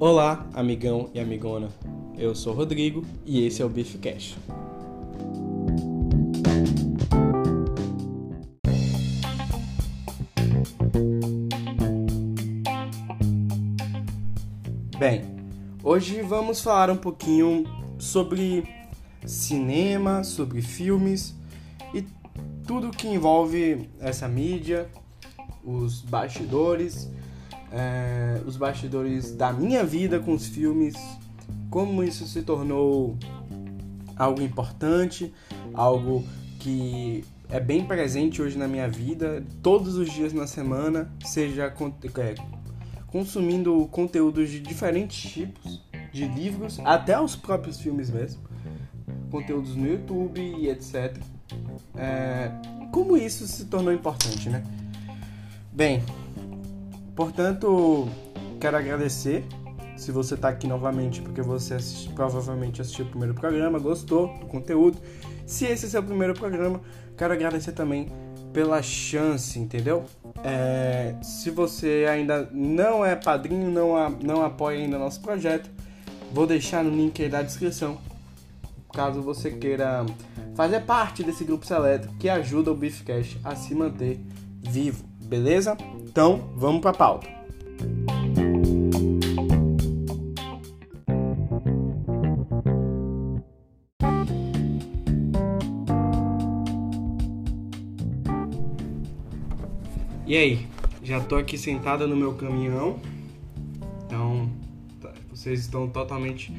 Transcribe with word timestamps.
Olá, 0.00 0.44
amigão 0.52 1.08
e 1.14 1.20
amigona. 1.20 1.68
Eu 2.18 2.34
sou 2.34 2.52
Rodrigo 2.52 3.06
e 3.24 3.46
esse 3.46 3.62
é 3.62 3.64
o 3.64 3.68
Beef 3.68 3.94
Cash. 4.00 4.36
Bem, 14.98 15.22
hoje 15.80 16.22
vamos 16.22 16.60
falar 16.60 16.90
um 16.90 16.96
pouquinho 16.96 17.64
sobre 17.96 18.64
cinema, 19.24 20.24
sobre 20.24 20.60
filmes 20.60 21.36
e 21.94 22.04
tudo 22.66 22.90
que 22.90 23.06
envolve 23.06 23.88
essa 24.00 24.26
mídia, 24.26 24.90
os 25.64 26.00
bastidores, 26.00 27.08
é, 27.74 28.40
os 28.46 28.56
bastidores 28.56 29.32
da 29.32 29.52
minha 29.52 29.84
vida 29.84 30.20
com 30.20 30.32
os 30.32 30.46
filmes, 30.46 30.94
como 31.68 32.04
isso 32.04 32.26
se 32.26 32.42
tornou 32.42 33.18
algo 34.16 34.40
importante, 34.40 35.34
algo 35.74 36.24
que 36.60 37.24
é 37.50 37.58
bem 37.58 37.84
presente 37.84 38.40
hoje 38.40 38.56
na 38.56 38.68
minha 38.68 38.88
vida, 38.88 39.44
todos 39.60 39.96
os 39.96 40.08
dias 40.10 40.32
na 40.32 40.46
semana, 40.46 41.12
seja 41.24 41.64
é, 41.64 42.34
consumindo 43.08 43.86
conteúdos 43.90 44.50
de 44.50 44.60
diferentes 44.60 45.32
tipos, 45.32 45.82
de 46.12 46.28
livros, 46.28 46.80
até 46.84 47.20
os 47.20 47.34
próprios 47.34 47.80
filmes 47.80 48.08
mesmo, 48.08 48.40
conteúdos 49.32 49.74
no 49.74 49.88
YouTube 49.88 50.40
e 50.40 50.68
etc. 50.68 51.16
É, 51.96 52.52
como 52.92 53.16
isso 53.16 53.48
se 53.48 53.64
tornou 53.64 53.92
importante, 53.92 54.48
né? 54.48 54.62
Bem, 55.72 56.00
portanto, 57.14 58.08
quero 58.60 58.76
agradecer 58.76 59.44
se 59.96 60.10
você 60.10 60.34
está 60.34 60.48
aqui 60.48 60.66
novamente 60.66 61.22
porque 61.22 61.40
você 61.40 61.76
provavelmente 62.14 62.80
assistiu 62.80 63.04
o 63.04 63.08
primeiro 63.08 63.34
programa, 63.34 63.78
gostou 63.78 64.28
do 64.38 64.46
conteúdo. 64.46 64.98
Se 65.46 65.66
esse 65.66 65.86
é 65.86 65.88
seu 65.88 66.02
primeiro 66.02 66.34
programa, 66.34 66.80
quero 67.16 67.32
agradecer 67.32 67.72
também 67.72 68.08
pela 68.52 68.80
chance, 68.82 69.58
entendeu? 69.58 70.04
É, 70.42 71.14
se 71.22 71.50
você 71.50 72.06
ainda 72.08 72.48
não 72.52 73.04
é 73.04 73.16
padrinho, 73.16 73.70
não, 73.70 73.96
a, 73.96 74.08
não 74.08 74.44
apoia 74.44 74.78
ainda 74.78 74.98
nosso 74.98 75.20
projeto, 75.20 75.68
vou 76.32 76.46
deixar 76.46 76.84
no 76.84 76.90
link 76.90 77.22
aí 77.22 77.28
da 77.28 77.42
descrição. 77.42 77.98
Caso 78.92 79.20
você 79.22 79.50
queira 79.50 80.06
fazer 80.54 80.80
parte 80.80 81.24
desse 81.24 81.44
grupo 81.44 81.66
seleto 81.66 82.08
que 82.18 82.28
ajuda 82.28 82.70
o 82.70 82.76
Beefcast 82.76 83.40
a 83.42 83.56
se 83.56 83.74
manter 83.74 84.20
vivo, 84.62 85.04
beleza? 85.34 85.76
Então, 86.00 86.52
vamos 86.54 86.80
para 86.80 86.90
a 86.90 86.94
pauta. 86.94 87.28
E 100.26 100.36
aí, 100.36 100.66
já 101.02 101.20
tô 101.20 101.36
aqui 101.36 101.58
sentada 101.58 102.06
no 102.06 102.16
meu 102.16 102.34
caminhão. 102.34 102.98
Então, 104.06 104.48
tá, 105.00 105.12
vocês 105.30 105.60
estão 105.60 105.88
totalmente 105.88 106.52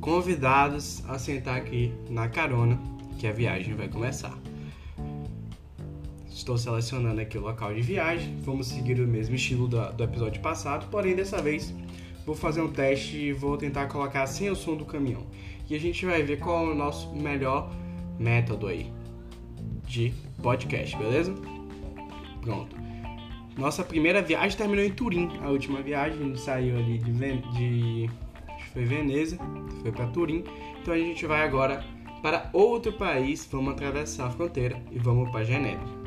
convidados 0.00 1.02
a 1.08 1.18
sentar 1.18 1.56
aqui 1.56 1.92
na 2.10 2.28
carona, 2.28 2.78
que 3.18 3.26
a 3.26 3.32
viagem 3.32 3.74
vai 3.74 3.88
começar. 3.88 4.45
Estou 6.36 6.58
selecionando 6.58 7.18
aqui 7.18 7.38
o 7.38 7.40
local 7.40 7.72
de 7.72 7.80
viagem. 7.80 8.36
Vamos 8.42 8.66
seguir 8.66 9.00
o 9.00 9.08
mesmo 9.08 9.34
estilo 9.34 9.66
do, 9.66 9.90
do 9.94 10.04
episódio 10.04 10.42
passado, 10.42 10.86
porém 10.90 11.16
dessa 11.16 11.40
vez 11.40 11.74
vou 12.26 12.34
fazer 12.34 12.60
um 12.60 12.68
teste 12.68 13.16
e 13.16 13.32
vou 13.32 13.56
tentar 13.56 13.86
colocar 13.86 14.26
sem 14.26 14.50
o 14.50 14.54
som 14.54 14.76
do 14.76 14.84
caminhão. 14.84 15.26
E 15.66 15.74
a 15.74 15.80
gente 15.80 16.04
vai 16.04 16.22
ver 16.22 16.38
qual 16.38 16.68
é 16.68 16.72
o 16.72 16.74
nosso 16.74 17.10
melhor 17.16 17.74
método 18.18 18.66
aí 18.66 18.92
de 19.86 20.12
podcast, 20.42 20.94
beleza? 20.98 21.34
Pronto. 22.42 22.76
Nossa 23.56 23.82
primeira 23.82 24.20
viagem 24.20 24.58
terminou 24.58 24.84
em 24.84 24.90
Turim. 24.90 25.30
A 25.42 25.48
última 25.48 25.80
viagem 25.80 26.20
a 26.20 26.22
gente 26.22 26.40
saiu 26.40 26.76
ali 26.76 26.98
de, 26.98 27.12
de 27.12 28.10
acho 28.46 28.64
que 28.66 28.70
foi 28.72 28.84
Veneza, 28.84 29.38
foi 29.80 29.90
para 29.90 30.06
Turim. 30.08 30.44
Então 30.82 30.92
a 30.92 30.98
gente 30.98 31.24
vai 31.24 31.42
agora 31.42 31.82
para 32.20 32.50
outro 32.52 32.92
país, 32.92 33.48
vamos 33.50 33.72
atravessar 33.72 34.26
a 34.26 34.30
fronteira 34.30 34.78
e 34.92 34.98
vamos 34.98 35.30
para 35.30 35.42
Genebra. 35.42 36.05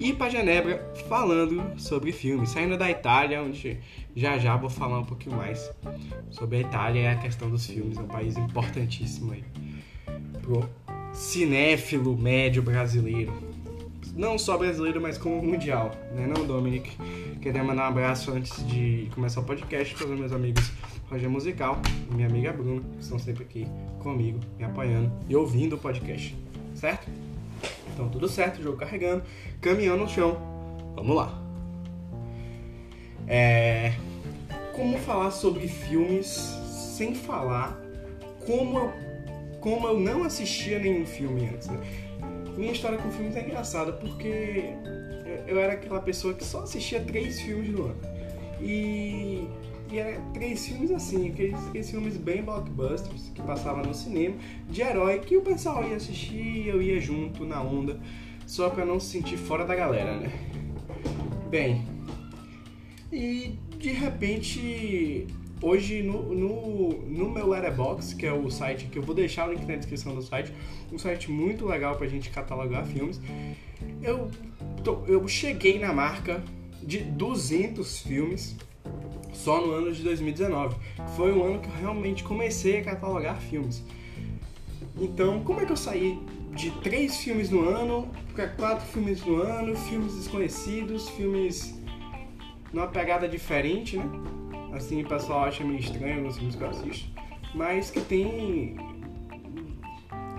E 0.00 0.14
para 0.14 0.30
Genebra 0.30 0.92
falando 1.08 1.78
sobre 1.78 2.10
filmes, 2.10 2.48
saindo 2.48 2.78
da 2.78 2.90
Itália, 2.90 3.42
onde 3.42 3.78
já 4.16 4.38
já 4.38 4.56
vou 4.56 4.70
falar 4.70 5.00
um 5.00 5.04
pouquinho 5.04 5.36
mais 5.36 5.70
sobre 6.30 6.56
a 6.56 6.60
Itália 6.60 7.00
e 7.02 7.06
a 7.06 7.16
questão 7.16 7.50
dos 7.50 7.66
filmes, 7.66 7.98
é 7.98 8.00
um 8.00 8.08
país 8.08 8.36
importantíssimo 8.38 9.32
aí 9.32 9.44
pro 10.40 10.68
cinéfilo 11.12 12.16
médio 12.16 12.62
brasileiro 12.62 13.50
não 14.14 14.38
só 14.38 14.56
brasileiro, 14.58 15.00
mas 15.00 15.16
como 15.16 15.42
mundial, 15.42 15.92
né 16.14 16.26
não, 16.26 16.46
Dominic? 16.46 16.90
Queria 17.40 17.62
mandar 17.62 17.84
um 17.84 17.88
abraço 17.88 18.30
antes 18.32 18.66
de 18.66 19.08
começar 19.14 19.40
o 19.40 19.44
podcast 19.44 19.94
para 19.94 20.06
os 20.06 20.18
meus 20.18 20.32
amigos 20.32 20.70
Roger 21.08 21.30
Musical 21.30 21.80
e 22.10 22.14
minha 22.14 22.28
amiga 22.28 22.52
Bruna, 22.52 22.82
que 22.96 23.02
estão 23.02 23.18
sempre 23.18 23.44
aqui 23.44 23.66
comigo, 23.98 24.38
me 24.58 24.64
apoiando 24.64 25.10
e 25.28 25.34
ouvindo 25.34 25.76
o 25.76 25.78
podcast, 25.78 26.36
certo? 26.74 27.08
Então 28.00 28.08
tudo 28.08 28.28
certo, 28.28 28.62
jogo 28.62 28.78
carregando, 28.78 29.22
caminhão 29.60 29.94
no 29.94 30.08
chão, 30.08 30.38
vamos 30.94 31.14
lá. 31.14 31.38
É... 33.28 33.92
Como 34.74 34.98
falar 34.98 35.30
sobre 35.30 35.68
filmes 35.68 36.26
sem 36.26 37.14
falar 37.14 37.78
como 38.46 38.78
eu, 38.78 38.92
como 39.60 39.86
eu 39.86 40.00
não 40.00 40.24
assistia 40.24 40.78
nenhum 40.78 41.04
filme 41.04 41.50
antes, 41.52 41.68
né? 41.68 41.78
minha 42.56 42.72
história 42.72 42.96
com 42.96 43.10
filmes 43.10 43.36
é 43.36 43.44
engraçada 43.44 43.92
porque 43.92 44.72
eu 45.46 45.58
era 45.58 45.74
aquela 45.74 46.00
pessoa 46.00 46.32
que 46.32 46.44
só 46.44 46.62
assistia 46.62 47.00
três 47.00 47.38
filmes 47.40 47.70
no 47.70 47.84
ano. 47.84 48.00
E, 48.62 49.46
e 49.90 49.98
era 49.98 50.20
três 50.32 50.66
filmes 50.66 50.90
assim, 50.90 51.28
aqueles, 51.28 51.58
aqueles 51.68 51.90
filmes 51.90 52.16
bem 52.16 52.42
blockbusters 52.42 53.30
que 53.34 53.42
passavam 53.42 53.84
no 53.84 53.94
cinema, 53.94 54.36
de 54.68 54.82
herói, 54.82 55.18
que 55.18 55.36
o 55.36 55.42
pessoal 55.42 55.86
ia 55.88 55.96
assistir 55.96 56.66
eu 56.66 56.80
ia 56.80 57.00
junto 57.00 57.44
na 57.44 57.62
onda, 57.62 58.00
só 58.46 58.70
pra 58.70 58.84
não 58.84 59.00
se 59.00 59.10
sentir 59.10 59.36
fora 59.36 59.64
da 59.64 59.74
galera, 59.74 60.16
né? 60.18 60.32
Bem, 61.50 61.84
e 63.12 63.58
de 63.78 63.90
repente 63.90 65.26
Hoje 65.62 66.02
no, 66.02 66.34
no, 66.34 66.88
no 67.06 67.28
meu 67.28 67.46
Letterboxd, 67.46 68.16
que 68.16 68.24
é 68.24 68.32
o 68.32 68.50
site 68.50 68.86
que 68.86 68.98
eu 68.98 69.02
vou 69.02 69.14
deixar 69.14 69.46
o 69.46 69.52
link 69.52 69.66
na 69.66 69.76
descrição 69.76 70.14
do 70.14 70.22
site, 70.22 70.54
um 70.90 70.98
site 70.98 71.30
muito 71.30 71.66
legal 71.66 71.96
pra 71.96 72.06
gente 72.08 72.30
catalogar 72.30 72.86
filmes, 72.86 73.20
eu, 74.02 74.30
tô, 74.82 75.04
eu 75.06 75.28
cheguei 75.28 75.78
na 75.78 75.92
marca 75.92 76.42
de 76.82 77.00
200 77.00 78.00
filmes 78.00 78.56
só 79.32 79.60
no 79.60 79.72
ano 79.72 79.92
de 79.92 80.02
2019, 80.02 80.76
que 80.76 81.10
foi 81.16 81.32
o 81.32 81.42
ano 81.42 81.58
que 81.60 81.68
eu 81.68 81.74
realmente 81.74 82.24
comecei 82.24 82.80
a 82.80 82.84
catalogar 82.84 83.40
filmes. 83.40 83.82
Então, 84.98 85.42
como 85.44 85.60
é 85.60 85.66
que 85.66 85.72
eu 85.72 85.76
saí 85.76 86.18
de 86.54 86.70
três 86.82 87.16
filmes 87.18 87.50
no 87.50 87.68
ano 87.68 88.08
para 88.34 88.48
quatro 88.48 88.86
filmes 88.86 89.24
no 89.24 89.36
ano, 89.36 89.76
filmes 89.76 90.14
desconhecidos, 90.14 91.08
filmes 91.10 91.80
numa 92.72 92.86
pegada 92.86 93.28
diferente, 93.28 93.96
né? 93.96 94.04
assim, 94.72 95.02
o 95.02 95.08
pessoal 95.08 95.44
acha 95.44 95.64
meio 95.64 95.80
estranho 95.80 96.18
alguns 96.18 96.36
filmes 96.36 96.56
que 96.56 96.62
eu 96.62 96.68
assisto, 96.68 97.10
mas 97.54 97.90
que 97.90 98.00
tem 98.00 98.76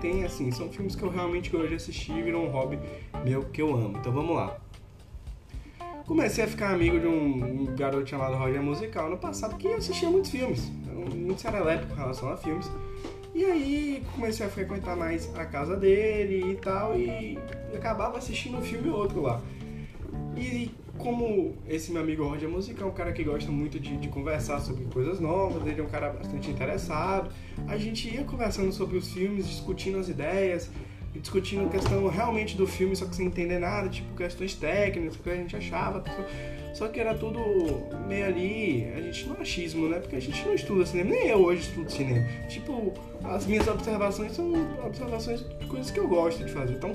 tem 0.00 0.24
assim, 0.24 0.50
são 0.50 0.68
filmes 0.68 0.96
que 0.96 1.02
eu 1.02 1.10
realmente 1.10 1.48
gosto 1.48 1.68
de 1.68 1.74
assistir 1.76 2.22
viram 2.22 2.44
um 2.44 2.50
hobby 2.50 2.78
meu 3.24 3.44
que 3.44 3.62
eu 3.62 3.72
amo. 3.72 3.98
Então 3.98 4.12
vamos 4.12 4.34
lá. 4.34 4.61
Comecei 6.12 6.44
a 6.44 6.46
ficar 6.46 6.74
amigo 6.74 7.00
de 7.00 7.06
um, 7.06 7.74
garoto 7.74 8.06
chamado 8.06 8.36
Roger 8.36 8.62
Musical 8.62 9.08
no 9.08 9.16
passado 9.16 9.56
que 9.56 9.66
assistia 9.68 10.10
muitos 10.10 10.30
filmes, 10.30 10.70
muito 11.16 11.40
serelepe 11.40 11.86
com 11.86 11.94
relação 11.94 12.28
a 12.28 12.36
filmes. 12.36 12.70
E 13.34 13.42
aí 13.46 14.04
comecei 14.14 14.44
a 14.44 14.48
frequentar 14.50 14.94
mais 14.94 15.34
a 15.34 15.46
casa 15.46 15.74
dele 15.74 16.52
e 16.52 16.56
tal, 16.56 16.94
e 16.98 17.38
acabava 17.74 18.18
assistindo 18.18 18.58
um 18.58 18.60
filme 18.60 18.90
ou 18.90 18.98
outro 18.98 19.22
lá. 19.22 19.40
E 20.36 20.70
como 20.98 21.54
esse 21.66 21.90
meu 21.90 22.02
amigo 22.02 22.24
Roger 22.24 22.46
Musica 22.46 22.84
é 22.84 22.86
um 22.86 22.92
cara 22.92 23.10
que 23.14 23.24
gosta 23.24 23.50
muito 23.50 23.80
de, 23.80 23.96
de, 23.96 24.08
conversar 24.08 24.60
sobre 24.60 24.84
coisas 24.92 25.18
novas, 25.18 25.66
ele 25.66 25.80
é 25.80 25.82
um 25.82 25.88
cara 25.88 26.10
bastante 26.10 26.50
interessado, 26.50 27.32
a 27.66 27.78
gente 27.78 28.14
ia 28.14 28.22
conversando 28.24 28.70
sobre 28.70 28.98
os 28.98 29.10
filmes, 29.10 29.48
discutindo 29.48 29.96
as 29.96 30.10
ideias, 30.10 30.70
discutindo 31.14 31.68
questão 31.70 32.08
realmente 32.08 32.56
do 32.56 32.66
filme, 32.66 32.96
só 32.96 33.06
que 33.06 33.14
sem 33.14 33.26
entender 33.26 33.58
nada, 33.58 33.88
tipo 33.88 34.14
questões 34.16 34.54
técnicas, 34.54 35.16
o 35.16 35.18
que 35.18 35.30
a 35.30 35.36
gente 35.36 35.56
achava, 35.56 36.02
só 36.74 36.88
que 36.88 36.98
era 36.98 37.14
tudo 37.14 37.38
meio 38.08 38.26
ali, 38.26 38.90
a 38.96 39.00
gente 39.00 39.26
não 39.26 39.36
é 39.36 39.40
achismo, 39.42 39.88
né? 39.88 39.98
Porque 39.98 40.16
a 40.16 40.20
gente 40.20 40.44
não 40.46 40.54
estuda 40.54 40.86
cinema, 40.86 41.10
nem 41.10 41.28
eu 41.28 41.38
hoje 41.38 41.62
estudo 41.62 41.90
cinema. 41.90 42.26
Tipo, 42.48 42.94
as 43.24 43.46
minhas 43.46 43.68
observações 43.68 44.32
são 44.32 44.52
observações 44.84 45.44
de 45.58 45.66
coisas 45.66 45.90
que 45.90 46.00
eu 46.00 46.08
gosto 46.08 46.44
de 46.44 46.50
fazer. 46.50 46.74
Então, 46.74 46.92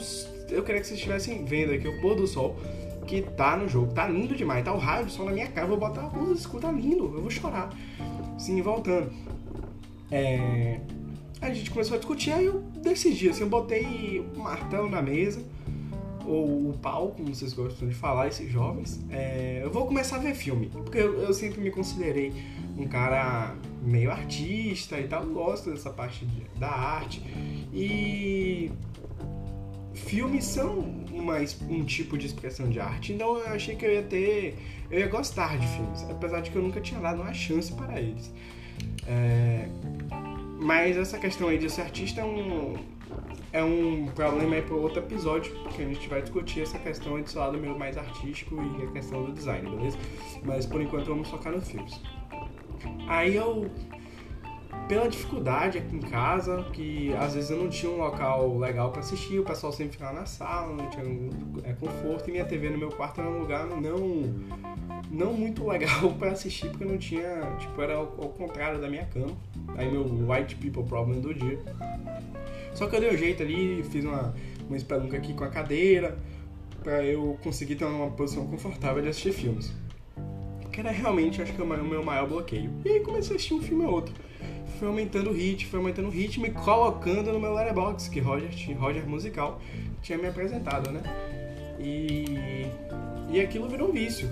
eu 0.49 0.63
queria 0.63 0.81
que 0.81 0.87
vocês 0.87 0.97
estivessem 0.97 1.45
vendo 1.45 1.73
aqui 1.73 1.87
o 1.87 2.01
pôr 2.01 2.15
do 2.15 2.25
sol 2.25 2.57
que 3.05 3.21
tá 3.21 3.55
no 3.55 3.67
jogo. 3.69 3.93
Tá 3.93 4.07
lindo 4.07 4.35
demais. 4.35 4.63
Tá 4.65 4.73
o 4.73 4.77
raio 4.77 5.05
do 5.05 5.11
sol 5.11 5.25
na 5.25 5.31
minha 5.31 5.47
cara. 5.47 5.65
Eu 5.65 5.69
vou 5.69 5.77
botar 5.77 6.01
a 6.01 6.09
música, 6.09 6.59
tá 6.59 6.71
lindo. 6.71 7.05
Eu 7.05 7.21
vou 7.21 7.31
chorar. 7.31 7.69
Sim, 8.37 8.61
voltando. 8.61 9.11
É, 10.11 10.79
a 11.41 11.53
gente 11.53 11.69
começou 11.69 11.95
a 11.95 11.97
discutir, 11.97 12.31
aí 12.31 12.45
eu 12.45 12.59
decidi, 12.81 13.29
assim, 13.29 13.41
eu 13.41 13.49
botei 13.49 14.25
o 14.35 14.39
martelo 14.39 14.89
na 14.89 15.01
mesa, 15.01 15.43
ou 16.25 16.69
o 16.69 16.77
pau, 16.81 17.11
como 17.11 17.33
vocês 17.33 17.53
gostam 17.53 17.87
de 17.87 17.95
falar, 17.95 18.27
esses 18.27 18.51
jovens. 18.51 18.99
É, 19.09 19.61
eu 19.63 19.71
vou 19.71 19.85
começar 19.85 20.17
a 20.17 20.19
ver 20.19 20.35
filme, 20.35 20.67
porque 20.67 20.97
eu, 20.97 21.21
eu, 21.21 21.33
sempre 21.33 21.61
me 21.61 21.71
considerei 21.71 22.33
um 22.77 22.87
cara 22.87 23.55
meio 23.81 24.11
artista 24.11 24.99
e 24.99 25.07
tal, 25.07 25.25
gosto 25.25 25.71
dessa 25.71 25.89
parte 25.89 26.25
de, 26.25 26.43
da 26.59 26.69
arte. 26.69 27.23
E 27.73 28.71
filmes 29.93 30.43
são 30.45 30.97
mais 31.23 31.59
um 31.69 31.83
tipo 31.83 32.17
de 32.17 32.27
expressão 32.27 32.69
de 32.69 32.79
arte, 32.79 33.13
então 33.13 33.37
eu 33.37 33.47
achei 33.47 33.75
que 33.75 33.85
eu 33.85 33.91
ia 33.91 34.03
ter, 34.03 34.55
eu 34.91 34.99
ia 34.99 35.07
gostar 35.07 35.57
de 35.57 35.67
filmes, 35.67 36.05
apesar 36.09 36.41
de 36.41 36.51
que 36.51 36.55
eu 36.57 36.61
nunca 36.61 36.81
tinha 36.81 36.99
dado 36.99 37.21
uma 37.21 37.33
chance 37.33 37.71
para 37.73 37.99
eles. 37.99 38.31
É, 39.07 39.69
mas 40.59 40.97
essa 40.97 41.17
questão 41.17 41.47
aí 41.47 41.57
de 41.57 41.69
ser 41.69 41.81
artista 41.81 42.21
é 42.21 42.23
um, 42.23 42.75
é 43.53 43.63
um 43.63 44.07
problema 44.07 44.55
aí 44.55 44.61
para 44.61 44.75
outro 44.75 44.99
episódio, 44.99 45.53
porque 45.63 45.81
a 45.81 45.85
gente 45.85 46.07
vai 46.07 46.21
discutir 46.21 46.61
essa 46.61 46.77
questão 46.79 47.19
desse 47.21 47.37
lado 47.37 47.57
meio 47.57 47.77
mais 47.77 47.97
artístico 47.97 48.55
e 48.79 48.83
a 48.83 48.91
questão 48.91 49.23
do 49.23 49.31
design, 49.31 49.69
beleza? 49.69 49.97
Mas 50.43 50.65
por 50.65 50.81
enquanto 50.81 51.07
vamos 51.07 51.29
focar 51.29 51.53
nos 51.53 51.69
filmes. 51.69 52.01
Aí 53.07 53.35
eu, 53.35 53.69
pela 54.87 55.07
dificuldade 55.09 55.77
aqui 55.77 55.95
em 55.95 55.99
casa, 55.99 56.63
que 56.71 57.13
às 57.15 57.35
vezes 57.35 57.49
eu 57.49 57.57
não 57.57 57.69
tinha 57.69 57.91
um 57.91 57.97
local 57.97 58.57
legal 58.57 58.91
para 58.91 59.01
assistir, 59.01 59.39
o 59.39 59.43
pessoal 59.43 59.73
sempre 59.73 59.93
ficava 59.93 60.13
na 60.13 60.25
sala, 60.25 60.73
não 60.73 60.89
tinha 60.89 61.03
é, 61.63 61.73
conforto, 61.73 62.29
e 62.29 62.31
minha 62.31 62.45
TV 62.45 62.69
no 62.69 62.77
meu 62.77 62.89
quarto 62.89 63.19
era 63.19 63.29
um 63.29 63.39
lugar 63.39 63.65
não 63.67 63.77
não 65.11 65.33
muito 65.33 65.65
legal 65.67 66.11
para 66.19 66.31
assistir, 66.31 66.69
porque 66.69 66.85
não 66.85 66.97
tinha, 66.97 67.41
tipo, 67.59 67.81
era 67.81 67.95
ao, 67.95 68.07
contrário 68.07 68.79
da 68.79 68.89
minha 68.89 69.05
cama. 69.05 69.35
Aí 69.75 69.89
meu 69.89 70.03
white 70.03 70.55
people 70.55 70.83
problem 70.83 71.19
do 71.19 71.33
dia. 71.33 71.59
Só 72.73 72.87
que 72.87 72.95
eu 72.95 72.99
dei 72.99 73.13
um 73.13 73.17
jeito 73.17 73.41
ali, 73.41 73.83
fiz 73.83 74.03
uma, 74.03 74.33
uma 74.67 74.77
espelunca 74.77 75.17
aqui 75.17 75.33
com 75.33 75.43
a 75.43 75.49
cadeira, 75.49 76.17
para 76.83 77.03
eu 77.03 77.37
conseguir 77.43 77.75
ter 77.75 77.85
uma 77.85 78.11
posição 78.11 78.45
confortável 78.47 79.01
de 79.01 79.09
assistir 79.09 79.33
filmes. 79.33 79.73
Que 80.71 80.79
era 80.79 80.91
realmente, 80.91 81.41
acho 81.41 81.53
que, 81.53 81.61
o 81.61 81.65
meu 81.65 82.03
maior 82.03 82.27
bloqueio. 82.27 82.71
E 82.85 82.89
aí 82.89 82.99
comecei 82.99 83.33
a 83.33 83.35
assistir 83.35 83.53
um 83.55 83.61
filme 83.61 83.83
ou 83.83 83.91
outro. 83.91 84.13
Foi 84.79 84.87
aumentando 84.87 85.29
o 85.29 85.33
ritmo, 85.33 85.69
foi 85.69 85.79
aumentando 85.79 86.07
o 86.07 86.11
ritmo 86.11 86.45
e 86.45 86.51
colocando 86.51 87.31
no 87.31 87.39
meu 87.39 87.53
letterbox, 87.53 88.07
que 88.07 88.19
Roger, 88.19 88.49
Roger 88.77 89.07
Musical 89.07 89.59
tinha 90.01 90.17
me 90.17 90.27
apresentado, 90.27 90.91
né? 90.91 91.01
E, 91.79 92.67
e 93.31 93.41
aquilo 93.41 93.67
virou 93.67 93.89
um 93.89 93.91
vício 93.91 94.29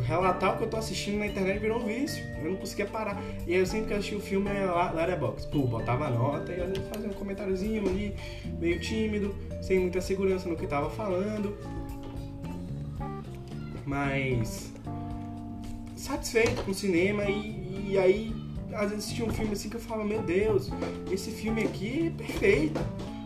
relatar 0.00 0.54
o 0.54 0.58
que 0.58 0.64
eu 0.64 0.68
tô 0.68 0.76
assistindo 0.76 1.18
na 1.18 1.26
internet 1.26 1.58
virou 1.58 1.78
um 1.78 1.84
vício. 1.84 2.24
Eu 2.42 2.50
não 2.50 2.56
conseguia 2.56 2.86
parar. 2.86 3.20
E 3.46 3.54
aí 3.54 3.60
eu 3.60 3.66
sempre 3.66 3.88
que 3.88 3.94
assistia 3.94 4.18
o 4.18 4.20
filme 4.20 4.48
era 4.48 4.90
Letterboxd. 4.92 5.50
Pô, 5.50 5.66
botava 5.66 6.08
nota 6.10 6.52
e 6.52 6.60
às 6.60 6.68
vezes 6.68 6.88
fazia 6.88 7.08
um 7.08 7.12
comentáriozinho 7.12 7.88
ali, 7.88 8.14
meio 8.58 8.80
tímido, 8.80 9.34
sem 9.62 9.78
muita 9.78 10.00
segurança 10.00 10.48
no 10.48 10.56
que 10.56 10.66
tava 10.66 10.90
falando. 10.90 11.56
Mas 13.84 14.72
satisfeito 15.96 16.62
com 16.64 16.70
o 16.70 16.74
cinema 16.74 17.24
e, 17.24 17.90
e 17.90 17.98
aí 17.98 18.39
às 18.74 18.90
vezes 18.90 19.04
assistia 19.04 19.24
um 19.24 19.32
filme 19.32 19.52
assim 19.52 19.68
que 19.68 19.76
eu 19.76 19.80
falava, 19.80 20.06
meu 20.06 20.22
Deus, 20.22 20.70
esse 21.10 21.30
filme 21.30 21.62
aqui 21.62 22.08
é 22.08 22.10
perfeito. 22.10 22.80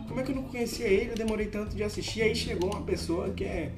Como 0.08 0.20
é 0.20 0.22
que 0.22 0.30
eu 0.30 0.36
não 0.36 0.44
conhecia 0.44 0.86
ele? 0.86 1.10
Eu 1.10 1.16
demorei 1.16 1.46
tanto 1.46 1.74
de 1.74 1.82
assistir. 1.82 2.22
Aí 2.22 2.34
chegou 2.34 2.70
uma 2.70 2.82
pessoa 2.82 3.30
que 3.30 3.44
é 3.44 3.72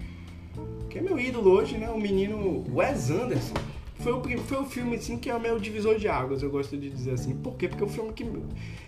que 0.91 0.99
é 0.99 1.03
meu 1.03 1.19
ídolo 1.19 1.51
hoje, 1.51 1.77
né? 1.77 1.91
O 1.91 2.01
menino 2.01 2.65
Wes 2.73 3.11
Anderson. 3.11 3.55
Foi 3.99 4.13
o, 4.13 4.39
foi 4.41 4.59
o 4.59 4.65
filme 4.65 4.97
assim, 4.97 5.19
que 5.19 5.29
é 5.29 5.35
o 5.35 5.41
meu 5.41 5.59
divisor 5.59 5.99
de 5.99 6.07
águas, 6.07 6.43
eu 6.43 6.51
gosto 6.51 6.77
de 6.77 6.91
dizer 6.91 7.13
assim. 7.13 7.35
Por 7.37 7.55
quê? 7.57 7.69
Porque 7.69 7.85
o 7.85 7.89
filme 7.89 8.13
que. 8.13 8.25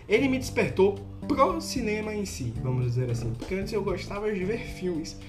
Ele 0.07 0.27
me 0.27 0.37
despertou 0.37 0.95
pro 1.27 1.61
cinema 1.61 2.13
em 2.13 2.25
si, 2.25 2.53
vamos 2.61 2.85
dizer 2.85 3.09
assim. 3.09 3.33
Porque 3.37 3.55
antes 3.55 3.73
eu 3.73 3.83
gostava 3.83 4.31
de 4.31 4.43
ver 4.43 4.59
filmes. 4.59 5.19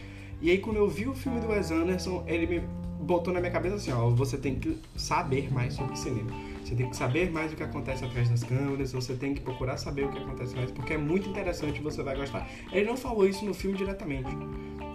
E 0.40 0.50
aí 0.50 0.58
quando 0.58 0.76
eu 0.76 0.88
vi 0.88 1.06
o 1.06 1.14
filme 1.14 1.40
do 1.40 1.48
Wes 1.48 1.70
Anderson, 1.70 2.24
ele 2.26 2.46
me 2.46 2.62
botou 3.00 3.32
na 3.32 3.40
minha 3.40 3.52
cabeça 3.52 3.76
assim, 3.76 3.92
ó, 3.92 4.08
você 4.10 4.36
tem 4.36 4.54
que 4.54 4.78
saber 4.96 5.52
mais 5.52 5.74
sobre 5.74 5.96
cinema. 5.96 6.30
Você 6.70 6.76
tem 6.76 6.88
que 6.88 6.96
saber 6.96 7.32
mais 7.32 7.52
o 7.52 7.56
que 7.56 7.64
acontece 7.64 8.04
atrás 8.04 8.28
das 8.28 8.44
câmeras, 8.44 8.92
você 8.92 9.14
tem 9.14 9.34
que 9.34 9.40
procurar 9.40 9.76
saber 9.76 10.04
o 10.04 10.08
que 10.08 10.18
acontece 10.18 10.54
mais, 10.54 10.70
porque 10.70 10.92
é 10.92 10.96
muito 10.96 11.28
interessante 11.28 11.78
e 11.78 11.82
você 11.82 12.00
vai 12.00 12.14
gostar. 12.14 12.48
Ele 12.70 12.86
não 12.86 12.96
falou 12.96 13.26
isso 13.26 13.44
no 13.44 13.52
filme 13.52 13.76
diretamente, 13.76 14.30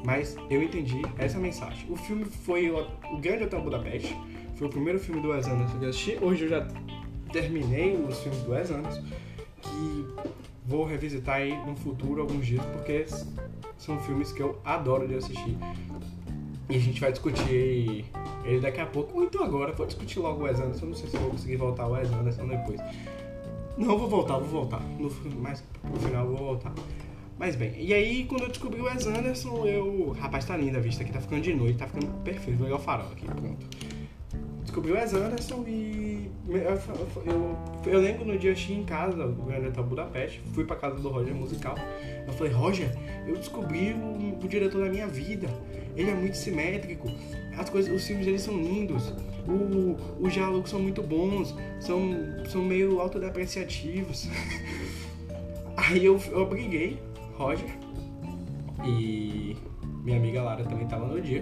mas 0.05 0.37
eu 0.49 0.63
entendi 0.63 1.01
essa 1.17 1.37
mensagem. 1.37 1.85
O 1.91 1.97
filme 1.97 2.23
foi 2.23 2.71
o 2.71 3.17
Grande 3.17 3.43
Hotel 3.43 3.61
Budapeste, 3.61 4.17
foi 4.55 4.67
o 4.67 4.69
primeiro 4.69 4.97
filme 4.97 5.19
do 5.19 5.31
Wes 5.31 5.47
Anderson 5.47 5.77
que 5.77 5.83
eu 5.83 5.89
assisti. 5.89 6.17
Hoje 6.21 6.43
eu 6.45 6.49
já 6.49 6.65
terminei 7.33 7.97
os 7.97 8.21
filmes 8.21 8.41
do 8.43 8.51
Wes 8.51 8.71
Anderson, 8.71 9.03
que 9.61 10.07
vou 10.65 10.85
revisitar 10.85 11.39
aí 11.39 11.57
no 11.65 11.75
futuro 11.75 12.21
alguns 12.21 12.47
dias, 12.47 12.63
porque 12.67 13.05
são 13.77 13.99
filmes 13.99 14.31
que 14.31 14.41
eu 14.41 14.61
adoro 14.63 15.09
de 15.09 15.15
assistir. 15.15 15.57
E 16.69 16.75
a 16.75 16.79
gente 16.79 16.99
vai 16.99 17.11
discutir 17.11 18.05
ele 18.43 18.59
daqui 18.59 18.81
a 18.81 18.85
pouco, 18.85 19.17
ou 19.17 19.23
então 19.23 19.43
agora. 19.43 19.71
Vou 19.73 19.85
discutir 19.85 20.19
logo 20.19 20.41
o 20.41 20.43
Wes 20.45 20.59
Anderson, 20.59 20.87
não 20.87 20.95
sei 20.95 21.09
se 21.09 21.17
vou 21.17 21.29
conseguir 21.29 21.57
voltar 21.57 21.83
ao 21.83 21.91
Wes 21.91 22.11
Anderson 22.11 22.47
depois. 22.47 22.79
Não, 23.77 23.97
vou 23.97 24.07
voltar, 24.07 24.37
vou 24.37 24.47
voltar. 24.47 24.81
No, 24.99 25.11
mas 25.35 25.63
no 25.83 25.99
final 25.99 26.27
vou 26.27 26.37
voltar. 26.37 26.73
Mas 27.37 27.55
bem, 27.55 27.73
e 27.77 27.93
aí 27.93 28.25
quando 28.25 28.43
eu 28.43 28.49
descobri 28.49 28.79
o 28.79 28.85
Wes 28.85 29.05
Anderson, 29.05 29.65
eu. 29.65 30.15
Rapaz, 30.19 30.45
tá 30.45 30.55
linda 30.55 30.77
a 30.77 30.81
vista 30.81 31.03
aqui, 31.03 31.11
tá 31.11 31.19
ficando 31.19 31.41
de 31.41 31.53
noite, 31.53 31.77
tá 31.77 31.85
ficando 31.85 32.07
perfeito, 32.23 32.57
vou 32.57 32.67
ligar 32.67 32.79
o 32.79 32.81
farol 32.81 33.11
aqui, 33.11 33.25
pronto. 33.25 33.67
Descobri 34.61 34.91
o 34.91 34.95
Wes 34.95 35.13
Anderson 35.13 35.63
e. 35.67 36.04
Eu, 36.47 36.59
eu, 37.25 37.57
eu 37.85 37.99
lembro 37.99 38.25
no 38.25 38.37
dia 38.37 38.53
que 38.53 38.71
em 38.71 38.83
casa, 38.83 39.25
o 39.25 39.45
Grande 39.45 39.67
Hotel 39.67 39.83
Budapeste, 39.83 40.41
fui 40.53 40.63
pra 40.63 40.75
casa 40.75 40.95
do 40.95 41.09
Roger 41.09 41.33
musical. 41.33 41.75
Eu 42.27 42.33
falei, 42.33 42.53
Roger, 42.53 42.95
eu 43.27 43.35
descobri 43.35 43.93
o, 43.93 44.37
o 44.43 44.47
diretor 44.47 44.83
da 44.83 44.89
minha 44.89 45.07
vida. 45.07 45.47
Ele 45.95 46.11
é 46.11 46.13
muito 46.13 46.37
simétrico, 46.37 47.07
as 47.57 47.69
coisas, 47.69 47.93
os 47.93 48.05
filmes 48.05 48.25
deles 48.25 48.41
são 48.41 48.55
lindos, 48.57 49.13
o, 49.47 49.95
os 50.19 50.33
diálogos 50.33 50.69
são 50.69 50.79
muito 50.79 51.01
bons, 51.01 51.55
são, 51.79 52.11
são 52.47 52.61
meio 52.61 52.99
autodepreciativos. 52.99 54.27
Aí 55.77 56.05
eu, 56.05 56.19
eu 56.31 56.45
briguei 56.45 56.99
Roger 57.37 57.69
e 58.85 59.55
minha 60.03 60.17
amiga 60.17 60.41
Lara 60.41 60.63
também 60.63 60.83
estava 60.83 61.05
no 61.05 61.21
dia 61.21 61.41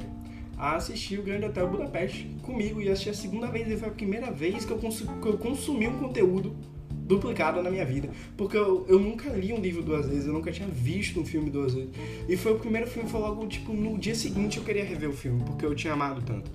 a 0.58 0.76
assistir 0.76 1.20
o 1.20 1.24
Grande 1.24 1.46
Hotel 1.46 1.68
Budapeste 1.68 2.30
comigo 2.42 2.82
e 2.82 2.90
assistir 2.90 3.10
a 3.10 3.14
segunda 3.14 3.48
vez 3.48 3.70
e 3.70 3.78
foi 3.78 3.90
a 3.90 3.92
primeira 3.92 4.32
vez 4.32 4.66
que 4.66 4.72
eu, 4.72 4.78
que 4.78 5.28
eu 5.28 5.38
consumi 5.38 5.88
um 5.88 6.00
conteúdo 6.00 6.56
duplicado 6.90 7.62
na 7.62 7.70
minha 7.70 7.86
vida. 7.86 8.10
Porque 8.38 8.58
eu, 8.58 8.86
eu 8.88 9.00
nunca 9.00 9.30
li 9.30 9.54
um 9.54 9.60
livro 9.60 9.84
duas 9.84 10.08
vezes, 10.08 10.26
eu 10.26 10.34
nunca 10.34 10.52
tinha 10.52 10.68
visto 10.68 11.20
um 11.20 11.26
filme 11.26 11.50
duas 11.50 11.74
vezes. 11.74 11.90
E 12.28 12.38
foi 12.38 12.54
o 12.54 12.60
primeiro 12.60 12.88
filme, 12.88 13.10
foi 13.10 13.20
logo, 13.20 13.46
tipo, 13.48 13.74
no 13.74 13.98
dia 13.98 14.16
seguinte 14.16 14.58
eu 14.58 14.64
queria 14.64 14.84
rever 14.86 15.10
o 15.10 15.14
filme, 15.14 15.44
porque 15.44 15.66
eu 15.66 15.76
tinha 15.76 15.94
amado 15.94 16.22
tanto. 16.22 16.52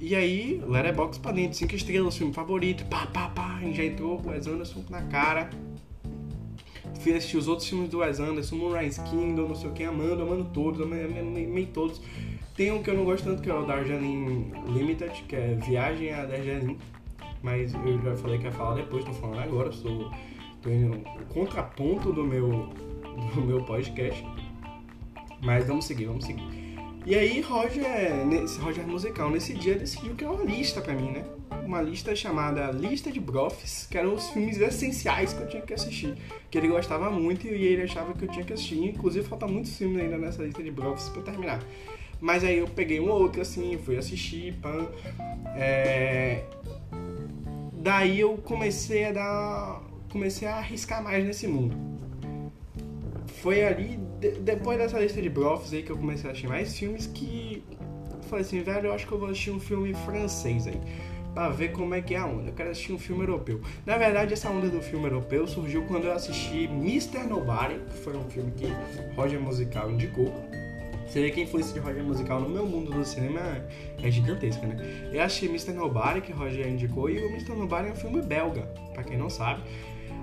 E 0.00 0.14
aí, 0.14 0.62
Letterboxd 0.64 1.20
pra 1.20 1.32
dentro, 1.32 1.58
5 1.58 1.74
estrelas, 1.74 2.16
filme 2.16 2.32
favorito, 2.32 2.84
pá, 2.84 3.06
pá, 3.06 3.28
pá, 3.30 3.60
já 3.72 3.84
entrou 3.84 4.22
o 4.24 4.28
Wes 4.28 4.46
Anderson 4.46 4.84
na 4.88 5.02
cara 5.02 5.50
fui 6.98 7.14
assistir 7.14 7.36
os 7.36 7.48
outros 7.48 7.68
filmes 7.68 7.88
do 7.88 7.98
Wes 7.98 8.20
Anderson, 8.20 8.56
Moonrise 8.56 9.00
Kingdom, 9.02 9.48
não 9.48 9.54
sei 9.54 9.70
o 9.70 9.72
que, 9.72 9.84
amando, 9.84 10.22
amando 10.22 10.44
todos, 10.52 10.80
amei 10.80 11.66
todos. 11.72 12.00
Tem 12.58 12.72
um 12.72 12.82
que 12.82 12.90
eu 12.90 12.94
não 12.94 13.04
gosto 13.04 13.22
tanto, 13.22 13.40
que 13.40 13.48
é 13.48 13.54
o 13.54 13.64
Darjeeling 13.64 14.52
Limited, 14.66 15.22
que 15.28 15.36
é 15.36 15.54
Viagem 15.64 16.12
a 16.12 16.24
Darjeeling, 16.24 16.76
mas 17.40 17.72
eu 17.72 18.02
já 18.02 18.16
falei 18.16 18.36
que 18.36 18.46
ia 18.46 18.50
falar 18.50 18.74
depois, 18.74 19.04
tô 19.04 19.12
falando 19.12 19.38
agora, 19.38 19.70
sou 19.70 20.10
tô 20.60 20.68
indo 20.68 21.00
contraponto 21.28 22.12
do 22.12 22.24
meu, 22.24 22.68
do 23.32 23.40
meu 23.42 23.62
podcast. 23.62 24.26
Mas 25.40 25.68
vamos 25.68 25.84
seguir, 25.84 26.06
vamos 26.06 26.24
seguir. 26.24 26.42
E 27.06 27.14
aí, 27.14 27.40
Roger, 27.42 28.26
nesse 28.26 28.58
Roger 28.58 28.84
musical, 28.84 29.30
nesse 29.30 29.54
dia 29.54 29.76
decidiu 29.76 30.16
que 30.16 30.24
é 30.24 30.28
uma 30.28 30.42
lista 30.42 30.80
para 30.80 30.94
mim, 30.94 31.12
né? 31.12 31.24
uma 31.64 31.80
lista 31.80 32.16
chamada 32.16 32.72
Lista 32.72 33.12
de 33.12 33.20
Brofs, 33.20 33.86
que 33.88 33.98
eram 33.98 34.14
os 34.14 34.30
filmes 34.30 34.58
essenciais 34.58 35.32
que 35.32 35.42
eu 35.42 35.48
tinha 35.48 35.62
que 35.62 35.74
assistir. 35.74 36.16
Que 36.50 36.58
ele 36.58 36.66
gostava 36.66 37.10
muito 37.10 37.46
e 37.46 37.50
ele 37.50 37.82
achava 37.82 38.14
que 38.14 38.24
eu 38.24 38.28
tinha 38.28 38.44
que 38.44 38.54
assistir. 38.54 38.82
Inclusive, 38.82 39.28
falta 39.28 39.46
muitos 39.46 39.76
filmes 39.76 40.02
ainda 40.02 40.18
nessa 40.18 40.42
lista 40.42 40.62
de 40.62 40.70
Brofs 40.72 41.08
pra 41.10 41.22
terminar. 41.22 41.62
Mas 42.20 42.42
aí 42.42 42.58
eu 42.58 42.66
peguei 42.66 43.00
um 43.00 43.10
ou 43.10 43.22
outro 43.22 43.40
assim, 43.40 43.78
fui 43.78 43.96
assistir, 43.96 44.54
pan. 44.54 44.88
É... 45.56 46.42
Daí 47.74 48.20
eu 48.20 48.36
comecei 48.38 49.06
a 49.06 49.12
dar. 49.12 49.82
Comecei 50.10 50.48
a 50.48 50.56
arriscar 50.56 51.02
mais 51.02 51.24
nesse 51.24 51.46
mundo. 51.46 51.76
Foi 53.42 53.64
ali, 53.64 53.98
de... 54.18 54.32
depois 54.40 54.78
dessa 54.78 54.98
lista 54.98 55.22
de 55.22 55.28
Brofs 55.28 55.72
aí, 55.72 55.82
que 55.82 55.90
eu 55.90 55.96
comecei 55.96 56.28
a 56.28 56.32
assistir 56.32 56.48
mais 56.48 56.76
filmes 56.76 57.06
que. 57.06 57.62
falei 58.22 58.44
assim, 58.44 58.62
velho, 58.62 58.86
eu 58.86 58.92
acho 58.92 59.06
que 59.06 59.12
eu 59.12 59.18
vou 59.18 59.28
assistir 59.28 59.50
um 59.50 59.60
filme 59.60 59.94
francês 59.94 60.66
aí 60.66 60.80
para 61.34 61.50
ver 61.50 61.70
como 61.70 61.94
é 61.94 62.00
que 62.00 62.14
é 62.14 62.18
a 62.18 62.26
onda. 62.26 62.50
Eu 62.50 62.52
quero 62.52 62.70
assistir 62.70 62.92
um 62.92 62.98
filme 62.98 63.22
europeu. 63.22 63.60
Na 63.86 63.96
verdade, 63.96 64.32
essa 64.32 64.50
onda 64.50 64.68
do 64.68 64.82
filme 64.82 65.06
europeu 65.06 65.46
surgiu 65.46 65.84
quando 65.84 66.06
eu 66.06 66.12
assisti 66.12 66.64
Mr. 66.64 67.28
Nobody, 67.28 67.78
que 67.88 67.96
foi 67.98 68.16
um 68.16 68.24
filme 68.24 68.50
que 68.50 68.66
Roger 69.14 69.40
Musical 69.40 69.88
indicou. 69.88 70.34
Você 71.08 71.22
vê 71.22 71.30
que 71.30 71.40
a 71.40 71.44
influência 71.44 71.72
de 71.72 71.80
Roger 71.80 72.04
musical 72.04 72.40
no 72.40 72.50
meu 72.50 72.66
mundo 72.66 72.92
do 72.92 73.04
cinema 73.04 73.40
é 74.02 74.10
gigantesca, 74.10 74.66
né? 74.66 74.76
Eu 75.10 75.22
achei 75.22 75.48
Mr. 75.48 75.72
Nobody, 75.72 76.20
que 76.20 76.32
Roger 76.32 76.68
indicou, 76.68 77.08
e 77.08 77.18
o 77.18 77.30
Mr. 77.30 77.54
Nobody 77.54 77.88
é 77.88 77.92
um 77.92 77.96
filme 77.96 78.20
belga, 78.20 78.62
pra 78.92 79.02
quem 79.02 79.16
não 79.16 79.30
sabe. 79.30 79.62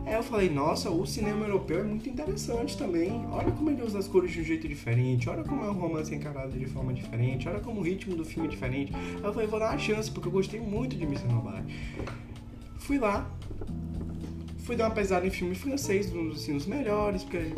Aí 0.05 0.13
eu 0.13 0.21
falei, 0.21 0.47
nossa, 0.47 0.91
o 0.91 1.03
cinema 1.07 1.47
europeu 1.47 1.79
é 1.79 1.83
muito 1.83 2.07
interessante 2.07 2.77
também. 2.77 3.25
Olha 3.31 3.51
como 3.51 3.71
ele 3.71 3.81
usa 3.81 3.97
as 3.97 4.07
cores 4.07 4.31
de 4.31 4.41
um 4.41 4.43
jeito 4.43 4.67
diferente, 4.67 5.27
olha 5.27 5.43
como 5.43 5.65
é 5.65 5.67
o 5.67 5.73
romance 5.73 6.13
encarado 6.13 6.51
de 6.51 6.67
forma 6.67 6.93
diferente, 6.93 7.49
olha 7.49 7.59
como 7.59 7.81
o 7.81 7.83
ritmo 7.83 8.15
do 8.15 8.23
filme 8.23 8.47
é 8.47 8.51
diferente. 8.51 8.93
Aí 8.93 9.23
eu 9.23 9.33
falei, 9.33 9.47
vou 9.47 9.59
dar 9.59 9.71
uma 9.71 9.79
chance, 9.79 10.11
porque 10.11 10.27
eu 10.27 10.31
gostei 10.31 10.59
muito 10.59 10.95
de 10.95 11.03
Mr. 11.03 11.27
Nobody. 11.27 11.63
Fui 12.77 12.99
lá, 12.99 13.27
fui 14.59 14.75
dar 14.75 14.85
uma 14.85 14.93
pesada 14.93 15.25
em 15.25 15.31
filme 15.31 15.55
francês, 15.55 16.13
um 16.13 16.29
dos 16.29 16.47
assim, 16.47 16.69
melhores, 16.69 17.23
porque 17.23 17.53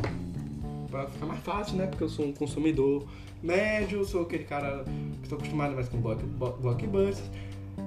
pra 0.90 1.08
ficar 1.08 1.26
mais 1.26 1.40
fácil, 1.42 1.78
né? 1.78 1.88
Porque 1.88 2.04
eu 2.04 2.10
sou 2.10 2.26
um 2.26 2.34
consumidor 2.34 3.08
médio, 3.42 4.04
sou 4.06 4.24
aquele 4.24 4.44
cara 4.44 4.84
que 4.84 5.24
estou 5.24 5.38
acostumado 5.38 5.76
mais 5.76 5.88
com 5.90 5.98
blockbusters. 6.00 7.30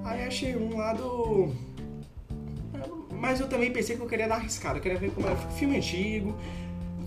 Aí 0.05 0.25
achei 0.25 0.57
um 0.57 0.77
lado 0.77 1.53
mas 3.21 3.39
eu 3.39 3.49
também 3.49 3.71
pensei 3.71 3.97
que 3.97 4.03
eu 4.03 4.07
queria 4.07 4.27
dar 4.27 4.37
arriscada, 4.37 4.79
eu 4.79 4.83
queria 4.83 4.99
ver 4.99 5.11
como 5.11 5.27
era 5.27 5.37
filme 5.37 5.77
antigo. 5.77 6.35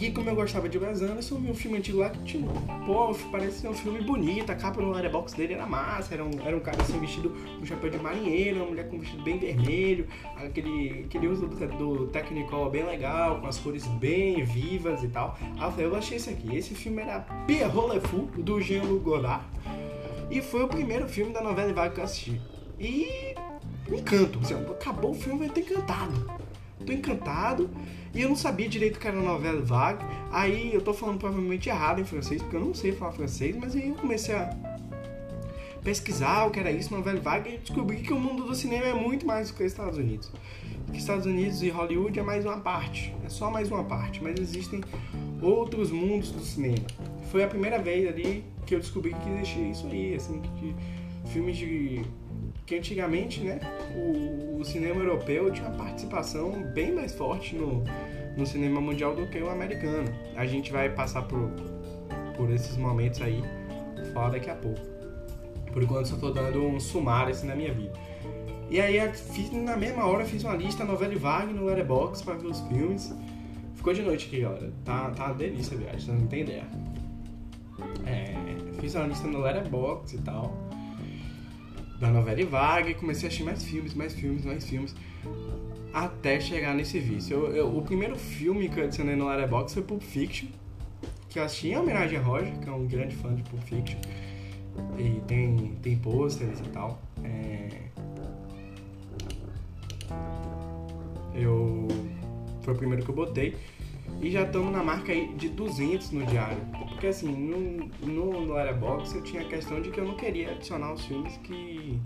E 0.03 0.11
como 0.11 0.29
eu 0.29 0.35
gostava 0.35 0.67
de 0.67 0.77
Wes 0.77 1.01
Anderson, 1.01 1.37
vi 1.37 1.49
um 1.49 1.55
filme 1.55 1.77
antigo 1.77 1.99
lá 1.99 2.09
que 2.09 2.21
tinha. 2.23 2.45
Pô, 2.85 3.15
parecia 3.31 3.69
um 3.69 3.73
filme 3.73 4.01
bonito, 4.01 4.51
a 4.51 4.55
capa 4.55 4.81
no 4.81 4.91
letterbox 4.91 5.31
dele 5.31 5.53
era 5.53 5.65
massa, 5.65 6.13
era 6.13 6.25
um, 6.25 6.31
era 6.45 6.57
um 6.57 6.59
cara 6.59 6.81
assim 6.81 6.99
vestido 6.99 7.29
com 7.57 7.65
chapéu 7.65 7.89
de 7.89 7.97
marinheiro, 7.99 8.57
uma 8.57 8.65
mulher 8.65 8.89
com 8.89 8.97
um 8.97 8.99
vestido 8.99 9.23
bem 9.23 9.39
vermelho, 9.39 10.05
aquele, 10.35 11.05
aquele 11.05 11.27
uso 11.29 11.47
do, 11.47 11.67
do 11.77 12.07
Technicolor 12.07 12.69
bem 12.69 12.85
legal, 12.85 13.39
com 13.39 13.47
as 13.47 13.57
cores 13.57 13.87
bem 13.87 14.43
vivas 14.43 15.01
e 15.05 15.07
tal. 15.07 15.39
Aí 15.57 15.63
eu 15.63 15.71
falei, 15.71 15.85
eu 15.85 15.95
achei 15.95 16.17
esse 16.17 16.29
aqui. 16.29 16.53
Esse 16.53 16.75
filme 16.75 17.01
era 17.01 17.21
Pierrot 17.47 17.93
Le 17.93 18.01
Fou, 18.01 18.25
do 18.35 18.59
Jean-Luc 18.59 19.05
Godard. 19.05 19.45
E 20.29 20.41
foi 20.41 20.63
o 20.63 20.67
primeiro 20.67 21.07
filme 21.07 21.31
da 21.31 21.39
novela 21.39 21.71
vaga 21.71 21.93
que 21.93 22.01
eu 22.01 22.03
assisti. 22.03 22.41
E 22.77 23.35
encanto. 23.89 24.37
Assim, 24.39 24.53
acabou 24.53 25.11
o 25.11 25.15
filme, 25.15 25.45
eu 25.45 25.53
tô 25.53 25.61
encantado. 25.61 26.29
Tô 26.85 26.91
encantado. 26.91 27.69
E 28.13 28.21
eu 28.21 28.29
não 28.29 28.35
sabia 28.35 28.69
direito 28.69 28.99
que 28.99 29.07
era 29.07 29.19
novela 29.19 29.61
vague. 29.61 30.05
Aí 30.31 30.73
eu 30.73 30.81
tô 30.81 30.93
falando 30.93 31.17
provavelmente 31.17 31.69
errado 31.69 31.99
em 31.99 32.05
francês, 32.05 32.41
porque 32.41 32.55
eu 32.55 32.61
não 32.61 32.73
sei 32.73 32.91
falar 32.91 33.11
francês, 33.11 33.55
mas 33.55 33.75
aí 33.75 33.89
eu 33.89 33.95
comecei 33.95 34.35
a 34.35 34.55
pesquisar 35.83 36.45
o 36.45 36.51
que 36.51 36.59
era 36.59 36.71
isso, 36.71 36.93
novela 36.93 37.19
vague, 37.19 37.55
e 37.55 37.57
descobri 37.57 37.97
que 37.97 38.13
o 38.13 38.19
mundo 38.19 38.45
do 38.45 38.55
cinema 38.55 38.85
é 38.85 38.93
muito 38.93 39.25
mais 39.25 39.49
do 39.49 39.55
que 39.55 39.63
os 39.63 39.71
Estados 39.71 39.97
Unidos. 39.97 40.31
Que 40.91 40.97
Estados 40.97 41.25
Unidos 41.25 41.61
e 41.61 41.69
Hollywood 41.69 42.17
é 42.17 42.23
mais 42.23 42.45
uma 42.45 42.57
parte, 42.57 43.13
é 43.25 43.29
só 43.29 43.49
mais 43.49 43.69
uma 43.71 43.83
parte, 43.83 44.23
mas 44.23 44.39
existem 44.39 44.81
outros 45.41 45.91
mundos 45.91 46.31
do 46.31 46.39
cinema. 46.41 46.85
Foi 47.31 47.43
a 47.43 47.47
primeira 47.47 47.79
vez 47.79 48.07
ali 48.07 48.45
que 48.65 48.75
eu 48.75 48.79
descobri 48.79 49.13
que 49.13 49.29
existia 49.29 49.67
isso 49.67 49.87
aí, 49.87 50.15
assim, 50.15 50.41
que 50.59 50.75
filmes 51.29 51.57
de 51.57 52.01
que 52.65 52.75
antigamente, 52.75 53.41
né, 53.41 53.59
o, 53.95 54.59
o, 54.59 54.65
cinema 54.65 55.01
europeu 55.01 55.51
tinha 55.51 55.67
uma 55.67 55.77
participação 55.77 56.63
bem 56.73 56.93
mais 56.93 57.13
forte 57.13 57.55
no, 57.55 57.83
no 58.37 58.45
cinema 58.45 58.79
mundial 58.79 59.15
do 59.15 59.27
que 59.27 59.39
o 59.39 59.49
americano. 59.49 60.07
A 60.35 60.45
gente 60.45 60.71
vai 60.71 60.89
passar 60.89 61.23
por, 61.23 61.51
por 62.37 62.49
esses 62.51 62.77
momentos 62.77 63.21
aí, 63.21 63.43
falar 64.13 64.29
daqui 64.29 64.49
a 64.49 64.55
pouco. 64.55 64.79
Por 65.71 65.83
enquanto 65.83 66.07
só 66.07 66.17
tô 66.17 66.31
dando 66.31 66.63
um 66.65 66.79
sumário 66.79 67.31
assim 67.31 67.47
na 67.47 67.55
minha 67.55 67.73
vida. 67.73 67.93
E 68.69 68.79
aí 68.79 68.97
fiz, 69.11 69.51
na 69.51 69.75
mesma 69.75 70.05
hora 70.05 70.23
fiz 70.23 70.43
uma 70.43 70.55
lista 70.55 70.85
novela 70.85 71.13
e 71.13 71.17
vague 71.17 71.53
no 71.53 71.65
Letterboxd 71.65 72.23
para 72.23 72.35
ver 72.35 72.47
os 72.47 72.61
filmes. 72.61 73.13
Ficou 73.75 73.93
de 73.93 74.01
noite 74.01 74.27
aqui, 74.27 74.39
galera. 74.41 74.71
Tá, 74.85 75.09
tá 75.11 75.25
uma 75.25 75.33
delícia 75.33 75.75
a 75.75 75.79
viagem, 75.79 75.99
você 75.99 76.11
não 76.11 76.27
tem 76.27 76.41
ideia. 76.41 76.65
É, 78.05 78.35
fiz 78.79 78.95
uma 78.95 79.07
lista 79.07 79.27
no 79.27 79.39
Letterboxd 79.39 80.15
e 80.15 80.21
tal 80.21 80.72
da 82.03 82.11
novela 82.11 82.41
e 82.41 82.43
vaga 82.43 82.89
e 82.89 82.93
comecei 82.93 83.25
a 83.25 83.27
assistir 83.27 83.45
mais 83.45 83.63
filmes, 83.63 83.93
mais 83.93 84.13
filmes, 84.13 84.43
mais 84.43 84.67
filmes, 84.67 84.93
até 85.93 86.37
chegar 86.39 86.75
nesse 86.75 86.99
vício. 86.99 87.37
Eu, 87.37 87.55
eu, 87.55 87.77
o 87.77 87.81
primeiro 87.81 88.17
filme 88.17 88.67
que 88.67 88.77
eu 88.77 88.83
adicionei 88.83 89.15
no 89.15 89.25
Letterboxd 89.27 89.73
foi 89.73 89.83
Pulp 89.83 90.01
Fiction, 90.01 90.49
que 91.29 91.39
eu 91.39 91.43
assisti 91.43 91.69
em 91.69 91.77
homenagem 91.77 92.19
a 92.19 92.21
Roger, 92.21 92.59
que 92.59 92.67
é 92.67 92.71
um 92.71 92.85
grande 92.85 93.15
fã 93.15 93.33
de 93.33 93.41
Pulp 93.43 93.63
Fiction, 93.63 93.97
e 94.99 95.21
tem, 95.21 95.77
tem 95.81 95.97
pôsteres 95.97 96.59
e 96.59 96.69
tal. 96.69 97.01
É... 97.23 97.69
Eu... 101.33 101.87
Foi 102.63 102.73
o 102.73 102.77
primeiro 102.77 103.03
que 103.03 103.09
eu 103.09 103.15
botei. 103.15 103.55
E 104.21 104.31
já 104.31 104.43
estamos 104.43 104.71
na 104.71 104.83
marca 104.83 105.11
aí 105.11 105.33
de 105.33 105.49
200 105.49 106.11
no 106.11 106.25
diário. 106.25 106.57
Porque 106.89 107.07
assim, 107.07 107.31
no, 107.31 107.89
no, 108.07 108.45
no 108.45 108.53
Letterboxd 108.53 109.17
eu 109.17 109.23
tinha 109.23 109.41
a 109.41 109.45
questão 109.45 109.81
de 109.81 109.89
que 109.89 109.99
eu 109.99 110.05
não 110.05 110.15
queria 110.15 110.51
adicionar 110.51 110.93
os 110.93 111.05
filmes 111.05 111.35
que, 111.37 111.99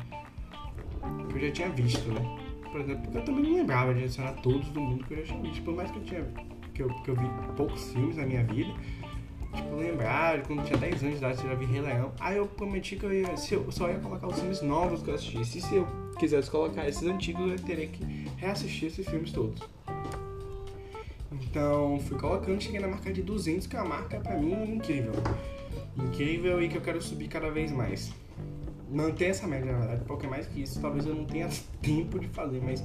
que 1.29 1.35
eu 1.35 1.39
já 1.39 1.51
tinha 1.51 1.69
visto, 1.69 2.09
né? 2.11 2.21
Por 2.71 2.81
exemplo, 2.81 3.03
porque 3.03 3.17
eu 3.17 3.23
também 3.23 3.43
não 3.43 3.53
lembrava 3.53 3.93
de 3.93 4.03
adicionar 4.03 4.33
todos 4.41 4.67
do 4.69 4.81
mundo 4.81 5.05
que 5.05 5.13
eu 5.13 5.17
já 5.17 5.23
tinha 5.25 5.41
visto. 5.41 5.63
Por 5.63 5.75
mais 5.75 5.91
que 5.91 5.97
eu, 5.97 6.03
tinha, 6.03 6.27
que 6.73 6.83
eu, 6.83 6.89
que 6.89 7.09
eu 7.09 7.15
vi 7.15 7.29
poucos 7.55 7.91
filmes 7.91 8.17
na 8.17 8.25
minha 8.25 8.43
vida, 8.43 8.73
tipo, 9.53 9.75
lembrar, 9.75 10.41
quando 10.43 10.63
tinha 10.65 10.77
10 10.77 11.03
anos 11.03 11.19
de 11.19 11.25
idade, 11.25 11.43
eu 11.43 11.49
já 11.49 11.55
vi 11.55 11.65
Rei 11.65 11.81
Leão. 11.81 12.11
Aí 12.19 12.37
eu 12.37 12.47
prometi 12.47 12.95
que 12.95 13.05
eu, 13.05 13.13
ia, 13.13 13.37
se 13.37 13.53
eu 13.53 13.71
só 13.71 13.89
ia 13.89 13.99
colocar 13.99 14.27
os 14.27 14.39
filmes 14.39 14.61
novos 14.61 15.01
que 15.01 15.09
eu 15.09 15.15
assistisse. 15.15 15.59
E 15.59 15.61
se 15.61 15.75
eu 15.75 15.87
quisesse 16.17 16.49
colocar 16.49 16.87
esses 16.87 17.03
antigos, 17.03 17.51
eu 17.51 17.59
teria 17.59 17.87
que 17.87 18.03
reassistir 18.37 18.87
esses 18.87 19.07
filmes 19.07 19.31
todos. 19.31 19.76
Então 21.41 21.99
fui 22.01 22.17
colocando, 22.17 22.61
cheguei 22.61 22.79
na 22.79 22.87
marca 22.87 23.11
de 23.11 23.21
200, 23.21 23.67
que 23.67 23.75
é 23.75 23.81
uma 23.81 23.89
marca 23.89 24.19
pra 24.19 24.37
mim 24.37 24.75
incrível. 24.75 25.13
Incrível 25.97 26.61
e 26.61 26.69
que 26.69 26.77
eu 26.77 26.81
quero 26.81 27.01
subir 27.01 27.27
cada 27.27 27.49
vez 27.49 27.71
mais. 27.71 28.13
Manter 28.89 29.25
essa 29.25 29.45
média, 29.47 29.71
na 29.71 29.79
verdade, 29.79 30.03
porque 30.05 30.27
mais 30.27 30.47
que 30.47 30.61
isso, 30.61 30.79
talvez 30.79 31.05
eu 31.05 31.13
não 31.13 31.25
tenha 31.25 31.49
tempo 31.81 32.19
de 32.19 32.27
fazer, 32.27 32.61
mas 32.63 32.83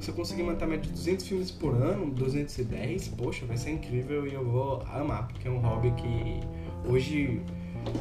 se 0.00 0.08
eu 0.08 0.14
conseguir 0.14 0.42
manter 0.42 0.64
a 0.64 0.66
média 0.66 0.84
de 0.84 0.92
200 0.92 1.26
filmes 1.26 1.50
por 1.50 1.74
ano, 1.74 2.10
210, 2.10 3.08
poxa, 3.08 3.44
vai 3.44 3.56
ser 3.56 3.70
incrível 3.72 4.26
e 4.26 4.32
eu 4.32 4.44
vou 4.44 4.82
amar, 4.92 5.28
porque 5.28 5.46
é 5.46 5.50
um 5.50 5.58
hobby 5.58 5.90
que 5.92 6.40
hoje, 6.88 7.42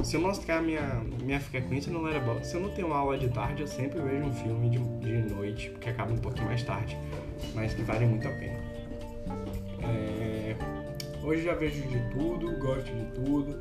se 0.04 0.16
eu 0.16 0.22
mostrar 0.22 0.62
minha, 0.62 1.02
minha 1.22 1.42
frequência 1.42 1.92
no 1.92 2.02
Letterboxd, 2.02 2.48
se 2.48 2.56
eu 2.56 2.62
não 2.62 2.70
tenho 2.70 2.94
aula 2.94 3.18
de 3.18 3.28
tarde, 3.30 3.64
eu 3.64 3.68
sempre 3.68 4.00
vejo 4.00 4.24
um 4.24 4.34
filme 4.34 4.70
de, 4.70 4.78
de 4.78 5.34
noite, 5.34 5.70
porque 5.72 5.90
acaba 5.90 6.14
um 6.14 6.18
pouquinho 6.18 6.48
mais 6.48 6.64
tarde, 6.64 6.98
mas 7.54 7.74
que 7.74 7.82
vale 7.82 8.06
muito 8.06 8.28
a 8.28 8.32
pena. 8.32 8.69
É, 9.84 10.56
hoje 11.24 11.44
já 11.44 11.54
vejo 11.54 11.82
de 11.88 12.00
tudo, 12.12 12.58
gosto 12.60 12.92
de 12.92 13.06
tudo. 13.14 13.60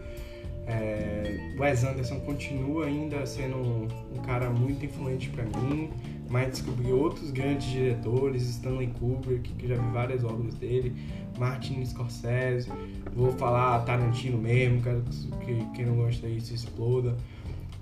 É, 0.67 1.55
Wes 1.59 1.83
Anderson 1.83 2.21
continua 2.21 2.87
ainda 2.87 3.25
sendo 3.25 3.57
um, 3.57 3.89
um 4.15 4.23
cara 4.23 4.51
muito 4.51 4.85
influente 4.85 5.31
para 5.31 5.45
mim, 5.45 5.91
mas 6.29 6.49
descobri 6.49 6.93
outros 6.93 7.31
grandes 7.31 7.69
diretores, 7.69 8.43
Stanley 8.43 8.89
Kubrick, 8.89 9.51
que 9.55 9.67
já 9.67 9.77
vi 9.77 9.91
várias 9.93 10.25
obras 10.25 10.55
dele, 10.57 10.95
Martin 11.39 11.83
Scorsese, 11.87 12.71
vou 13.15 13.33
falar 13.33 13.83
Tarantino 13.87 14.37
mesmo, 14.37 14.83
quero 14.83 15.03
que 15.41 15.65
quem 15.75 15.87
não 15.87 15.97
gosta 15.97 16.27
aí 16.27 16.39
se 16.39 16.55
exploda, 16.55 17.17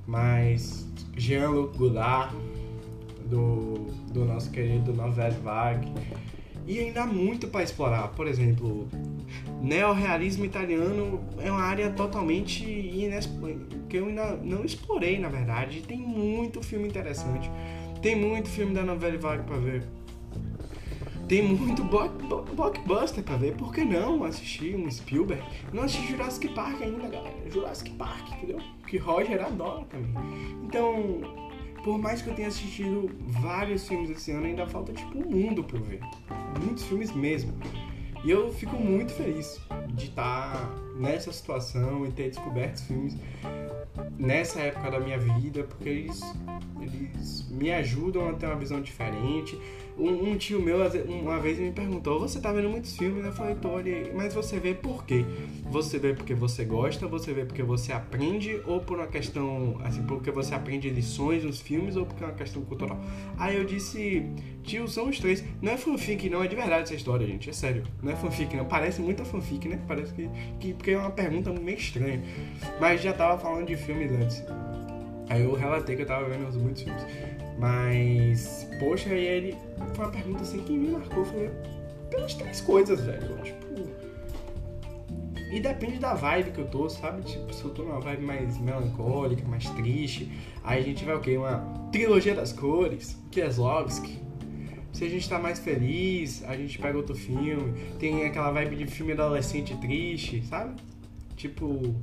mas 0.07 0.89
Jean-Luc 1.17 1.77
Godard, 1.77 2.37
do, 3.29 3.89
do 4.13 4.25
nosso 4.25 4.49
querido 4.53 4.95
Nouvelle 4.95 5.37
Vague, 5.43 5.93
e 6.67 6.81
ainda 6.81 7.03
há 7.03 7.07
muito 7.07 7.49
para 7.49 7.63
explorar. 7.63 8.09
Por 8.09 8.27
exemplo, 8.27 8.89
neorrealismo 9.63 10.45
italiano 10.45 11.25
é 11.39 11.51
uma 11.51 11.63
área 11.63 11.91
totalmente 11.91 12.65
que 13.89 13.97
eu 13.97 14.07
ainda 14.07 14.37
não 14.43 14.65
explorei, 14.65 15.19
na 15.19 15.29
verdade. 15.29 15.83
Tem 15.83 15.99
muito 15.99 16.63
filme 16.63 16.89
interessante. 16.89 17.51
Tem 18.03 18.17
muito 18.17 18.49
filme 18.49 18.75
da 18.75 18.83
novela 18.83 19.17
vaga 19.19 19.43
para 19.43 19.57
ver. 19.57 19.85
Tem 21.29 21.43
muito 21.43 21.83
blockbuster 21.83 23.25
para 23.25 23.37
ver. 23.37 23.57
Por 23.57 23.73
que 23.73 23.85
não 23.85 24.23
assistir 24.23 24.77
um 24.77 24.89
Spielberg? 24.89 25.43
Não 25.73 25.83
assisti 25.83 26.13
Jurassic 26.13 26.49
Park 26.51 26.83
ainda, 26.83 27.09
galera. 27.09 27.51
Jurassic 27.51 27.91
Park, 27.93 28.31
entendeu? 28.33 28.61
Que 28.87 28.97
Roger 28.97 29.45
adora 29.45 29.85
também. 29.87 30.13
Então, 30.63 31.46
por 31.87 31.99
mais 31.99 32.21
que 32.21 32.29
eu 32.29 32.35
tenha 32.35 32.49
assistido 32.49 33.09
vários 33.29 33.87
filmes 33.87 34.11
esse 34.11 34.33
ano, 34.33 34.47
ainda 34.47 34.67
falta 34.67 34.93
tipo 34.93 35.17
um 35.17 35.31
mundo 35.31 35.63
pra 35.63 35.79
eu 35.79 35.85
ver. 35.85 36.01
Muitos 36.61 36.83
filmes 36.83 37.13
mesmo. 37.13 37.55
E 38.25 38.31
eu 38.33 38.53
fico 38.53 38.75
muito 38.75 39.13
feliz 39.13 39.61
de 39.91 40.07
estar 40.07 40.69
nessa 40.99 41.31
situação 41.31 42.05
e 42.05 42.11
ter 42.11 42.31
descoberto 42.31 42.83
filmes 42.83 43.17
nessa 44.19 44.63
época 44.63 44.91
da 44.91 44.99
minha 44.99 45.17
vida, 45.17 45.63
porque 45.63 45.89
eles, 45.89 46.21
eles 46.81 47.49
me 47.51 47.71
ajudam 47.71 48.31
a 48.31 48.33
ter 48.33 48.47
uma 48.47 48.57
visão 48.57 48.81
diferente. 48.81 49.57
Um, 49.99 50.33
um, 50.33 50.37
tio 50.37 50.61
meu 50.61 50.77
uma 51.09 51.41
vez 51.41 51.59
me 51.59 51.73
perguntou: 51.73 52.21
Você 52.21 52.39
tá 52.39 52.53
vendo 52.53 52.69
muitos 52.69 52.95
filmes? 52.97 53.25
Eu 53.25 53.33
falei: 53.33 53.55
Tô, 53.55 53.71
mas 54.15 54.35
você 54.35 54.61
vê 54.61 54.75
por 54.75 55.05
quê? 55.07 55.25
Você 55.71 55.99
vê 55.99 56.13
porque 56.13 56.35
você 56.35 56.65
gosta, 56.65 57.07
você 57.07 57.33
vê 57.33 57.47
porque 57.47 57.63
você 57.63 57.93
aprende, 57.93 58.61
ou 58.67 58.81
por 58.81 58.99
uma 58.99 59.07
questão, 59.07 59.81
assim, 59.83 60.03
porque 60.03 60.31
você 60.31 60.55
aprende 60.55 60.91
lições 60.91 61.45
nos 61.45 61.61
filmes, 61.61 61.97
ou 61.97 62.05
porque 62.05 62.23
é 62.23 62.27
uma 62.27 62.35
questão 62.35 62.63
cultural? 62.63 63.01
Aí 63.39 63.57
eu 63.57 63.65
disse: 63.65 64.23
Tio, 64.63 64.87
são 64.87 65.09
os 65.09 65.19
três. 65.19 65.43
Não 65.63 65.73
é 65.73 65.79
fanfic, 65.79 66.29
não, 66.29 66.43
é 66.43 66.47
de 66.47 66.57
verdade 66.57 66.83
essa 66.83 66.95
história, 66.95 67.27
gente, 67.27 67.49
é 67.49 67.53
sério. 67.55 67.83
Não 68.03 68.13
é 68.13 68.17
fanfic, 68.17 68.55
não. 68.55 68.67
Parece 68.67 69.01
muita 69.01 69.25
fanfic, 69.25 69.67
né? 69.67 69.81
Parece 69.89 70.13
que, 70.13 70.29
que 70.61 70.75
porque 70.75 70.91
é 70.91 70.99
uma 70.99 71.11
pergunta 71.11 71.51
meio 71.53 71.79
estranha. 71.79 72.23
Mas 72.79 73.01
já 73.01 73.15
tava 73.15 73.39
falando 73.39 73.67
de 73.67 73.77
filmes 73.77 74.13
antes. 74.13 74.45
Aí 75.29 75.43
eu 75.43 75.55
relatei 75.55 75.97
que 75.97 76.03
eu 76.03 76.07
tava 76.07 76.29
vendo 76.29 76.53
muitos 76.59 76.83
filmes. 76.83 77.03
Mas, 77.59 78.69
poxa, 78.79 79.15
e 79.15 79.25
ele 79.25 79.57
foi 79.95 80.05
uma 80.05 80.13
pergunta 80.13 80.43
assim 80.43 80.59
que 80.63 80.73
me 80.73 80.91
marcou. 80.91 81.25
Falei, 81.25 81.51
pelas 82.11 82.35
três 82.35 82.61
coisas, 82.61 83.01
velho. 83.01 83.43
Tipo. 83.43 83.67
E 85.53 85.61
depende 85.61 85.99
da 85.99 86.13
vibe 86.15 86.51
que 86.51 86.59
eu 86.59 86.67
tô, 86.67 86.89
sabe? 86.89 87.23
Tipo, 87.23 87.53
se 87.53 87.65
eu 87.65 87.71
tô 87.71 87.83
numa 87.83 88.01
vibe 88.01 88.23
mais 88.23 88.59
melancólica, 88.59 89.47
mais 89.47 89.69
triste, 89.71 90.31
aí 90.63 90.81
a 90.81 90.83
gente 90.83 91.05
vai 91.05 91.15
o 91.15 91.21
quê? 91.21 91.37
Uma 91.37 91.59
trilogia 91.93 92.35
das 92.35 92.53
cores, 92.53 93.17
Kieslowski. 93.31 94.19
Se 94.93 95.05
a 95.05 95.09
gente 95.09 95.29
tá 95.29 95.39
mais 95.39 95.59
feliz, 95.59 96.43
a 96.45 96.57
gente 96.57 96.79
pega 96.79 96.97
outro 96.97 97.15
filme. 97.15 97.79
Tem 97.99 98.25
aquela 98.25 98.51
vibe 98.51 98.77
de 98.77 98.87
filme 98.87 99.13
adolescente 99.13 99.77
triste, 99.77 100.43
sabe? 100.47 100.75
Tipo, 101.37 101.95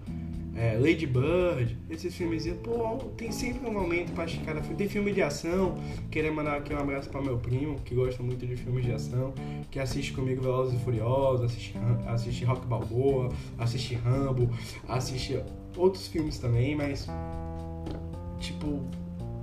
é, 0.55 0.77
Lady 0.77 1.07
Bird, 1.07 1.77
esses 1.89 2.15
filmes, 2.15 2.45
pô, 2.63 2.97
tem 3.17 3.31
sempre 3.31 3.67
um 3.67 3.73
momento 3.73 4.13
pra 4.13 4.25
cada 4.45 4.61
filme. 4.61 4.75
Tem 4.75 4.87
filme 4.87 5.11
de 5.11 5.21
ação, 5.21 5.75
queria 6.11 6.31
mandar 6.31 6.57
aqui 6.57 6.73
um 6.73 6.77
abraço 6.77 7.09
para 7.09 7.21
meu 7.21 7.37
primo, 7.37 7.79
que 7.83 7.95
gosta 7.95 8.21
muito 8.21 8.45
de 8.45 8.55
filmes 8.55 8.85
de 8.85 8.91
ação, 8.91 9.33
que 9.71 9.79
assiste 9.79 10.13
comigo 10.13 10.43
Velozes 10.43 10.79
e 10.79 10.83
Furiosos, 10.83 11.45
assiste, 11.45 11.73
assiste 12.07 12.45
Rock 12.45 12.67
Balboa, 12.67 13.29
assiste 13.57 13.95
Rambo, 13.95 14.49
assiste 14.87 15.41
outros 15.75 16.07
filmes 16.07 16.37
também, 16.37 16.75
mas, 16.75 17.07
tipo, 18.39 18.81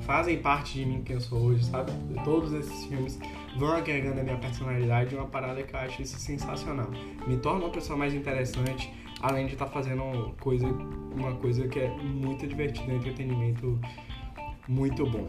fazem 0.00 0.38
parte 0.38 0.75
de 0.75 0.87
mim 0.87 1.02
quem 1.02 1.17
eu 1.17 1.21
sou 1.21 1.40
hoje, 1.40 1.64
sabe? 1.64 1.93
Todos 2.25 2.52
esses 2.52 2.85
filmes 2.85 3.19
vão 3.57 3.73
agregando 3.73 4.21
a 4.21 4.23
minha 4.23 4.37
personalidade, 4.37 5.14
uma 5.14 5.26
parada 5.26 5.62
que 5.62 5.75
eu 5.75 5.81
acho 5.81 6.02
isso 6.02 6.19
sensacional. 6.21 6.88
Me 7.26 7.37
torna 7.37 7.64
uma 7.64 7.71
pessoa 7.71 7.99
mais 7.99 8.14
interessante, 8.14 8.93
além 9.21 9.47
de 9.47 9.53
estar 9.55 9.67
tá 9.67 9.71
fazendo 9.71 10.35
coisa, 10.41 10.67
uma 10.67 11.35
coisa 11.37 11.69
que 11.69 11.79
é 11.79 11.89
muito 11.89 12.47
divertida, 12.47 12.93
entretenimento 12.93 13.79
muito 14.69 15.05
bom. 15.07 15.27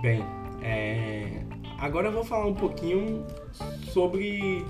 Bem, 0.00 0.22
é... 0.62 1.44
agora 1.78 2.08
eu 2.08 2.12
vou 2.12 2.24
falar 2.24 2.46
um 2.46 2.54
pouquinho 2.54 3.24
sobre 3.92 4.64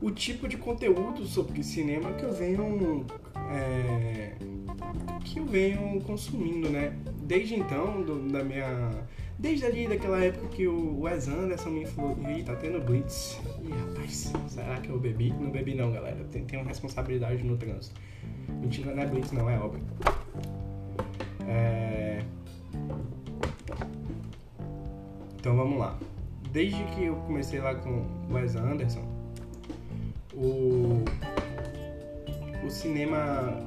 o 0.00 0.10
tipo 0.10 0.48
de 0.48 0.56
conteúdo 0.56 1.24
sobre 1.26 1.62
cinema 1.62 2.12
que 2.12 2.24
eu 2.24 2.32
venho 2.32 3.06
é... 3.50 4.34
que 5.24 5.38
eu 5.38 5.46
venho 5.46 6.00
consumindo, 6.02 6.68
né? 6.70 6.96
Desde 7.22 7.54
então, 7.54 8.02
do, 8.02 8.28
da 8.28 8.42
minha 8.42 8.90
Desde 9.42 9.66
ali 9.66 9.88
daquela 9.88 10.22
época 10.24 10.46
que 10.50 10.68
o 10.68 11.00
Wes 11.00 11.26
Anderson 11.26 11.70
me 11.70 11.84
falou, 11.84 12.16
ih, 12.30 12.44
tá 12.44 12.54
tendo 12.54 12.80
blitz. 12.80 13.40
Ih, 13.60 13.72
rapaz, 13.72 14.32
será 14.46 14.76
que 14.80 14.88
eu 14.88 15.00
bebi? 15.00 15.30
Não 15.30 15.50
bebi 15.50 15.74
não, 15.74 15.90
galera. 15.90 16.24
Tem, 16.30 16.44
tenho 16.44 16.64
responsabilidade 16.64 17.42
no 17.42 17.56
trânsito. 17.56 18.00
Mentira, 18.48 18.94
não 18.94 19.02
é 19.02 19.06
blitz 19.06 19.32
não, 19.32 19.50
é 19.50 19.58
obra. 19.58 19.80
É... 21.48 22.22
Então 25.40 25.56
vamos 25.56 25.76
lá. 25.76 25.98
Desde 26.52 26.84
que 26.94 27.06
eu 27.06 27.16
comecei 27.16 27.58
lá 27.58 27.74
com 27.74 28.06
o 28.30 28.34
Wes 28.34 28.54
Anderson, 28.54 29.02
o, 30.34 31.02
o 32.64 32.70
cinema 32.70 33.58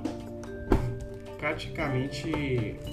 praticamente 1.37 2.31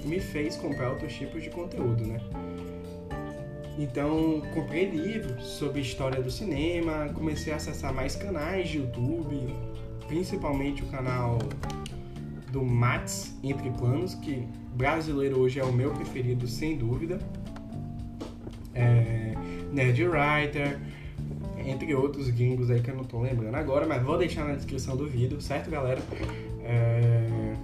me 0.04 0.18
fez 0.18 0.56
comprar 0.56 0.90
outros 0.90 1.14
tipos 1.14 1.44
de 1.44 1.50
conteúdo, 1.50 2.04
né? 2.04 2.20
Então, 3.78 4.42
comprei 4.52 4.90
livros 4.90 5.44
sobre 5.44 5.80
história 5.80 6.22
do 6.22 6.30
cinema, 6.30 7.10
comecei 7.14 7.52
a 7.52 7.56
acessar 7.56 7.92
mais 7.92 8.14
canais 8.14 8.68
de 8.68 8.78
YouTube, 8.78 9.54
principalmente 10.06 10.82
o 10.82 10.86
canal 10.86 11.38
do 12.50 12.62
Max 12.62 13.34
Entre 13.42 13.70
Planos, 13.70 14.14
que 14.14 14.46
brasileiro 14.74 15.38
hoje 15.38 15.58
é 15.58 15.64
o 15.64 15.72
meu 15.72 15.90
preferido, 15.92 16.46
sem 16.46 16.76
dúvida. 16.76 17.18
É, 18.74 19.34
Nerd 19.72 20.04
Writer, 20.06 20.78
entre 21.64 21.94
outros 21.94 22.28
gringos 22.28 22.70
aí 22.70 22.80
que 22.80 22.90
eu 22.90 22.96
não 22.96 23.04
tô 23.04 23.20
lembrando 23.20 23.54
agora, 23.54 23.86
mas 23.86 24.02
vou 24.02 24.18
deixar 24.18 24.44
na 24.44 24.54
descrição 24.54 24.96
do 24.96 25.08
vídeo, 25.08 25.40
certo, 25.40 25.70
galera? 25.70 26.00
É, 26.62 27.54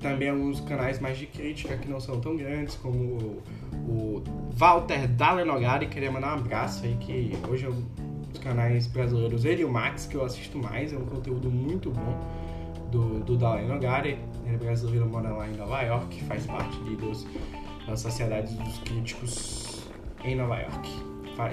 também 0.00 0.28
alguns 0.28 0.60
canais 0.60 1.00
mais 1.00 1.18
de 1.18 1.26
crítica 1.26 1.76
que 1.76 1.88
não 1.88 2.00
são 2.00 2.20
tão 2.20 2.36
grandes, 2.36 2.76
como 2.76 3.42
o 3.88 4.22
Walter 4.54 5.08
Dalenogari, 5.08 5.86
queria 5.86 6.10
mandar 6.10 6.36
um 6.36 6.40
abraço 6.40 6.84
aí, 6.84 6.96
que 7.00 7.32
hoje 7.48 7.66
é 7.66 7.68
um 7.68 7.82
dos 8.28 8.38
canais 8.38 8.86
brasileiros, 8.86 9.44
ele 9.44 9.62
e 9.62 9.64
o 9.64 9.70
Max, 9.70 10.06
que 10.06 10.14
eu 10.14 10.24
assisto 10.24 10.58
mais, 10.58 10.92
é 10.92 10.96
um 10.96 11.06
conteúdo 11.06 11.50
muito 11.50 11.90
bom 11.90 12.18
do, 12.90 13.20
do 13.20 13.36
Dalenogari, 13.36 14.18
ele 14.44 14.54
é 14.54 14.58
brasileiro, 14.58 15.06
mora 15.06 15.30
lá 15.30 15.48
em 15.48 15.56
Nova 15.56 15.82
York, 15.82 16.22
faz 16.24 16.46
parte 16.46 16.76
de, 16.84 16.96
dos, 16.96 17.26
da 17.86 17.96
Sociedade 17.96 18.54
dos 18.54 18.78
Críticos 18.78 19.88
em 20.24 20.36
Nova 20.36 20.58
York. 20.58 21.08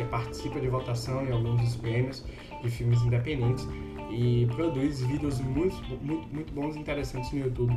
Participa 0.10 0.60
de 0.60 0.68
votação 0.68 1.24
em 1.28 1.32
alguns 1.32 1.62
dos 1.62 1.76
prêmios 1.76 2.26
de 2.64 2.70
filmes 2.72 3.00
independentes 3.04 3.68
e 4.10 4.48
produz 4.56 5.02
vídeos 5.02 5.40
muito, 5.40 5.76
muito, 6.02 6.28
muito 6.34 6.54
bons 6.54 6.76
e 6.76 6.80
interessantes 6.80 7.32
no 7.32 7.40
YouTube 7.40 7.76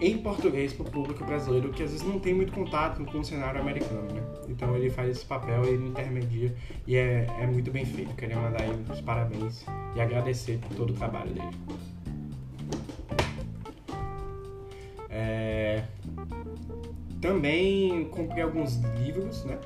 em 0.00 0.16
português 0.18 0.72
para 0.72 0.86
o 0.86 0.90
público 0.90 1.24
brasileiro 1.24 1.70
que 1.70 1.82
às 1.82 1.90
vezes 1.90 2.06
não 2.06 2.18
tem 2.18 2.32
muito 2.32 2.52
contato 2.52 3.04
com 3.04 3.18
o 3.18 3.24
cenário 3.24 3.60
americano, 3.60 4.12
né? 4.12 4.22
Então 4.48 4.74
ele 4.74 4.88
faz 4.88 5.10
esse 5.10 5.24
papel, 5.26 5.64
ele 5.64 5.88
intermedia 5.88 6.54
e 6.86 6.96
é, 6.96 7.26
é 7.38 7.46
muito 7.46 7.70
bem 7.70 7.84
feito. 7.84 8.14
Queria 8.14 8.36
mandar 8.36 8.62
aí 8.62 8.70
os 8.90 9.00
parabéns 9.00 9.64
e 9.94 10.00
agradecer 10.00 10.58
por 10.58 10.74
todo 10.74 10.90
o 10.90 10.94
trabalho 10.94 11.32
dele. 11.32 11.56
É... 15.10 15.84
Também 17.20 18.06
comprei 18.06 18.42
alguns 18.42 18.76
livros, 18.98 19.44
né? 19.44 19.58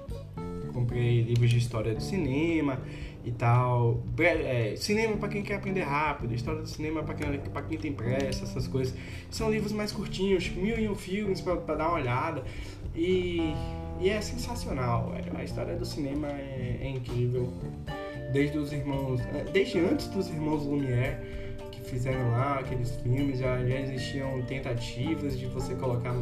Comprei 0.73 1.23
livros 1.23 1.51
de 1.51 1.59
história 1.59 1.94
do 1.94 2.03
cinema, 2.03 2.81
e 3.25 3.33
tal. 3.33 4.03
É, 4.19 4.75
cinema 4.77 5.17
para 5.17 5.29
quem 5.29 5.43
quer 5.43 5.57
aprender 5.57 5.83
rápido, 5.83 6.35
história 6.35 6.61
do 6.61 6.69
cinema 6.69 7.03
para 7.03 7.15
quem, 7.15 7.41
quem 7.69 7.79
tem 7.79 7.93
pressa, 7.93 8.45
essas 8.45 8.69
coisas. 8.69 8.95
São 9.31 9.51
livros 9.51 9.73
mais 9.73 9.91
curtinhos, 9.91 10.49
mil 10.51 10.79
e 10.79 10.89
um 10.89 10.95
filmes 10.95 11.41
para 11.41 11.75
dar 11.75 11.89
uma 11.89 11.95
olhada. 11.95 12.45
E, 12.95 13.55
e 14.01 14.09
é 14.09 14.21
sensacional, 14.21 15.11
velho. 15.11 15.37
A 15.37 15.43
história 15.43 15.75
do 15.75 15.85
cinema 15.85 16.29
é, 16.29 16.79
é, 16.83 16.89
incrível. 16.89 17.53
Desde 18.33 18.59
os 18.59 18.73
irmãos. 18.73 19.21
É, 19.35 19.45
desde 19.51 19.79
antes 19.79 20.07
dos 20.09 20.29
irmãos 20.29 20.65
Lumière 20.65 21.19
que 21.73 21.81
fizeram 21.81 22.31
lá 22.31 22.59
aqueles 22.61 22.95
filmes, 22.97 23.39
já, 23.39 23.65
já 23.65 23.81
existiam 23.81 24.43
tentativas 24.43 25.39
de 25.39 25.47
você 25.47 25.75
colocar 25.75 26.15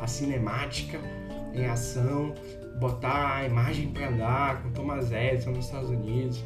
a 0.00 0.06
cinemática 0.06 0.98
em 1.54 1.66
ação 1.66 2.34
botar 2.78 3.36
a 3.36 3.46
imagem 3.46 3.88
para 3.88 4.08
andar 4.08 4.62
com 4.62 4.70
Thomas 4.70 5.10
Edison 5.10 5.50
nos 5.50 5.66
Estados 5.66 5.90
Unidos 5.90 6.42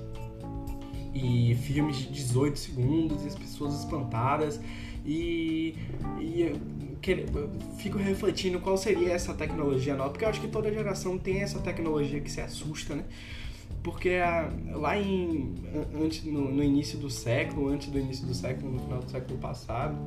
e 1.15 1.55
filmes 1.57 1.97
de 1.97 2.13
18 2.13 2.59
segundos 2.59 3.25
e 3.25 3.29
as 3.29 3.35
pessoas 3.35 3.79
espantadas 3.79 4.61
e, 5.05 5.75
e 6.21 6.43
eu 6.43 6.59
fico 7.79 7.99
refletindo 7.99 8.61
qual 8.61 8.77
seria 8.77 9.13
essa 9.13 9.35
tecnologia 9.35 9.97
nova, 9.97 10.11
porque 10.11 10.25
eu 10.25 10.29
acho 10.29 10.41
que 10.41 10.49
toda 10.49 10.73
geração 10.73 11.19
tem 11.19 11.43
essa 11.43 11.59
tecnologia 11.59 12.21
que 12.21 12.31
se 12.31 12.41
assusta, 12.41 12.95
né? 12.95 13.05
Porque 13.83 14.11
a, 14.11 14.49
lá 14.75 14.97
em, 14.97 15.55
antes, 16.01 16.25
no, 16.25 16.53
no, 16.53 16.63
início 16.63 16.97
do 16.99 17.11
século, 17.11 17.69
antes 17.69 17.89
do 17.89 17.99
início 17.99 18.25
do 18.25 18.35
século, 18.35 18.71
no 18.73 18.79
final 18.79 19.01
do 19.01 19.11
século 19.11 19.39
passado, 19.39 19.99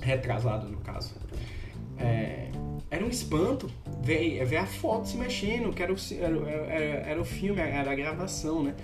retrasado 0.00 0.68
no 0.68 0.78
caso, 0.78 1.14
é, 1.96 2.50
era 2.90 3.04
um 3.04 3.08
espanto 3.08 3.70
ver, 4.02 4.44
ver 4.44 4.56
a 4.56 4.66
foto 4.66 5.08
se 5.08 5.16
mexendo, 5.16 5.72
que 5.72 5.82
era 5.82 5.92
o, 5.92 5.96
era, 6.48 7.08
era 7.08 7.20
o 7.20 7.24
filme, 7.24 7.60
era 7.60 7.90
a 7.90 7.94
gravação, 7.94 8.62
né? 8.62 8.74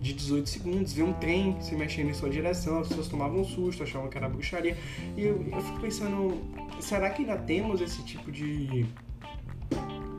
De 0.00 0.12
18 0.12 0.48
segundos, 0.48 0.92
ver 0.92 1.02
um 1.02 1.12
trem 1.12 1.60
se 1.60 1.74
mexendo 1.74 2.10
em 2.10 2.14
sua 2.14 2.30
direção, 2.30 2.80
as 2.80 2.88
pessoas 2.88 3.08
tomavam 3.08 3.40
um 3.40 3.44
susto, 3.44 3.82
achavam 3.82 4.08
que 4.08 4.16
era 4.16 4.28
bruxaria. 4.28 4.76
E 5.16 5.22
eu, 5.22 5.44
eu 5.50 5.60
fico 5.60 5.80
pensando, 5.80 6.40
será 6.80 7.10
que 7.10 7.22
ainda 7.22 7.36
temos 7.36 7.80
esse 7.80 8.04
tipo 8.04 8.30
de, 8.30 8.86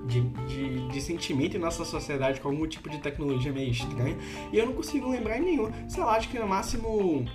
de, 0.06 0.22
de, 0.22 0.88
de, 0.89 1.02
sentimento 1.02 1.56
em 1.56 1.60
nossa 1.60 1.86
sociedade 1.86 2.41
com 2.41 2.50
algum 2.50 2.67
tipo 2.67 2.89
de 2.89 2.98
tecnologia 2.98 3.54
meio 3.54 3.72
estranha? 3.72 4.17
E 4.52 4.58
eu 4.58 4.65
não 4.65 4.74
consigo 4.74 5.10
lembrar 5.10 5.38
em 5.38 5.43
nenhum. 5.43 5.72
Sei 5.88 6.04
lá, 6.04 6.17
acho 6.17 6.28
que 6.28 6.38
no 6.38 6.48
máximo 6.48 7.26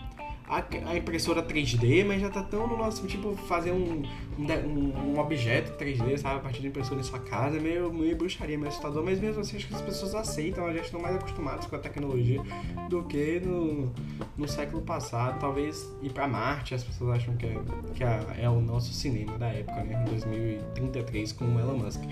a, 0.46 0.96
impressora 0.96 1.42
3D, 1.42 2.04
mas 2.04 2.20
já 2.20 2.28
tá 2.28 2.42
tão 2.42 2.66
no 2.66 2.76
nosso, 2.76 3.06
tipo, 3.06 3.34
fazer 3.34 3.72
um, 3.72 4.02
um, 4.38 5.12
um, 5.12 5.18
objeto 5.18 5.72
3D, 5.82 6.18
sabe, 6.18 6.36
a 6.36 6.40
partir 6.40 6.60
da 6.60 6.68
impressora 6.68 7.00
em 7.00 7.02
sua 7.02 7.18
casa, 7.18 7.56
é 7.56 7.60
meio, 7.60 7.92
meio 7.92 8.16
bruxaria, 8.16 8.56
meio 8.56 8.68
assustador, 8.68 9.02
mas 9.02 9.18
mesmo 9.18 9.40
assim 9.40 9.56
acho 9.56 9.68
que 9.68 9.74
as 9.74 9.80
pessoas 9.80 10.14
aceitam, 10.14 10.64
elas 10.64 10.76
já 10.76 10.82
estão 10.82 11.00
mais 11.00 11.16
acostumadas 11.16 11.66
com 11.66 11.76
a 11.76 11.78
tecnologia 11.78 12.42
do 12.88 13.02
que 13.04 13.40
no, 13.40 13.92
no 14.36 14.46
século 14.46 14.82
passado, 14.82 15.38
talvez 15.40 15.90
ir 16.02 16.12
para 16.12 16.28
Marte, 16.28 16.74
as 16.74 16.84
pessoas 16.84 17.16
acham 17.16 17.36
que, 17.36 17.46
é, 17.46 17.56
que 17.94 18.04
é, 18.04 18.42
é 18.42 18.50
o 18.50 18.60
nosso 18.60 18.92
cinema 18.92 19.38
da 19.38 19.48
época, 19.48 19.82
né, 19.82 20.04
em 20.06 20.10
2033 20.10 21.32
com 21.32 21.46
o 21.46 21.58
Elon 21.58 21.78
Musk. 21.78 22.02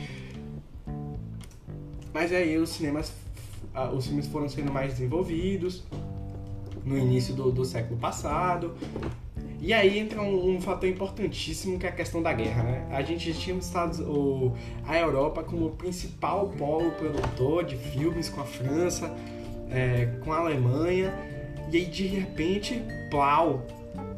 Mas 2.14 2.32
aí 2.32 2.56
os 2.58 2.70
cinemas, 2.70 3.12
os 3.94 4.06
filmes 4.06 4.26
foram 4.26 4.48
sendo 4.48 4.72
mais 4.72 4.92
desenvolvidos, 4.92 5.82
no 6.84 6.98
início 6.98 7.34
do, 7.34 7.50
do 7.50 7.64
século 7.64 7.98
passado. 7.98 8.74
E 9.60 9.72
aí 9.72 9.96
entra 9.96 10.20
um, 10.20 10.56
um, 10.56 10.60
fator 10.60 10.88
importantíssimo 10.88 11.78
que 11.78 11.86
é 11.86 11.88
a 11.88 11.92
questão 11.92 12.20
da 12.20 12.32
guerra, 12.32 12.64
né? 12.64 12.88
A 12.90 13.00
gente 13.00 13.32
tinha 13.32 13.54
os 13.54 13.66
Estados, 13.66 14.00
o, 14.00 14.52
a 14.84 14.98
Europa 14.98 15.44
como 15.44 15.70
principal 15.70 16.48
polo 16.48 16.90
produtor 16.90 17.64
de 17.64 17.76
filmes 17.76 18.28
com 18.28 18.40
a 18.40 18.44
França, 18.44 19.14
é, 19.70 20.06
com 20.24 20.32
a 20.32 20.38
Alemanha, 20.38 21.14
e 21.70 21.76
aí 21.76 21.84
de 21.86 22.06
repente, 22.08 22.82
plau, 23.08 23.64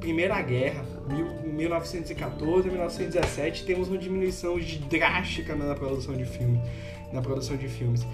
Primeira 0.01 0.41
Guerra, 0.41 0.83
mil, 1.09 1.27
1914 1.45 2.69
a 2.69 2.73
1917, 2.73 3.67
temos 3.67 3.89
uma 3.89 3.99
diminuição 3.99 4.59
drástica 4.89 5.55
na 5.55 5.75
produção 5.75 6.17
de 6.17 6.25
filme, 6.25 6.59
na 7.13 7.21
produção 7.21 7.55
de 7.57 7.69
filmes. 7.69 8.07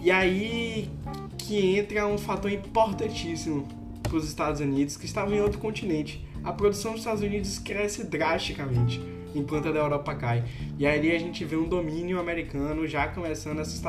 E 0.00 0.10
aí 0.10 0.88
que 1.36 1.78
entra 1.78 2.06
um 2.06 2.16
fator 2.16 2.50
importantíssimo 2.52 3.66
para 4.06 4.16
os 4.16 4.26
Estados 4.26 4.60
Unidos, 4.60 4.96
que 4.96 5.06
estavam 5.06 5.34
em 5.34 5.40
outro 5.40 5.58
continente. 5.58 6.26
A 6.44 6.52
produção 6.52 6.92
dos 6.92 7.00
Estados 7.00 7.22
Unidos 7.22 7.58
cresce 7.58 8.04
drasticamente 8.04 9.00
enquanto 9.34 9.68
a 9.68 9.72
da 9.72 9.80
Europa 9.80 10.14
cai. 10.14 10.44
E 10.78 10.86
aí 10.86 11.14
a 11.14 11.18
gente 11.18 11.44
vê 11.44 11.56
um 11.56 11.68
domínio 11.68 12.18
americano 12.18 12.86
já 12.86 13.08
começando 13.08 13.60
a 13.60 13.64
se 13.64 13.82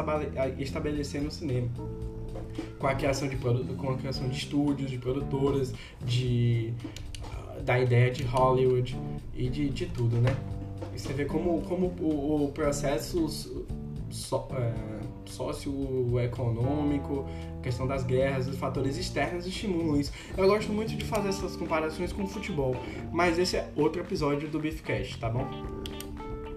estabelecer 0.60 1.22
no 1.22 1.32
cinema. 1.32 1.70
Com 2.80 2.88
a 2.88 2.96
criação 2.96 3.28
de, 3.28 3.36
com 3.38 3.92
a 3.92 3.98
criação 3.98 4.28
de 4.28 4.38
estúdios, 4.38 4.90
de 4.90 4.98
produtoras, 4.98 5.74
de, 6.04 6.74
da 7.64 7.80
ideia 7.80 8.12
de 8.12 8.24
Hollywood 8.24 8.98
e 9.36 9.48
de, 9.50 9.70
de 9.70 9.86
tudo, 9.86 10.18
né? 10.18 10.36
E 10.94 11.00
você 11.00 11.14
vê 11.14 11.26
como, 11.26 11.62
como 11.62 11.88
o, 12.00 12.46
o 12.46 12.52
processo 12.52 13.28
so, 14.10 14.48
é, 14.52 14.97
socioeconômico, 15.30 17.26
questão 17.62 17.88
das 17.88 18.04
guerras, 18.04 18.48
os 18.48 18.58
fatores 18.58 18.98
externos 18.98 19.46
estimulam 19.46 20.00
isso. 20.00 20.12
Eu 20.38 20.48
gosto 20.48 20.72
muito 20.72 20.96
de 20.96 21.06
fazer 21.06 21.30
essas 21.30 21.56
comparações 21.56 22.12
com 22.12 22.24
o 22.24 22.28
futebol, 22.28 22.76
mas 23.12 23.38
esse 23.38 23.58
é 23.58 23.70
outro 23.76 24.02
episódio 24.02 24.48
do 24.48 24.60
Beefcast, 24.60 25.20
tá 25.20 25.30
bom? 25.30 25.48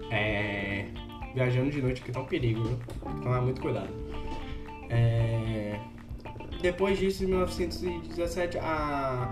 É... 0.09 0.85
Viajando 1.33 1.71
de 1.71 1.81
noite 1.81 2.01
aqui 2.01 2.11
tá 2.11 2.19
um 2.19 2.25
perigo, 2.25 2.63
viu? 2.63 2.77
Tomar 3.21 3.41
muito 3.41 3.61
cuidado. 3.61 3.89
É... 4.89 5.79
Depois 6.61 6.99
disso, 6.99 7.23
em 7.23 7.27
1917, 7.27 8.57
a... 8.59 9.31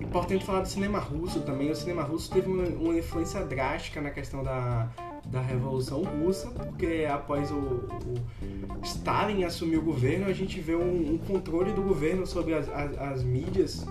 Importante 0.00 0.44
falar 0.44 0.60
do 0.60 0.68
cinema 0.68 0.98
russo 0.98 1.40
também. 1.40 1.70
O 1.70 1.74
cinema 1.76 2.02
russo 2.02 2.30
teve 2.30 2.48
uma 2.48 2.98
influência 2.98 3.44
drástica 3.44 4.00
na 4.00 4.10
questão 4.10 4.42
da, 4.42 4.90
da 5.32 5.40
Revolução 5.40 6.02
Russa, 6.02 6.50
porque 6.50 7.06
após 7.10 7.50
o, 7.50 7.54
o 7.54 8.84
Stalin 8.84 9.44
assumir 9.44 9.78
o 9.78 9.82
governo, 9.82 10.26
a 10.26 10.32
gente 10.32 10.60
vê 10.60 10.76
um, 10.76 11.14
um 11.14 11.18
controle 11.18 11.72
do 11.72 11.82
governo 11.82 12.26
sobre 12.26 12.52
as, 12.52 12.68
as, 12.68 12.98
as, 12.98 13.22
mídias 13.24 13.86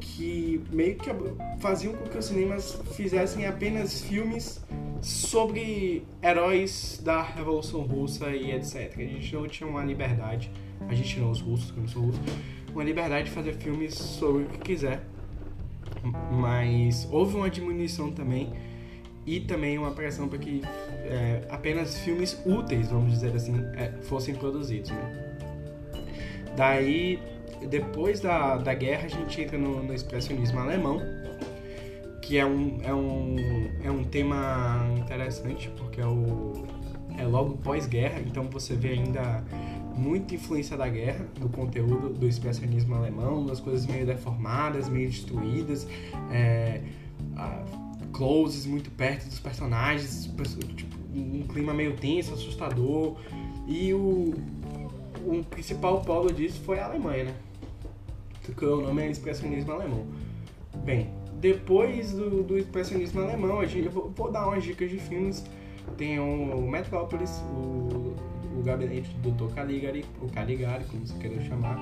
que 0.00 0.62
meio 0.72 0.96
que 0.96 1.10
faziam 1.60 1.92
com 1.92 2.04
que 2.04 2.16
os 2.16 2.24
cinemas 2.24 2.80
fizessem 2.96 3.46
apenas 3.46 4.00
filmes 4.00 4.64
sobre 5.02 6.04
heróis 6.22 7.00
da 7.04 7.20
Revolução 7.20 7.82
Russa 7.82 8.30
e 8.30 8.52
etc. 8.52 8.94
A 8.96 9.00
gente 9.02 9.34
não 9.34 9.46
tinha 9.46 9.68
uma 9.68 9.84
liberdade, 9.84 10.50
a 10.88 10.94
gente 10.94 11.20
não, 11.20 11.30
os 11.30 11.40
russos, 11.40 11.70
que 11.70 11.78
não 11.78 11.86
sou 11.86 12.02
russo, 12.02 12.20
uma 12.72 12.82
liberdade 12.82 13.28
de 13.28 13.34
fazer 13.34 13.52
filmes 13.52 13.94
sobre 13.94 14.44
o 14.44 14.46
que 14.46 14.58
quiser. 14.58 15.04
Mas 16.32 17.06
houve 17.12 17.36
uma 17.36 17.50
diminuição 17.50 18.10
também 18.10 18.52
e 19.26 19.40
também 19.40 19.78
uma 19.78 19.92
pressão 19.92 20.28
para 20.28 20.38
que 20.38 20.62
é, 21.04 21.42
apenas 21.48 21.98
filmes 21.98 22.40
úteis, 22.44 22.88
vamos 22.88 23.12
dizer 23.12 23.34
assim, 23.34 23.54
é, 23.76 23.92
fossem 24.02 24.34
produzidos. 24.34 24.90
Né? 24.90 25.36
Daí, 26.56 27.18
depois 27.68 28.20
da, 28.20 28.56
da 28.56 28.74
guerra, 28.74 29.06
a 29.06 29.08
gente 29.08 29.40
entra 29.40 29.56
no, 29.56 29.82
no 29.82 29.94
expressionismo 29.94 30.58
alemão, 30.58 31.00
que 32.20 32.38
é 32.38 32.44
um, 32.44 32.80
é, 32.82 32.94
um, 32.94 33.36
é 33.84 33.90
um 33.90 34.04
tema 34.04 34.86
interessante, 34.98 35.70
porque 35.76 36.00
é, 36.00 36.06
o, 36.06 36.66
é 37.16 37.24
logo 37.24 37.56
pós-guerra, 37.58 38.20
então 38.20 38.44
você 38.44 38.74
vê 38.74 38.90
ainda 38.90 39.44
muita 39.96 40.34
influência 40.34 40.76
da 40.76 40.88
guerra 40.88 41.26
no 41.38 41.48
conteúdo 41.48 42.08
do 42.10 42.26
expressionismo 42.26 42.94
alemão, 42.94 43.46
das 43.46 43.60
coisas 43.60 43.86
meio 43.86 44.06
deformadas, 44.06 44.88
meio 44.88 45.08
destruídas. 45.08 45.86
É, 46.30 46.80
a, 47.36 47.62
closes 48.22 48.66
muito 48.66 48.88
perto 48.92 49.26
dos 49.26 49.40
personagens, 49.40 50.30
tipo, 50.76 50.96
um 51.12 51.42
clima 51.42 51.74
meio 51.74 51.96
tenso, 51.96 52.32
assustador. 52.34 53.16
E 53.66 53.92
o, 53.92 54.34
o 55.26 55.44
principal 55.50 56.00
polo 56.02 56.32
disso 56.32 56.60
foi 56.60 56.78
a 56.78 56.86
Alemanha, 56.86 57.24
né? 57.24 57.34
Porque 58.44 58.64
o 58.64 58.80
nome 58.80 59.02
é 59.02 59.10
expressionismo 59.10 59.72
alemão. 59.72 60.06
Bem, 60.84 61.10
depois 61.40 62.12
do, 62.12 62.44
do 62.44 62.56
expressionismo 62.56 63.22
alemão, 63.22 63.58
a 63.58 63.66
gente, 63.66 63.86
eu 63.86 63.92
vou, 63.92 64.10
vou, 64.10 64.30
dar 64.30 64.46
umas 64.46 64.62
dicas 64.62 64.88
de 64.88 64.98
filmes. 64.98 65.44
Tem 65.96 66.20
o 66.20 66.62
Metrópolis, 66.70 67.42
o, 67.52 68.14
o 68.56 68.62
Gabinete 68.64 69.10
do 69.16 69.32
Dr. 69.32 69.52
Caligari, 69.52 70.04
o 70.20 70.28
Caligari, 70.28 70.84
como 70.84 71.04
você 71.04 71.18
queira 71.18 71.40
chamar. 71.42 71.76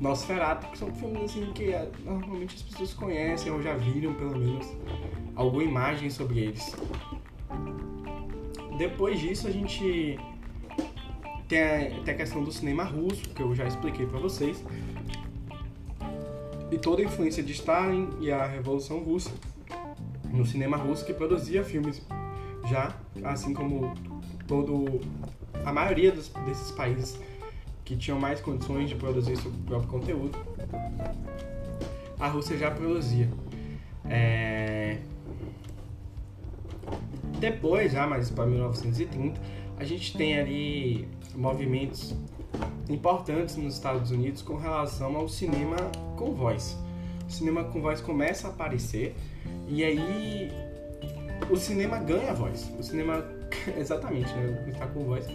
Nosferatu, 0.00 0.66
que 0.72 0.78
são 0.78 0.92
filmes 0.92 1.22
assim 1.22 1.52
que 1.52 1.72
é, 1.72 1.88
normalmente 2.04 2.56
as 2.56 2.62
pessoas 2.62 2.92
conhecem 2.94 3.52
ou 3.52 3.62
já 3.62 3.76
viram 3.76 4.12
pelo 4.14 4.36
menos 4.36 4.66
alguma 5.34 5.62
imagem 5.62 6.10
sobre 6.10 6.40
eles. 6.40 6.74
Depois 8.78 9.20
disso, 9.20 9.46
a 9.46 9.50
gente 9.50 10.18
tem 11.48 11.62
a, 11.62 12.02
tem 12.02 12.14
a 12.14 12.16
questão 12.16 12.42
do 12.42 12.50
cinema 12.50 12.84
russo, 12.84 13.28
que 13.30 13.42
eu 13.42 13.54
já 13.54 13.66
expliquei 13.66 14.06
para 14.06 14.18
vocês, 14.18 14.64
e 16.70 16.78
toda 16.78 17.02
a 17.02 17.04
influência 17.04 17.42
de 17.42 17.52
Stalin 17.52 18.08
e 18.20 18.32
a 18.32 18.46
Revolução 18.46 19.00
Russa 19.00 19.30
no 20.30 20.46
cinema 20.46 20.78
russo, 20.78 21.04
que 21.04 21.12
produzia 21.12 21.62
filmes 21.62 22.00
já, 22.68 22.96
assim 23.24 23.52
como 23.52 23.92
todo 24.46 25.00
a 25.64 25.72
maioria 25.72 26.10
dos, 26.10 26.28
desses 26.46 26.70
países 26.70 27.20
que 27.84 27.96
tinham 27.96 28.18
mais 28.18 28.40
condições 28.40 28.88
de 28.88 28.94
produzir 28.94 29.36
seu 29.36 29.52
próprio 29.66 29.90
conteúdo, 29.90 30.38
a 32.18 32.28
Rússia 32.28 32.56
já 32.56 32.70
produzia. 32.70 33.28
É... 34.08 34.98
Depois, 37.42 37.90
já 37.90 38.06
mais 38.06 38.30
para 38.30 38.46
1930, 38.46 39.40
a 39.76 39.82
gente 39.82 40.16
tem 40.16 40.38
ali 40.38 41.08
movimentos 41.34 42.14
importantes 42.88 43.56
nos 43.56 43.74
Estados 43.74 44.12
Unidos 44.12 44.42
com 44.42 44.54
relação 44.54 45.16
ao 45.16 45.28
cinema 45.28 45.74
com 46.16 46.32
voz. 46.32 46.78
O 47.28 47.32
cinema 47.32 47.64
com 47.64 47.80
voz 47.80 48.00
começa 48.00 48.46
a 48.46 48.50
aparecer 48.52 49.16
e 49.66 49.82
aí 49.82 50.52
o 51.50 51.56
cinema 51.56 51.98
ganha 51.98 52.32
voz. 52.32 52.72
O 52.78 52.82
cinema, 52.84 53.24
exatamente, 53.76 54.32
né? 54.34 54.64
Está 54.68 54.86
com 54.86 55.02
voz 55.02 55.26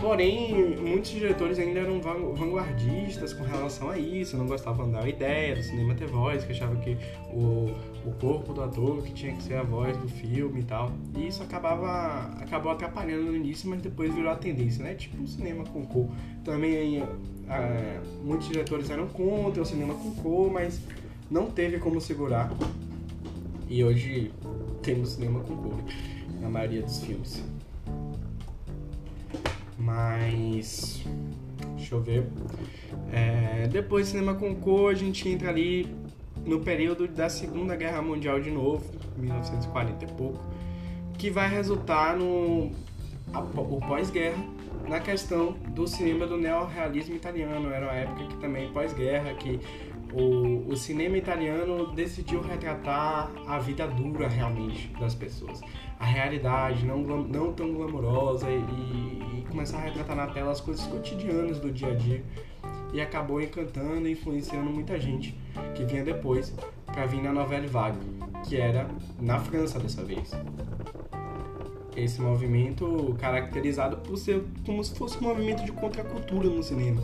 Porém, 0.00 0.76
muitos 0.76 1.10
diretores 1.10 1.58
ainda 1.58 1.80
eram 1.80 2.00
vanguardistas 2.00 3.32
com 3.32 3.44
relação 3.44 3.90
a 3.90 3.98
isso, 3.98 4.36
não 4.36 4.46
gostavam 4.46 4.90
da 4.90 5.08
ideia 5.08 5.56
do 5.56 5.62
cinema 5.62 5.94
ter 5.94 6.06
voz, 6.06 6.44
que 6.44 6.52
achavam 6.52 6.76
que 6.76 6.96
o, 7.30 7.70
o 8.04 8.12
corpo 8.20 8.52
do 8.52 8.62
ator 8.62 9.02
que 9.02 9.12
tinha 9.12 9.34
que 9.34 9.42
ser 9.42 9.54
a 9.54 9.62
voz 9.62 9.96
do 9.96 10.08
filme 10.08 10.60
e 10.60 10.64
tal. 10.64 10.92
E 11.16 11.26
isso 11.28 11.42
acabava 11.42 12.30
acabou 12.40 12.72
atrapalhando 12.72 13.24
no 13.24 13.36
início, 13.36 13.68
mas 13.68 13.80
depois 13.80 14.14
virou 14.14 14.30
a 14.30 14.36
tendência, 14.36 14.84
né? 14.84 14.94
Tipo 14.94 15.22
o 15.22 15.26
cinema 15.26 15.64
com 15.64 15.84
cor. 15.86 16.08
Também 16.44 17.02
é, 17.48 18.00
muitos 18.22 18.48
diretores 18.48 18.90
eram 18.90 19.06
contra 19.08 19.62
o 19.62 19.66
cinema 19.66 19.94
com 19.94 20.10
cor, 20.16 20.52
mas 20.52 20.80
não 21.30 21.50
teve 21.50 21.78
como 21.78 22.00
segurar. 22.00 22.52
E 23.68 23.82
hoje 23.82 24.30
temos 24.82 25.10
cinema 25.10 25.40
com 25.40 25.56
cor 25.56 25.78
na 26.40 26.48
maioria 26.48 26.82
dos 26.82 27.00
filmes. 27.00 27.42
Mas. 29.86 31.00
Deixa 31.76 31.94
eu 31.94 32.00
ver. 32.00 32.26
É, 33.12 33.68
depois 33.68 34.08
do 34.08 34.10
cinema 34.10 34.34
com 34.34 34.52
cor, 34.56 34.90
a 34.90 34.94
gente 34.94 35.28
entra 35.28 35.48
ali 35.48 35.86
no 36.44 36.58
período 36.60 37.06
da 37.06 37.28
Segunda 37.28 37.76
Guerra 37.76 38.02
Mundial 38.02 38.40
de 38.40 38.50
novo, 38.50 38.84
1940 39.16 40.04
e 40.04 40.08
pouco, 40.08 40.44
que 41.16 41.30
vai 41.30 41.48
resultar 41.48 42.16
no 42.16 42.72
a, 43.32 43.40
o 43.40 43.80
pós-guerra 43.80 44.44
na 44.88 44.98
questão 44.98 45.52
do 45.68 45.86
cinema 45.86 46.26
do 46.26 46.36
neorrealismo 46.36 47.14
italiano. 47.14 47.70
Era 47.70 47.86
uma 47.86 47.94
época 47.94 48.24
que 48.24 48.36
também 48.38 48.72
pós-guerra, 48.72 49.34
que 49.34 49.60
o, 50.12 50.70
o 50.70 50.76
cinema 50.76 51.16
italiano 51.16 51.92
decidiu 51.92 52.40
retratar 52.40 53.30
a 53.46 53.58
vida 53.58 53.86
dura 53.86 54.28
realmente 54.28 54.88
das 55.00 55.14
pessoas. 55.14 55.60
A 55.98 56.04
realidade 56.04 56.84
não, 56.84 56.98
não 56.98 57.52
tão 57.52 57.72
glamourosa 57.72 58.46
e, 58.50 58.58
e 58.58 59.46
começar 59.48 59.78
a 59.78 59.80
retratar 59.82 60.16
na 60.16 60.26
tela 60.28 60.52
as 60.52 60.60
coisas 60.60 60.86
cotidianas 60.86 61.58
do 61.58 61.72
dia 61.72 61.88
a 61.88 61.94
dia. 61.94 62.22
E 62.92 63.00
acabou 63.00 63.40
encantando 63.40 64.08
e 64.08 64.12
influenciando 64.12 64.70
muita 64.70 64.98
gente 64.98 65.38
que 65.74 65.84
vinha 65.84 66.04
depois 66.04 66.54
para 66.86 67.04
vir 67.04 67.22
na 67.22 67.32
novela 67.32 67.66
Vague, 67.66 67.98
que 68.48 68.56
era 68.56 68.88
na 69.20 69.38
França 69.38 69.78
dessa 69.78 70.02
vez 70.04 70.32
esse 71.96 72.20
movimento 72.20 73.16
caracterizado 73.18 73.96
por 73.96 74.18
ser 74.18 74.44
como 74.64 74.84
se 74.84 74.94
fosse 74.94 75.16
um 75.18 75.22
movimento 75.22 75.64
de 75.64 75.72
contracultura 75.72 76.48
no 76.48 76.62
cinema, 76.62 77.02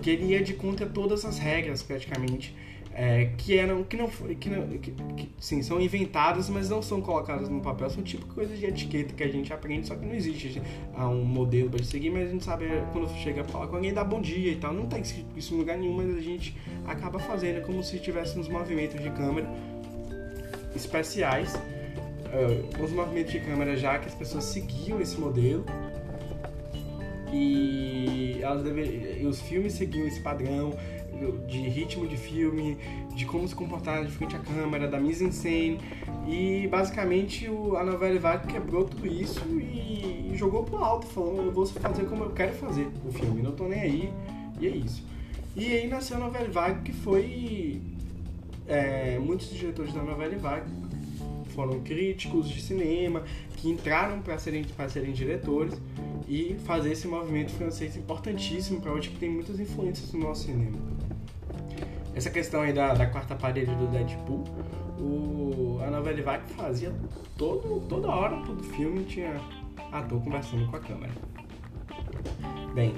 que 0.00 0.10
ele 0.10 0.32
ia 0.32 0.42
de 0.42 0.54
contra 0.54 0.86
todas 0.86 1.24
as 1.24 1.38
regras 1.38 1.82
praticamente 1.82 2.54
é, 2.92 3.30
que 3.38 3.56
eram 3.56 3.84
que 3.84 3.96
não 3.96 4.08
que, 4.08 4.50
não, 4.50 4.66
que, 4.78 4.90
que 4.90 5.30
sim 5.38 5.62
são 5.62 5.80
inventadas 5.80 6.48
mas 6.48 6.68
não 6.68 6.82
são 6.82 7.00
colocadas 7.00 7.48
no 7.48 7.60
papel. 7.60 7.88
São 7.88 8.02
tipo 8.02 8.26
coisas 8.26 8.58
de 8.58 8.66
etiqueta 8.66 9.14
que 9.14 9.22
a 9.22 9.28
gente 9.28 9.52
aprende 9.52 9.86
só 9.86 9.94
que 9.94 10.04
não 10.04 10.14
existe 10.14 10.60
há 10.94 11.08
um 11.08 11.24
modelo 11.24 11.70
para 11.70 11.82
seguir 11.84 12.10
mas 12.10 12.28
a 12.28 12.32
gente 12.32 12.44
sabe 12.44 12.66
quando 12.92 13.08
chega 13.16 13.42
a 13.42 13.44
falar 13.44 13.68
com 13.68 13.76
alguém 13.76 13.94
dá 13.94 14.02
bom 14.02 14.20
dia 14.20 14.52
e 14.52 14.56
tal. 14.56 14.74
Não 14.74 14.88
escrito 14.98 15.28
isso 15.36 15.54
em 15.54 15.58
lugar 15.58 15.78
nenhum 15.78 15.96
mas 15.96 16.16
a 16.16 16.20
gente 16.20 16.56
acaba 16.86 17.18
fazendo 17.18 17.62
como 17.62 17.82
se 17.82 17.98
tivéssemos 17.98 18.48
movimentos 18.48 19.00
de 19.00 19.10
câmera 19.10 19.48
especiais 20.74 21.54
uh, 21.54 22.82
os 22.84 22.90
movimentos 22.92 23.32
de 23.32 23.40
câmera 23.40 23.76
já 23.76 23.98
que 23.98 24.08
as 24.08 24.14
pessoas 24.14 24.44
seguiam 24.44 25.00
esse 25.00 25.18
modelo 25.18 25.64
e 27.32 28.38
elas 28.40 28.64
os 29.24 29.40
filmes 29.40 29.74
seguiam 29.74 30.06
esse 30.06 30.20
padrão 30.20 30.74
de 31.46 31.58
ritmo 31.68 32.06
de 32.06 32.16
filme, 32.16 32.78
de 33.14 33.26
como 33.26 33.46
se 33.46 33.54
comportar 33.54 34.04
de 34.04 34.10
frente 34.10 34.34
à 34.36 34.38
câmera, 34.38 34.88
da 34.88 34.98
mise 34.98 35.24
en 35.24 35.32
scène. 35.32 35.78
E 36.26 36.66
basicamente 36.68 37.48
o, 37.48 37.76
a 37.76 37.84
novela 37.84 38.18
Vague 38.18 38.46
quebrou 38.46 38.84
tudo 38.84 39.06
isso 39.06 39.44
e, 39.48 40.30
e 40.32 40.36
jogou 40.36 40.64
pro 40.64 40.78
alto, 40.78 41.06
falando 41.06 41.42
eu 41.42 41.52
vou 41.52 41.66
fazer 41.66 42.04
como 42.04 42.24
eu 42.24 42.30
quero 42.30 42.54
fazer 42.54 42.88
o 43.06 43.12
filme, 43.12 43.42
não 43.42 43.52
tô 43.52 43.64
nem 43.64 43.80
aí. 43.80 44.12
E 44.60 44.66
é 44.66 44.70
isso. 44.70 45.04
E 45.56 45.66
aí 45.66 45.88
nasceu 45.88 46.16
a 46.16 46.20
novela 46.20 46.48
Vague 46.48 46.82
que 46.82 46.92
foi 46.92 47.80
é, 48.66 49.18
muitos 49.18 49.50
diretores 49.50 49.92
da 49.92 50.02
novela 50.02 50.36
Vague 50.36 50.70
foram 51.50 51.80
críticos 51.80 52.48
de 52.48 52.62
cinema 52.62 53.24
que 53.56 53.68
entraram 53.68 54.20
para 54.20 54.38
serem, 54.38 54.64
serem 54.88 55.12
diretores 55.12 55.74
e 56.30 56.54
fazer 56.64 56.92
esse 56.92 57.08
movimento 57.08 57.50
francês 57.50 57.96
importantíssimo 57.96 58.80
para 58.80 58.92
hoje 58.92 59.10
que 59.10 59.18
tem 59.18 59.28
muitas 59.28 59.58
influências 59.58 60.12
no 60.12 60.20
nosso 60.20 60.44
cinema. 60.44 60.78
Essa 62.14 62.30
questão 62.30 62.60
aí 62.60 62.72
da, 62.72 62.94
da 62.94 63.04
quarta 63.06 63.34
parede 63.34 63.74
do 63.74 63.88
Deadpool, 63.88 64.44
o, 65.00 65.80
a 65.84 65.90
novela 65.90 66.22
Vague 66.22 66.52
fazia 66.52 66.94
todo, 67.36 67.84
toda 67.88 68.06
hora, 68.06 68.36
todo 68.46 68.62
filme 68.62 69.02
tinha 69.04 69.40
ator 69.90 70.22
conversando 70.22 70.70
com 70.70 70.76
a 70.76 70.80
câmera. 70.80 71.12
Bem, 72.74 72.94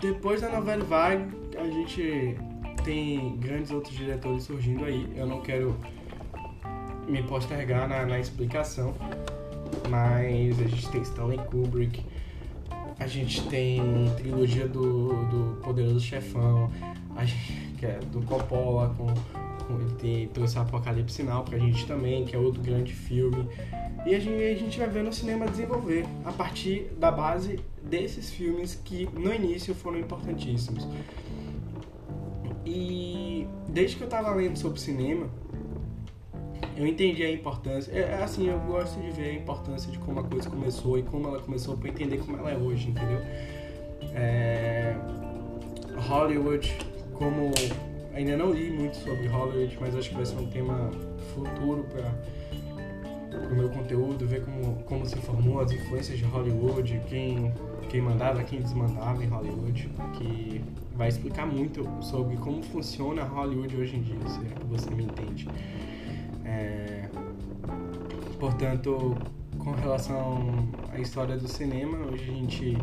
depois 0.00 0.42
da 0.42 0.48
novela 0.48 0.84
Vague, 0.84 1.26
a 1.58 1.66
gente 1.66 2.36
tem 2.84 3.36
grandes 3.38 3.72
outros 3.72 3.96
diretores 3.96 4.44
surgindo 4.44 4.84
aí. 4.84 5.12
Eu 5.16 5.26
não 5.26 5.40
quero 5.40 5.76
me 7.08 7.20
postergar 7.24 7.88
na, 7.88 8.06
na 8.06 8.20
explicação, 8.20 8.94
mas 9.88 10.60
a 10.60 10.64
gente 10.64 10.88
tem 10.90 11.02
Stanley 11.02 11.38
Kubrick, 11.38 12.04
a 12.98 13.06
gente 13.06 13.42
tem 13.48 13.82
trilogia 14.16 14.68
do, 14.68 15.08
do 15.26 15.60
Poderoso 15.62 16.00
Chefão, 16.00 16.70
a 17.16 17.24
gente, 17.24 17.74
que 17.78 17.86
é 17.86 17.98
do 18.12 18.22
Coppola, 18.22 18.94
com, 18.96 19.06
com 19.66 19.80
ele 19.80 19.94
tem, 20.00 20.28
trouxe 20.28 20.58
Apocalipse 20.58 21.16
Sinal 21.16 21.44
pra 21.44 21.58
gente 21.58 21.86
também, 21.86 22.24
que 22.24 22.34
é 22.34 22.38
outro 22.38 22.62
grande 22.62 22.92
filme. 22.92 23.48
E 24.06 24.14
a 24.14 24.20
gente, 24.20 24.42
a 24.42 24.54
gente 24.54 24.78
vai 24.78 24.88
vendo 24.88 25.08
o 25.08 25.12
cinema 25.12 25.46
desenvolver 25.46 26.04
a 26.24 26.32
partir 26.32 26.90
da 26.98 27.10
base 27.10 27.58
desses 27.82 28.30
filmes 28.30 28.74
que 28.74 29.08
no 29.12 29.32
início 29.32 29.74
foram 29.74 29.98
importantíssimos. 29.98 30.86
E 32.66 33.46
desde 33.68 33.96
que 33.96 34.02
eu 34.04 34.08
tava 34.08 34.32
lendo 34.34 34.56
sobre 34.56 34.80
cinema, 34.80 35.28
eu 36.76 36.86
entendi 36.86 37.22
a 37.22 37.30
importância. 37.30 37.92
É, 37.92 38.00
é, 38.00 38.22
assim, 38.22 38.48
eu 38.48 38.58
gosto 38.60 39.00
de 39.00 39.10
ver 39.10 39.30
a 39.30 39.34
importância 39.34 39.90
de 39.90 39.98
como 39.98 40.20
a 40.20 40.24
coisa 40.24 40.50
começou 40.50 40.98
e 40.98 41.02
como 41.02 41.28
ela 41.28 41.40
começou 41.40 41.76
para 41.76 41.88
entender 41.88 42.18
como 42.18 42.36
ela 42.36 42.50
é 42.50 42.56
hoje, 42.56 42.88
entendeu? 42.88 43.20
É, 44.14 44.96
Hollywood, 46.08 46.76
como 47.14 47.52
ainda 48.14 48.36
não 48.36 48.52
li 48.52 48.70
muito 48.70 48.96
sobre 48.96 49.26
Hollywood, 49.26 49.76
mas 49.80 49.94
acho 49.96 50.10
que 50.10 50.16
vai 50.16 50.26
ser 50.26 50.36
um 50.36 50.46
tema 50.46 50.90
futuro 51.34 51.84
para 51.84 52.12
o 53.50 53.54
meu 53.54 53.68
conteúdo, 53.68 54.26
ver 54.26 54.44
como, 54.44 54.76
como 54.84 55.06
se 55.06 55.16
formou 55.16 55.60
as 55.60 55.72
influências 55.72 56.18
de 56.18 56.24
Hollywood, 56.24 57.00
quem, 57.08 57.52
quem 57.88 58.00
mandava, 58.00 58.42
quem 58.44 58.60
desmandava 58.60 59.22
em 59.24 59.26
Hollywood, 59.26 59.90
que 60.14 60.60
vai 60.94 61.08
explicar 61.08 61.46
muito 61.46 61.86
sobre 62.00 62.36
como 62.36 62.62
funciona 62.62 63.24
Hollywood 63.24 63.76
hoje 63.76 63.96
em 63.96 64.02
dia, 64.02 64.28
se 64.28 64.40
é 64.40 64.54
que 64.54 64.66
você 64.66 64.90
me 64.90 65.04
entende. 65.04 65.48
É, 66.44 67.08
portanto, 68.38 69.16
com 69.58 69.72
relação 69.72 70.68
à 70.92 70.98
história 70.98 71.36
do 71.36 71.48
cinema, 71.48 71.98
hoje 72.06 72.24
a 72.24 72.34
gente, 72.34 72.78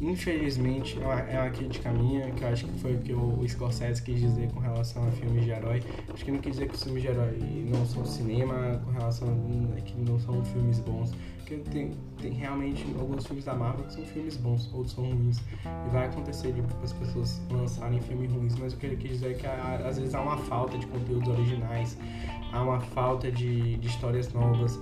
infelizmente, 0.00 0.98
é 1.00 1.04
uma, 1.04 1.20
é 1.20 1.40
uma 1.40 1.50
que 1.50 2.42
eu 2.42 2.48
acho 2.48 2.66
que 2.66 2.78
foi 2.80 2.94
o 2.94 2.98
que 2.98 3.12
o 3.12 3.44
Scorsese 3.46 4.02
quis 4.02 4.20
dizer 4.20 4.50
com 4.52 4.60
relação 4.60 5.06
a 5.06 5.10
filmes 5.12 5.44
de 5.44 5.50
herói. 5.50 5.82
Acho 6.12 6.24
que 6.24 6.30
não 6.30 6.38
quis 6.38 6.52
dizer 6.52 6.68
que 6.68 6.74
os 6.74 6.82
filmes 6.82 7.02
de 7.02 7.08
herói 7.08 7.66
não 7.66 7.84
são 7.86 8.04
cinema, 8.04 8.80
com 8.84 8.90
relação 8.92 9.28
a 9.76 9.80
que 9.80 9.94
não 10.00 10.18
são 10.18 10.44
filmes 10.44 10.80
bons 10.80 11.12
porque 11.44 11.56
tem, 11.70 11.90
tem 12.20 12.32
realmente 12.32 12.86
alguns 12.98 13.26
filmes 13.26 13.44
da 13.44 13.54
Marvel 13.54 13.84
que 13.84 13.92
são 13.92 14.04
filmes 14.06 14.36
bons, 14.38 14.72
outros 14.72 14.94
são 14.94 15.04
ruins. 15.04 15.38
E 15.64 15.90
vai 15.92 16.06
acontecer 16.06 16.52
de 16.52 16.62
as 16.82 16.92
pessoas 16.92 17.40
lançarem 17.50 18.00
filmes 18.00 18.32
ruins, 18.32 18.54
mas 18.56 18.72
o 18.72 18.76
que 18.78 18.86
ele 18.86 18.96
quis 18.96 19.10
dizer 19.12 19.32
é 19.32 19.34
que 19.34 19.46
às 19.46 19.98
vezes 19.98 20.14
há 20.14 20.22
uma 20.22 20.38
falta 20.38 20.78
de 20.78 20.86
conteúdos 20.86 21.28
originais, 21.28 21.98
há 22.54 22.62
uma 22.62 22.80
falta 22.80 23.30
de, 23.30 23.76
de 23.76 23.88
histórias 23.88 24.32
novas, 24.32 24.78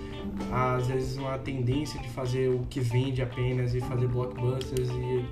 há 0.53 0.75
às 0.75 0.89
vezes 0.89 1.17
uma 1.17 1.39
tendência 1.39 1.99
de 2.01 2.09
fazer 2.11 2.51
o 2.51 2.67
que 2.69 2.81
vende 2.81 3.23
apenas 3.23 3.75
e 3.75 3.81
fazer 3.81 4.07
blockbusters 4.09 4.91
e, 4.91 5.27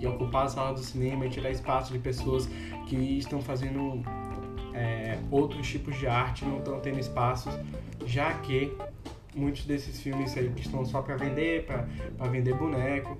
e 0.00 0.06
ocupar 0.06 0.46
a 0.46 0.48
sala 0.48 0.72
do 0.72 0.80
cinema 0.80 1.26
e 1.26 1.28
tirar 1.28 1.50
espaço 1.50 1.92
de 1.92 1.98
pessoas 1.98 2.48
que 2.86 2.96
estão 3.18 3.42
fazendo 3.42 4.00
é, 4.72 5.18
outros 5.28 5.68
tipos 5.68 5.98
de 5.98 6.06
arte, 6.06 6.44
não 6.44 6.58
estão 6.58 6.78
tendo 6.78 7.00
espaços, 7.00 7.52
já 8.06 8.32
que 8.34 8.72
muitos 9.34 9.64
desses 9.64 10.00
filmes 10.00 10.36
aí 10.36 10.50
que 10.50 10.62
estão 10.62 10.84
só 10.84 11.02
para 11.02 11.16
vender, 11.16 11.64
para 11.64 12.28
vender 12.28 12.54
boneco 12.54 13.18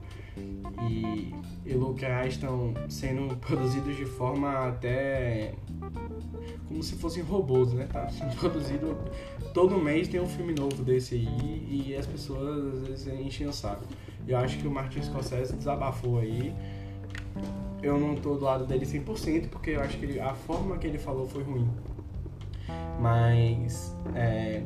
e, 0.88 1.34
e 1.66 1.74
lucrar 1.74 2.28
estão 2.28 2.74
sendo 2.88 3.36
produzidos 3.44 3.96
de 3.96 4.04
forma 4.04 4.68
até 4.68 5.54
como 6.68 6.82
se 6.82 6.96
fossem 6.96 7.22
robôs, 7.22 7.72
né? 7.72 7.88
Tá 7.92 8.08
sendo 8.08 8.34
produzido 8.40 8.96
todo 9.52 9.78
mês 9.78 10.08
tem 10.08 10.20
um 10.20 10.26
filme 10.26 10.54
novo 10.54 10.82
desse 10.82 11.14
aí 11.14 11.66
e 11.68 11.96
as 11.96 12.06
pessoas 12.06 12.74
às 12.74 12.88
vezes 12.88 13.06
enchem 13.08 13.46
o 13.46 13.52
saco. 13.52 13.84
Eu 14.26 14.38
acho 14.38 14.58
que 14.58 14.66
o 14.66 14.70
Martin 14.70 15.02
Scorsese 15.02 15.54
desabafou 15.54 16.18
aí. 16.18 16.54
Eu 17.82 17.98
não 17.98 18.14
tô 18.14 18.36
do 18.36 18.44
lado 18.44 18.64
dele 18.64 18.86
100% 18.86 19.48
porque 19.48 19.70
eu 19.70 19.80
acho 19.80 19.98
que 19.98 20.04
ele, 20.04 20.20
a 20.20 20.34
forma 20.34 20.78
que 20.78 20.86
ele 20.86 20.98
falou 20.98 21.28
foi 21.28 21.42
ruim. 21.42 21.68
Mas 23.00 23.94
é, 24.14 24.62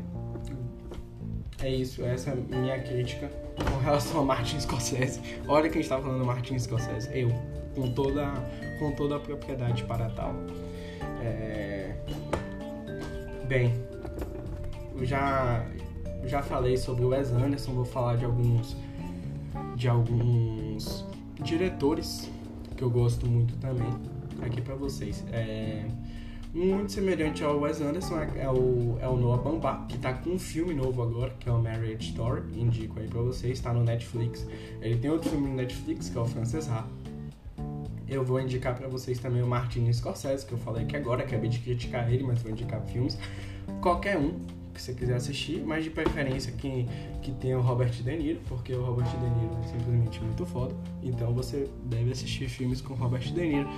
é 1.63 1.71
isso, 1.71 2.05
essa 2.05 2.31
é 2.31 2.33
a 2.35 2.37
minha 2.37 2.79
crítica 2.81 3.29
com 3.57 3.79
relação 3.83 4.21
a 4.21 4.25
Martin 4.25 4.61
Scorsese. 4.61 5.21
Olha 5.49 5.71
quem 5.71 5.81
está 5.81 5.99
falando 5.99 6.25
Martin 6.25 6.59
Scorsese, 6.59 7.09
eu, 7.13 7.31
com 7.75 7.91
toda, 7.93 8.35
com 8.79 8.93
toda 8.93 9.17
a 9.17 9.19
propriedade 9.19 9.83
para 9.85 10.11
tal. 10.11 10.35
É... 11.23 11.95
Bem, 13.49 13.73
eu 14.97 15.05
já, 15.05 15.65
já 16.25 16.43
falei 16.43 16.77
sobre 16.77 17.05
o 17.05 17.09
Wes 17.09 17.31
Anderson, 17.31 17.73
vou 17.73 17.85
falar 17.85 18.17
de 18.17 18.25
alguns, 18.25 18.77
de 19.77 19.89
alguns 19.89 21.05
diretores 21.43 22.31
que 22.77 22.83
eu 22.83 22.91
gosto 22.91 23.27
muito 23.27 23.55
também 23.57 23.89
aqui 24.43 24.61
para 24.61 24.75
vocês. 24.75 25.25
É 25.33 25.87
muito 26.57 26.91
semelhante 26.91 27.45
ao 27.45 27.61
Wes 27.61 27.83
Anderson 27.83 28.19
é 28.35 28.49
o, 28.49 28.97
é 28.99 29.07
o 29.07 29.17
Noah 29.17 29.43
Baumbach, 29.43 29.87
que 29.89 29.99
tá 29.99 30.15
com 30.15 30.31
um 30.31 30.39
filme 30.39 30.73
novo 30.73 31.03
agora, 31.03 31.35
que 31.39 31.49
é 31.51 31.53
o 31.53 31.63
Marriage 31.63 32.09
Story, 32.09 32.43
indico 32.57 32.99
aí 32.99 33.07
pra 33.07 33.21
vocês, 33.21 33.61
tá 33.61 33.75
no 33.75 33.85
Netflix. 33.85 34.47
Ele 34.81 34.97
tem 34.97 35.11
outro 35.11 35.29
filme 35.29 35.49
no 35.49 35.55
Netflix, 35.55 36.09
que 36.09 36.17
é 36.17 36.21
o 36.21 36.25
Frances 36.25 36.67
Ha. 36.71 36.87
Eu 38.09 38.25
vou 38.25 38.41
indicar 38.41 38.77
para 38.77 38.89
vocês 38.89 39.19
também 39.19 39.43
o 39.43 39.47
Martin 39.47 39.93
Scorsese, 39.93 40.47
que 40.47 40.53
eu 40.53 40.59
falei 40.59 40.85
que 40.87 40.97
agora, 40.97 41.25
acabei 41.25 41.49
de 41.49 41.59
criticar 41.59 42.13
ele, 42.13 42.23
mas 42.23 42.41
vou 42.41 42.53
indicar 42.53 42.81
filmes. 42.83 43.19
Qualquer 43.81 44.17
um, 44.17 44.39
que 44.77 44.83
você 44.83 44.95
quiser 44.95 45.17
assistir, 45.17 45.65
mas 45.65 45.83
de 45.83 45.91
preferência 45.91 46.53
que, 46.53 46.87
que 47.23 47.33
tenha 47.33 47.59
o 47.59 47.63
Robert 47.63 47.91
De 47.91 48.17
Niro, 48.17 48.41
porque 48.47 48.73
o 48.75 48.85
Robert 48.85 49.07
De 49.07 49.17
Niro 49.17 49.59
é 49.61 49.67
simplesmente 49.67 50.23
muito 50.23 50.47
foda. 50.47 50.75
Então 51.03 51.35
você 51.35 51.69
deve 51.85 52.13
assistir 52.13 52.49
filmes 52.49 52.81
com 52.81 52.95
Robert 52.95 53.23
De 53.23 53.41
Niro. 53.41 53.69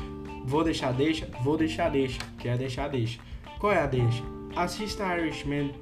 Vou 0.44 0.64
deixar 0.64 0.92
deixa? 0.92 1.26
Vou 1.42 1.56
deixar 1.56 1.90
deixa. 1.90 2.18
Quer 2.38 2.58
deixar 2.58 2.88
deixa. 2.88 3.20
Qual 3.58 3.72
é 3.72 3.78
a 3.78 3.86
deixa? 3.86 4.22
Assista 4.56 5.16
Irishman. 5.16 5.72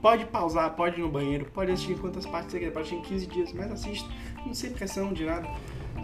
Pode 0.00 0.24
pausar, 0.26 0.74
pode 0.76 1.00
ir 1.00 1.02
no 1.02 1.10
banheiro, 1.10 1.46
pode 1.46 1.72
assistir 1.72 1.98
quantas 1.98 2.24
partes 2.24 2.52
você 2.52 2.58
quiser, 2.60 2.72
pode 2.72 2.86
assistir 2.86 3.04
em 3.04 3.08
15 3.08 3.26
dias, 3.26 3.52
mas 3.52 3.72
assista. 3.72 4.08
Não 4.44 4.54
sem 4.54 4.70
pressão 4.70 5.12
de 5.12 5.24
nada. 5.24 5.48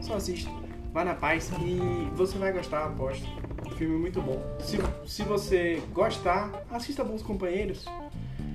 Só 0.00 0.14
assista. 0.14 0.50
Vá 0.92 1.04
na 1.04 1.14
paz 1.14 1.50
e 1.60 1.80
você 2.14 2.36
vai 2.36 2.52
gostar, 2.52 2.84
aposto. 2.84 3.26
Um 3.66 3.70
filme 3.70 3.96
muito 3.96 4.20
bom. 4.20 4.38
Se, 4.60 4.76
se 5.06 5.22
você 5.22 5.82
gostar, 5.92 6.64
assista 6.70 7.02
Bons 7.02 7.22
Companheiros, 7.22 7.86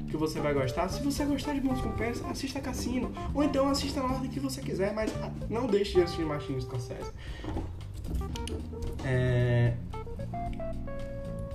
que 0.07 0.15
você 0.15 0.39
vai 0.39 0.53
gostar. 0.53 0.87
Se 0.89 1.03
você 1.03 1.25
gostar 1.25 1.53
de 1.53 1.61
Bons 1.61 1.81
Companheiros, 1.81 2.23
assista 2.25 2.59
Cassino. 2.59 3.11
Ou 3.33 3.43
então 3.43 3.67
assista 3.69 4.03
na 4.03 4.13
ordem 4.13 4.29
que 4.29 4.39
você 4.39 4.61
quiser, 4.61 4.93
mas 4.93 5.11
não 5.49 5.65
deixe 5.65 5.95
de 5.95 6.03
assistir 6.03 6.25
Martin 6.25 6.61
Scorsese. 6.61 7.11
É... 9.03 9.73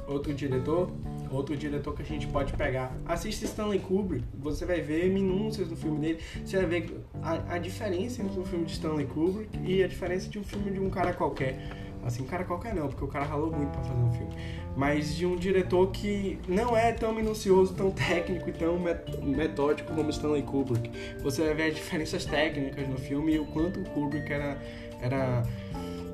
Outro 0.09 0.35
diretor, 0.35 0.91
outro 1.33 1.57
diretor 1.57 1.95
que 1.95 2.03
a 2.03 2.05
gente 2.05 2.27
pode 2.27 2.53
pegar. 2.53 2.97
Assista 3.07 3.45
Stanley 3.45 3.81
Kubrick, 3.81 4.25
você 4.35 4.65
vai 4.65 4.81
ver 4.81 5.09
minúcias 5.11 5.69
do 5.69 5.77
filme 5.77 5.99
dele, 6.01 6.19
você 6.45 6.57
vai 6.59 6.67
ver 6.67 7.05
a, 7.23 7.55
a 7.55 7.59
diferença 7.59 8.23
entre 8.23 8.39
um 8.39 8.45
filme 8.45 8.65
de 8.65 8.73
Stanley 8.73 9.07
Kubrick 9.07 9.59
e 9.65 9.83
a 9.83 9.89
diferença 9.89 10.29
de 10.29 10.39
um 10.39 10.45
filme 10.45 10.71
de 10.71 10.81
um 10.81 10.91
cara 10.91 11.13
qualquer. 11.13 11.59
Assim, 12.05 12.23
um 12.23 12.27
cara 12.27 12.45
qualquer 12.45 12.75
não, 12.75 12.89
porque 12.89 13.05
o 13.05 13.09
cara 13.09 13.25
ralou 13.25 13.53
muito 13.53 13.71
para 13.71 13.83
fazer 13.83 14.01
um 14.01 14.13
filme. 14.13 14.35
Mas 14.77 15.15
de 15.15 15.25
um 15.25 15.37
diretor 15.37 15.89
que 15.93 16.39
não 16.49 16.77
é 16.77 16.93
tão 16.93 17.15
minucioso, 17.15 17.75
tão 17.75 17.91
técnico 17.93 18.49
e 18.49 18.53
tão 18.53 18.77
metódico 19.23 19.95
como 19.95 20.11
Stanley 20.11 20.43
Kubrick. 20.43 20.91
Você 21.23 21.45
vai 21.45 21.55
ver 21.55 21.63
as 21.69 21.75
diferenças 21.77 22.25
técnicas 22.25 22.89
no 22.89 22.97
filme 22.97 23.35
e 23.35 23.39
o 23.39 23.47
quanto 23.47 23.81
o 23.81 23.85
Kubrick 23.85 24.33
era, 24.33 24.61
era, 25.01 25.43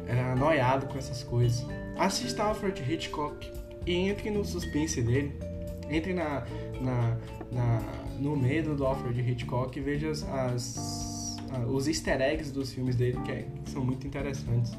era 0.06 0.34
noiado 0.36 0.86
com 0.86 0.98
essas 0.98 1.22
coisas. 1.22 1.66
Assista 1.96 2.42
Alfred 2.42 2.82
Hitchcock 2.82 3.57
e 3.88 3.94
entre 3.94 4.30
no 4.30 4.44
suspense 4.44 5.00
dele. 5.00 5.32
Entre 5.90 6.12
na, 6.12 6.46
na, 6.80 7.16
na 7.50 7.82
no 8.20 8.36
medo 8.36 8.74
do 8.74 8.84
Alfred 8.84 9.18
Hitchcock 9.18 9.78
e 9.78 9.82
veja 9.82 10.10
as, 10.10 10.22
as, 10.24 11.36
os 11.66 11.88
easter 11.88 12.20
eggs 12.20 12.52
dos 12.52 12.72
filmes 12.72 12.96
dele, 12.96 13.18
que, 13.24 13.30
é, 13.30 13.46
que 13.64 13.70
são 13.70 13.82
muito 13.82 14.06
interessantes. 14.06 14.72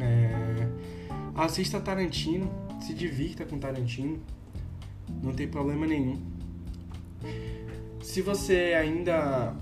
É, 0.00 0.68
assista 1.34 1.80
Tarantino, 1.80 2.50
se 2.80 2.94
divirta 2.94 3.44
com 3.44 3.58
Tarantino, 3.58 4.18
não 5.22 5.34
tem 5.34 5.46
problema 5.46 5.86
nenhum. 5.86 6.18
Se 8.00 8.22
você 8.22 8.74
ainda 8.80 9.54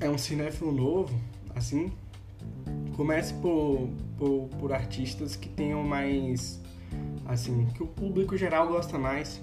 é 0.00 0.08
um 0.08 0.18
cinéfilo 0.18 0.72
novo, 0.72 1.14
assim, 1.54 1.92
comece 2.96 3.34
por, 3.34 3.88
por, 4.22 4.48
por 4.60 4.72
artistas 4.72 5.34
que 5.34 5.48
tenham 5.48 5.82
mais, 5.82 6.62
assim, 7.26 7.66
que 7.74 7.82
o 7.82 7.86
público 7.88 8.36
geral 8.36 8.68
gosta 8.68 8.96
mais 8.96 9.42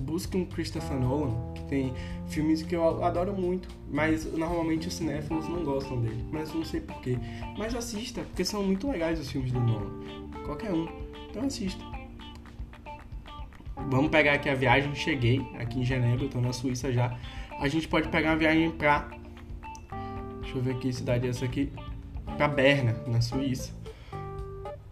busque 0.00 0.36
um 0.36 0.46
Christopher 0.46 0.98
Nolan, 0.98 1.52
que 1.54 1.62
tem 1.64 1.94
filmes 2.26 2.62
que 2.62 2.74
eu 2.74 3.04
adoro 3.04 3.34
muito, 3.34 3.68
mas 3.88 4.24
normalmente 4.32 4.88
os 4.88 4.94
cinéfilos 4.94 5.46
não 5.46 5.62
gostam 5.62 6.00
dele, 6.00 6.24
mas 6.32 6.52
não 6.52 6.64
sei 6.64 6.80
porquê. 6.80 7.18
Mas 7.56 7.74
assista, 7.74 8.22
porque 8.22 8.44
são 8.44 8.64
muito 8.64 8.90
legais 8.90 9.20
os 9.20 9.30
filmes 9.30 9.52
do 9.52 9.60
Nolan, 9.60 9.90
qualquer 10.44 10.72
um, 10.72 10.88
então 11.28 11.44
assista. 11.44 11.84
Vamos 13.90 14.10
pegar 14.10 14.32
aqui 14.32 14.48
a 14.48 14.54
viagem, 14.54 14.92
cheguei 14.94 15.46
aqui 15.58 15.78
em 15.78 15.84
Genebra, 15.84 16.24
estou 16.24 16.40
na 16.40 16.52
Suíça 16.52 16.92
já. 16.92 17.16
A 17.60 17.68
gente 17.68 17.86
pode 17.86 18.08
pegar 18.08 18.30
uma 18.30 18.36
viagem 18.36 18.70
pra. 18.70 19.08
Deixa 20.40 20.56
eu 20.56 20.62
ver 20.62 20.78
que 20.78 20.92
cidade 20.92 21.26
é 21.26 21.30
essa 21.30 21.44
aqui. 21.44 21.70
Pra 22.36 22.48
Berna, 22.48 22.96
na 23.06 23.20
Suíça. 23.20 23.79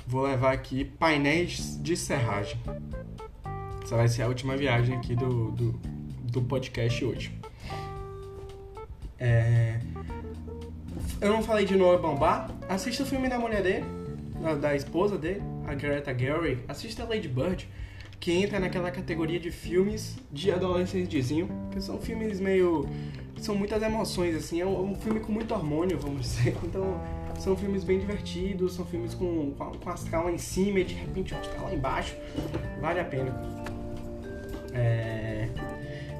Vou 0.08 0.22
levar 0.22 0.54
aqui 0.54 0.86
painéis 0.86 1.78
de 1.82 1.94
serragem. 1.94 2.58
Essa 3.84 3.94
vai 3.94 4.08
ser 4.08 4.22
a 4.22 4.28
última 4.28 4.56
viagem 4.56 4.96
aqui 4.96 5.14
do, 5.14 5.50
do, 5.50 5.72
do 6.32 6.40
podcast 6.40 7.04
hoje. 7.04 7.30
É... 9.18 9.78
Eu 11.20 11.30
não 11.30 11.42
falei 11.42 11.66
de 11.66 11.76
Noah 11.76 12.00
Baumbach. 12.00 12.50
Assista 12.70 13.02
o 13.02 13.06
filme 13.06 13.28
da 13.28 13.38
mulher 13.38 13.62
dele, 13.62 13.84
da, 14.40 14.54
da 14.54 14.74
esposa 14.74 15.18
dele, 15.18 15.42
a 15.66 15.74
Greta 15.74 16.18
Gerwig. 16.18 16.62
Assista 16.66 17.04
Lady 17.04 17.28
Bird, 17.28 17.68
que 18.18 18.32
entra 18.32 18.58
naquela 18.58 18.90
categoria 18.90 19.38
de 19.38 19.50
filmes 19.50 20.16
de 20.32 20.50
adolescentezinho, 20.50 21.50
que 21.70 21.82
são 21.82 22.00
filmes 22.00 22.40
meio... 22.40 22.88
São 23.42 23.54
muitas 23.54 23.82
emoções, 23.82 24.34
assim. 24.34 24.58
É 24.58 24.64
um, 24.64 24.92
um 24.92 24.94
filme 24.94 25.20
com 25.20 25.30
muito 25.30 25.52
hormônio, 25.52 25.98
vamos 25.98 26.22
dizer. 26.22 26.56
Então 26.64 26.98
são 27.38 27.56
filmes 27.56 27.84
bem 27.84 27.98
divertidos, 27.98 28.74
são 28.74 28.84
filmes 28.84 29.14
com, 29.14 29.52
com, 29.52 29.90
astral 29.90 30.24
lá 30.24 30.32
em 30.32 30.38
cima 30.38 30.80
e 30.80 30.84
de 30.84 30.94
repente 30.94 31.34
o 31.34 31.38
astral 31.38 31.64
lá 31.64 31.74
embaixo. 31.74 32.16
Vale 32.80 33.00
a 33.00 33.04
pena. 33.04 33.40
É... 34.74 35.48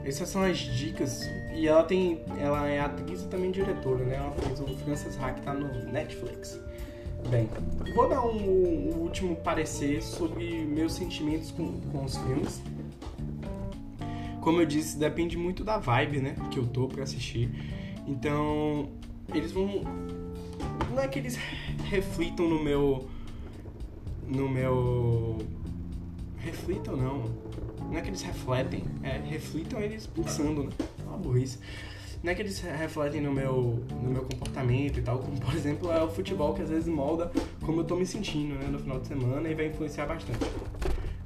Essas 0.04 0.28
são 0.28 0.42
as 0.42 0.58
dicas. 0.58 1.28
E 1.54 1.66
ela 1.66 1.82
tem. 1.82 2.22
Ela 2.38 2.68
é 2.68 2.80
atriz 2.80 3.22
e 3.22 3.28
também 3.28 3.50
diretora, 3.50 4.04
né? 4.04 4.16
Ela 4.16 4.30
fez 4.32 4.60
o 4.60 4.66
Frances 4.78 5.18
Ha 5.20 5.32
que 5.32 5.42
tá 5.42 5.52
no 5.52 5.92
Netflix. 5.92 6.58
Bem, 7.28 7.48
vou 7.94 8.08
dar 8.08 8.24
um, 8.24 8.38
um, 8.38 8.98
último 9.00 9.36
parecer 9.36 10.02
sobre 10.02 10.64
meus 10.64 10.94
sentimentos 10.94 11.50
com, 11.50 11.80
com 11.92 12.04
os 12.04 12.16
filmes. 12.16 12.62
Como 14.40 14.60
eu 14.62 14.66
disse, 14.66 14.96
depende 14.96 15.36
muito 15.36 15.62
da 15.62 15.78
vibe, 15.78 16.20
né? 16.20 16.36
Que 16.50 16.58
eu 16.58 16.66
tô 16.66 16.88
pra 16.88 17.02
assistir. 17.02 17.50
Então, 18.06 18.88
eles 19.34 19.52
vão. 19.52 19.82
Não 20.98 21.04
é 21.04 21.08
que 21.08 21.20
eles 21.20 21.38
reflitam 21.88 22.48
no 22.48 22.60
meu. 22.60 23.08
No 24.26 24.48
meu. 24.48 25.38
Reflitam 26.38 26.96
não 26.96 27.48
não 27.88 27.96
é 27.96 28.02
que 28.02 28.08
eles 28.08 28.20
refletem, 28.22 28.84
é, 29.02 29.16
reflitam 29.18 29.80
eles 29.80 30.06
pensando, 30.06 30.64
né? 30.64 30.70
É 31.00 31.08
uma 31.08 31.16
burrice. 31.16 31.58
Não 32.20 32.32
é 32.32 32.34
que 32.34 32.42
eles 32.42 32.58
refletem 32.58 33.20
no 33.20 33.32
meu, 33.32 33.80
no 34.02 34.10
meu 34.10 34.22
comportamento 34.22 34.98
e 34.98 35.02
tal, 35.02 35.20
como 35.20 35.40
por 35.40 35.54
exemplo 35.54 35.90
é 35.92 36.02
o 36.02 36.10
futebol 36.10 36.52
que 36.52 36.62
às 36.62 36.68
vezes 36.68 36.88
molda 36.88 37.30
como 37.62 37.80
eu 37.80 37.84
tô 37.84 37.94
me 37.94 38.04
sentindo 38.04 38.56
né, 38.56 38.66
no 38.66 38.78
final 38.80 38.98
de 38.98 39.06
semana 39.06 39.48
e 39.48 39.54
vai 39.54 39.66
influenciar 39.66 40.06
bastante. 40.06 40.44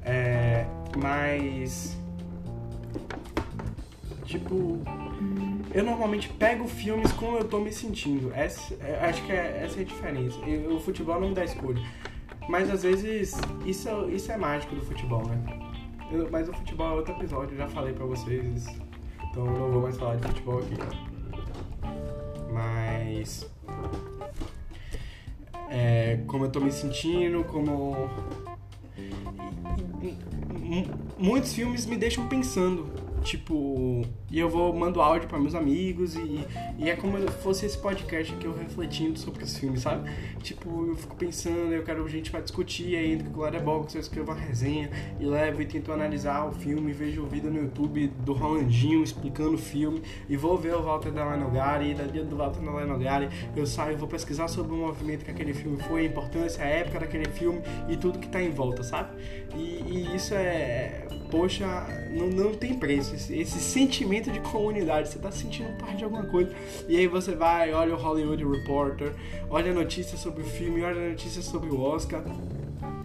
É, 0.04 0.66
mas. 0.96 1.96
Tipo. 4.26 4.82
Eu 5.74 5.84
normalmente 5.84 6.28
pego 6.28 6.68
filmes 6.68 7.10
como 7.12 7.38
eu 7.38 7.48
tô 7.48 7.58
me 7.58 7.72
sentindo. 7.72 8.30
Essa, 8.34 8.74
é, 8.74 9.06
acho 9.06 9.24
que 9.24 9.32
é, 9.32 9.62
essa 9.64 9.78
é 9.78 9.82
a 9.82 9.84
diferença. 9.84 10.38
O 10.70 10.78
futebol 10.78 11.18
não 11.18 11.28
me 11.28 11.34
dá 11.34 11.44
escolha. 11.44 11.82
Mas 12.48 12.68
às 12.70 12.82
vezes 12.82 13.34
isso, 13.64 14.10
isso 14.10 14.30
é 14.30 14.36
mágico 14.36 14.74
do 14.74 14.82
futebol, 14.82 15.26
né? 15.26 15.38
Eu, 16.10 16.28
mas 16.30 16.48
o 16.48 16.52
futebol 16.52 16.88
é 16.88 16.92
outro 16.92 17.14
episódio, 17.14 17.54
eu 17.54 17.58
já 17.58 17.68
falei 17.68 17.94
pra 17.94 18.04
vocês. 18.04 18.66
Então 19.30 19.46
eu 19.46 19.52
não 19.52 19.70
vou 19.70 19.82
mais 19.82 19.96
falar 19.96 20.16
de 20.16 20.28
futebol 20.28 20.58
aqui. 20.58 20.76
Mas. 22.52 23.50
É, 25.70 26.20
como 26.26 26.44
eu 26.44 26.50
tô 26.50 26.60
me 26.60 26.70
sentindo, 26.70 27.42
como. 27.44 28.10
Muitos 31.18 31.54
filmes 31.54 31.86
me 31.86 31.96
deixam 31.96 32.28
pensando 32.28 33.01
Tipo, 33.22 34.02
e 34.30 34.38
eu 34.38 34.48
vou 34.48 34.74
mando 34.74 35.00
áudio 35.00 35.28
para 35.28 35.38
meus 35.38 35.54
amigos 35.54 36.16
e, 36.16 36.46
e 36.78 36.90
é 36.90 36.96
como 36.96 37.18
se 37.18 37.28
fosse 37.38 37.66
esse 37.66 37.78
podcast 37.78 38.34
aqui 38.34 38.46
eu 38.46 38.54
refletindo 38.54 39.18
sobre 39.18 39.44
os 39.44 39.56
filmes, 39.56 39.82
sabe? 39.82 40.10
Tipo, 40.42 40.86
eu 40.88 40.96
fico 40.96 41.14
pensando, 41.14 41.72
eu 41.72 41.82
quero 41.84 42.06
gente 42.08 42.30
para 42.30 42.40
discutir 42.40 42.96
aí 42.96 43.12
entre 43.12 43.28
o 43.28 43.60
Box, 43.62 43.94
eu 43.94 44.00
escrevo 44.00 44.32
uma 44.32 44.40
resenha 44.40 44.90
e 45.20 45.24
levo 45.24 45.62
e 45.62 45.66
tento 45.66 45.92
analisar 45.92 46.46
o 46.46 46.52
filme, 46.52 46.92
vejo 46.92 47.22
o 47.22 47.26
vídeo 47.26 47.50
no 47.50 47.60
YouTube 47.60 48.08
do 48.24 48.32
Rolandinho 48.32 49.02
explicando 49.02 49.54
o 49.54 49.58
filme 49.58 50.02
e 50.28 50.36
vou 50.36 50.58
ver 50.58 50.74
o 50.74 50.82
Walter 50.82 51.12
da 51.12 51.24
Lanogari 51.24 51.90
e 51.90 51.94
da 51.94 52.04
dia 52.04 52.24
do 52.24 52.36
Walter 52.36 52.60
da 52.60 52.70
Lanogari 52.70 53.28
eu 53.54 53.66
saio, 53.66 53.96
vou 53.96 54.08
pesquisar 54.08 54.48
sobre 54.48 54.72
o 54.72 54.76
movimento 54.76 55.24
que 55.24 55.30
aquele 55.30 55.54
filme 55.54 55.78
foi, 55.82 56.02
a 56.02 56.04
importância, 56.04 56.62
a 56.64 56.66
época 56.66 57.00
daquele 57.00 57.26
filme 57.26 57.60
e 57.88 57.96
tudo 57.96 58.18
que 58.18 58.28
tá 58.28 58.42
em 58.42 58.50
volta, 58.50 58.82
sabe? 58.82 59.10
E, 59.54 59.82
e 59.86 60.16
isso 60.16 60.34
é, 60.34 61.06
poxa, 61.32 61.66
não, 62.10 62.28
não 62.28 62.52
tem 62.52 62.74
preço 62.74 63.14
esse, 63.14 63.34
esse 63.40 63.58
sentimento 63.58 64.30
de 64.30 64.38
comunidade. 64.40 65.08
Você 65.08 65.18
tá 65.18 65.32
sentindo 65.32 65.74
parte 65.78 65.96
de 65.96 66.04
alguma 66.04 66.24
coisa. 66.24 66.54
E 66.86 66.94
aí 66.98 67.06
você 67.06 67.34
vai, 67.34 67.72
olha 67.72 67.94
o 67.94 67.98
Hollywood 67.98 68.44
Reporter, 68.44 69.14
olha 69.48 69.70
a 69.70 69.74
notícia 69.74 70.18
sobre 70.18 70.42
o 70.42 70.46
filme, 70.46 70.82
olha 70.82 71.06
a 71.06 71.08
notícia 71.08 71.40
sobre 71.40 71.70
o 71.70 71.80
Oscar. 71.80 72.22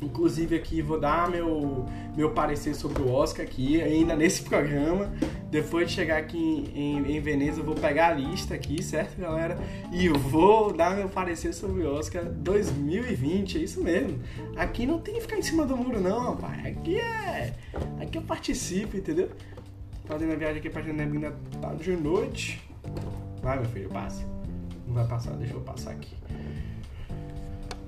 Inclusive 0.01 0.55
aqui 0.55 0.81
vou 0.81 0.99
dar 0.99 1.29
meu, 1.29 1.85
meu 2.15 2.31
parecer 2.31 2.75
sobre 2.75 3.01
o 3.01 3.11
Oscar 3.11 3.45
aqui, 3.45 3.81
ainda 3.81 4.15
nesse 4.15 4.43
programa. 4.47 5.11
Depois 5.49 5.87
de 5.87 5.93
chegar 5.93 6.17
aqui 6.17 6.71
em, 6.75 7.15
em 7.15 7.19
Veneza, 7.21 7.61
eu 7.61 7.63
vou 7.63 7.75
pegar 7.75 8.09
a 8.09 8.13
lista 8.13 8.53
aqui, 8.53 8.83
certo, 8.83 9.19
galera? 9.19 9.57
E 9.91 10.09
vou 10.09 10.73
dar 10.73 10.95
meu 10.95 11.07
parecer 11.07 11.53
sobre 11.53 11.83
o 11.83 11.93
Oscar 11.93 12.25
2020, 12.25 13.57
é 13.57 13.61
isso 13.61 13.81
mesmo. 13.81 14.19
Aqui 14.55 14.85
não 14.85 14.99
tem 14.99 15.15
que 15.15 15.21
ficar 15.21 15.37
em 15.37 15.41
cima 15.41 15.65
do 15.65 15.77
muro, 15.77 15.99
não, 15.99 16.33
rapaz. 16.33 16.65
Aqui 16.65 16.99
é. 16.99 17.53
que 18.11 18.17
eu 18.17 18.21
participe, 18.21 18.97
entendeu? 18.97 19.29
Fazendo 20.05 20.33
a 20.33 20.35
viagem 20.35 20.59
aqui 20.59 20.69
pra 20.69 20.81
Janebina 20.81 21.33
tá 21.61 21.73
de 21.73 21.91
noite. 21.91 22.61
Vai, 23.41 23.59
meu 23.59 23.69
filho, 23.69 23.89
passe. 23.89 24.25
Não 24.87 24.93
vai 24.93 25.05
passar, 25.05 25.31
deixa 25.31 25.53
eu 25.53 25.61
passar 25.61 25.91
aqui. 25.91 26.15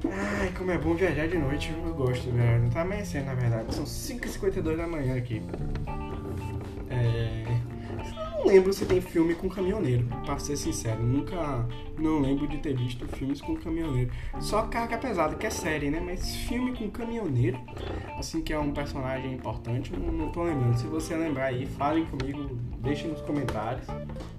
Ai, 0.05 0.53
como 0.57 0.71
é 0.71 0.77
bom 0.77 0.93
viajar 0.93 1.27
de 1.27 1.37
noite, 1.37 1.73
eu 1.73 1.93
gosto, 1.93 2.31
velho. 2.31 2.63
Não 2.63 2.69
tá 2.69 2.81
amanhecendo, 2.81 3.25
na 3.25 3.33
verdade. 3.33 3.75
São 3.75 3.83
5h52 3.83 4.77
da 4.77 4.87
manhã 4.87 5.17
aqui. 5.17 5.41
É... 6.89 7.43
Não 8.37 8.45
lembro 8.45 8.71
se 8.71 8.85
tem 8.85 9.01
filme 9.01 9.35
com 9.35 9.49
caminhoneiro, 9.49 10.07
pra 10.23 10.39
ser 10.39 10.55
sincero. 10.55 11.03
Nunca 11.03 11.67
não 11.97 12.21
lembro 12.21 12.47
de 12.47 12.57
ter 12.59 12.73
visto 12.73 13.05
filmes 13.09 13.41
com 13.41 13.57
caminhoneiro. 13.57 14.09
Só 14.39 14.61
carga 14.63 14.97
pesada, 14.97 15.35
que 15.35 15.45
é 15.45 15.49
série, 15.49 15.91
né? 15.91 15.99
Mas 15.99 16.35
filme 16.47 16.73
com 16.73 16.89
caminhoneiro, 16.89 17.59
assim 18.17 18.41
que 18.41 18.53
é 18.53 18.59
um 18.59 18.71
personagem 18.71 19.33
importante, 19.33 19.91
não, 19.91 20.13
não 20.13 20.31
tô 20.31 20.43
lembrando. 20.43 20.77
Se 20.77 20.87
você 20.87 21.17
lembrar 21.17 21.47
aí, 21.47 21.65
falem 21.65 22.05
comigo, 22.05 22.55
deixem 22.77 23.09
nos 23.09 23.19
comentários, 23.21 23.85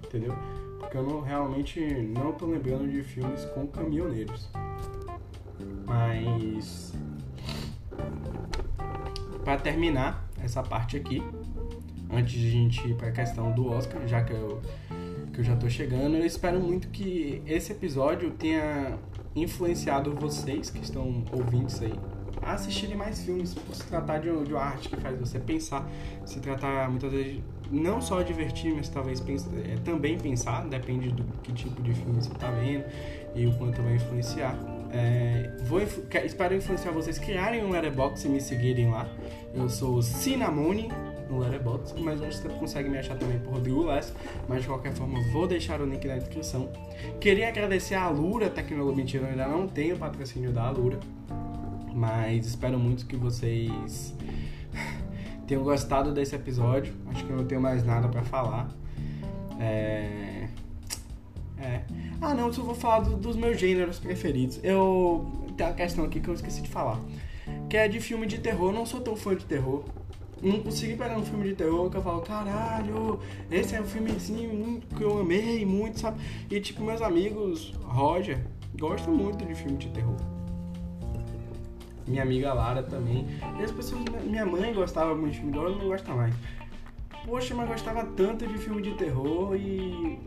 entendeu? 0.02 0.34
Porque 0.78 0.96
eu 0.96 1.02
não, 1.02 1.20
realmente 1.20 1.78
não 1.80 2.32
tô 2.32 2.46
lembrando 2.46 2.90
de 2.90 3.02
filmes 3.02 3.44
com 3.54 3.66
caminhoneiros. 3.66 4.48
Mas 5.91 6.95
para 9.45 9.57
terminar 9.57 10.24
essa 10.41 10.62
parte 10.62 10.97
aqui, 10.97 11.20
antes 12.12 12.32
de 12.32 12.47
a 12.47 12.51
gente 12.51 12.88
ir 12.88 12.95
para 12.95 13.09
a 13.09 13.12
questão 13.12 13.51
do 13.51 13.66
Oscar, 13.66 14.07
já 14.07 14.22
que 14.22 14.32
eu, 14.32 14.62
que 15.32 15.41
eu 15.41 15.45
já 15.45 15.57
tô 15.57 15.68
chegando, 15.68 16.16
eu 16.16 16.24
espero 16.24 16.61
muito 16.61 16.86
que 16.91 17.43
esse 17.45 17.72
episódio 17.72 18.30
tenha 18.30 18.97
influenciado 19.34 20.14
vocês 20.14 20.70
que 20.70 20.80
estão 20.80 21.24
ouvindo 21.32 21.68
isso 21.68 21.82
aí 21.82 21.95
a 22.41 22.53
assistirem 22.53 22.97
mais 22.97 23.24
filmes, 23.24 23.53
por 23.53 23.74
se 23.74 23.84
tratar 23.84 24.18
de, 24.18 24.45
de 24.45 24.57
arte 24.57 24.88
que 24.88 24.97
faz 24.97 25.18
você 25.18 25.41
pensar, 25.41 25.86
se 26.24 26.38
tratar 26.38 26.88
muitas 26.88 27.11
vezes 27.11 27.41
não 27.70 28.01
só 28.01 28.22
divertir, 28.22 28.72
mas 28.74 28.88
talvez 28.88 29.20
é, 29.20 29.76
também 29.84 30.16
pensar, 30.16 30.66
depende 30.68 31.11
do 31.11 31.24
que 31.43 31.53
tipo 31.53 31.82
de 31.82 31.93
filme 31.93 32.22
você 32.22 32.32
está 32.32 32.51
vendo 32.51 32.84
e 33.34 33.47
o 33.47 33.59
quanto 33.59 33.82
vai 33.82 33.97
influenciar. 33.97 34.57
É, 34.93 35.51
vou, 35.64 35.80
espero 35.80 36.55
influenciar 36.55 36.91
vocês 36.91 37.18
criarem 37.18 37.64
um 37.64 37.70
Letterboxd 37.70 38.26
e 38.26 38.30
me 38.30 38.41
seguirem 38.41 38.91
lá. 38.91 39.09
Eu 39.55 39.68
sou 39.68 40.03
Cinnamone 40.03 40.91
no 41.28 41.38
Letterboxd, 41.38 42.03
mas 42.03 42.18
você 42.18 42.49
consegue 42.49 42.88
me 42.88 42.99
achar 42.99 43.16
também 43.16 43.38
por 43.38 43.55
Rodrigo 43.55 43.84
Less. 43.84 44.12
Mas 44.49 44.62
de 44.62 44.68
qualquer 44.68 44.93
forma, 44.93 45.20
vou 45.32 45.47
deixar 45.47 45.80
o 45.80 45.86
link 45.86 46.07
na 46.07 46.16
descrição. 46.16 46.68
Queria 47.20 47.49
agradecer 47.49 47.95
a 47.95 48.03
Alura 48.03 48.51
Tecnologia. 48.51 48.97
Mentira, 48.97 49.24
eu 49.24 49.30
ainda 49.30 49.47
não 49.47 49.68
tenho 49.68 49.97
patrocínio 49.97 50.51
da 50.51 50.64
Alura, 50.64 50.99
mas 51.95 52.47
espero 52.47 52.78
muito 52.78 53.07
que 53.07 53.16
vocês 53.16 54.14
tenham 55.47 55.62
gostado 55.62 56.12
desse 56.12 56.34
episódio. 56.34 56.93
Acho 57.07 57.24
que 57.24 57.30
eu 57.30 57.36
não 57.36 57.45
tenho 57.45 57.61
mais 57.61 57.84
nada 57.84 58.09
para 58.09 58.22
falar. 58.22 58.68
É... 59.61 60.39
É. 61.61 61.82
Ah, 62.20 62.34
não, 62.34 62.52
só 62.52 62.62
vou 62.62 62.74
falar 62.74 63.00
do, 63.00 63.16
dos 63.16 63.36
meus 63.36 63.58
gêneros 63.58 63.98
preferidos. 63.98 64.58
Eu. 64.62 65.30
Tem 65.56 65.66
uma 65.66 65.74
questão 65.74 66.04
aqui 66.04 66.20
que 66.20 66.28
eu 66.28 66.34
esqueci 66.34 66.62
de 66.62 66.68
falar. 66.68 66.98
Que 67.68 67.76
é 67.76 67.88
de 67.88 68.00
filme 68.00 68.26
de 68.26 68.38
terror. 68.38 68.70
Eu 68.70 68.72
não 68.72 68.86
sou 68.86 69.00
tão 69.00 69.14
fã 69.14 69.34
de 69.34 69.44
terror. 69.44 69.84
Não 70.42 70.61
consegui 70.61 70.96
pegar 70.96 71.18
um 71.18 71.24
filme 71.24 71.48
de 71.48 71.54
terror 71.54 71.90
que 71.90 71.98
eu 71.98 72.02
falo, 72.02 72.22
caralho, 72.22 73.20
esse 73.50 73.74
é 73.74 73.80
um 73.80 73.84
filme 73.84 74.11
assim 74.12 74.48
muito, 74.48 74.86
que 74.96 75.02
eu 75.02 75.20
amei 75.20 75.66
muito, 75.66 76.00
sabe? 76.00 76.18
E 76.50 76.58
tipo, 76.58 76.82
meus 76.82 77.02
amigos, 77.02 77.74
Roger, 77.82 78.38
gostam 78.78 79.12
muito 79.12 79.44
de 79.44 79.54
filme 79.54 79.76
de 79.76 79.88
terror. 79.88 80.16
Minha 82.06 82.22
amiga 82.22 82.54
Lara 82.54 82.82
também. 82.82 83.26
E 83.58 83.62
as 83.62 83.70
pessoas, 83.70 84.02
minha 84.24 84.46
mãe 84.46 84.72
gostava 84.72 85.14
muito 85.14 85.32
de 85.32 85.38
filme 85.40 85.52
de 85.52 85.58
terror, 85.58 85.76
não 85.76 85.88
gosta 85.88 86.14
mais. 86.14 86.34
Poxa, 87.26 87.54
mas 87.54 87.68
gostava 87.68 88.04
tanto 88.16 88.46
de 88.46 88.56
filme 88.56 88.80
de 88.80 88.94
terror 88.94 89.54
e 89.54 90.18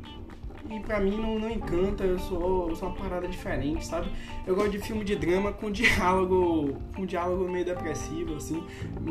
e 0.70 0.80
pra 0.80 0.99
mim 0.99 1.18
não, 1.18 1.38
não 1.38 1.49
encanta, 1.49 2.03
eu 2.03 2.18
sou, 2.20 2.70
eu 2.70 2.76
sou 2.76 2.89
uma 2.89 2.97
parada 2.97 3.28
diferente, 3.28 3.86
sabe? 3.86 4.09
Eu 4.47 4.55
gosto 4.55 4.72
de 4.72 4.80
filme 4.80 5.03
de 5.03 5.16
drama 5.16 5.51
com 5.51 5.70
diálogo, 5.72 6.76
com 6.95 7.05
diálogo 7.05 7.49
meio 7.49 7.66
depressivo, 7.66 8.36
assim, 8.36 8.64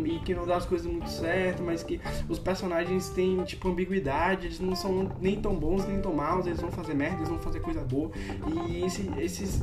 e 0.04 0.18
que 0.20 0.34
não 0.34 0.46
dá 0.46 0.56
as 0.56 0.66
coisas 0.66 0.86
muito 0.90 1.08
certo, 1.08 1.62
mas 1.62 1.82
que 1.82 2.00
os 2.28 2.38
personagens 2.38 3.10
têm, 3.10 3.42
tipo, 3.44 3.68
ambiguidade, 3.68 4.46
eles 4.46 4.60
não 4.60 4.74
são 4.74 5.10
nem 5.20 5.40
tão 5.40 5.54
bons 5.54 5.86
nem 5.86 6.00
tão 6.00 6.12
maus, 6.12 6.46
eles 6.46 6.60
vão 6.60 6.70
fazer 6.70 6.94
merda, 6.94 7.18
eles 7.18 7.28
vão 7.28 7.38
fazer 7.38 7.60
coisa 7.60 7.82
boa. 7.82 8.10
E 8.68 8.84
esse, 8.84 9.10
esses, 9.18 9.62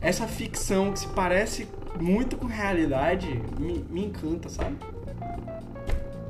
essa 0.00 0.26
ficção 0.26 0.92
que 0.92 1.00
se 1.00 1.08
parece 1.08 1.66
muito 2.00 2.36
com 2.36 2.46
realidade 2.46 3.42
me, 3.58 3.84
me 3.88 4.04
encanta, 4.04 4.48
sabe? 4.48 4.76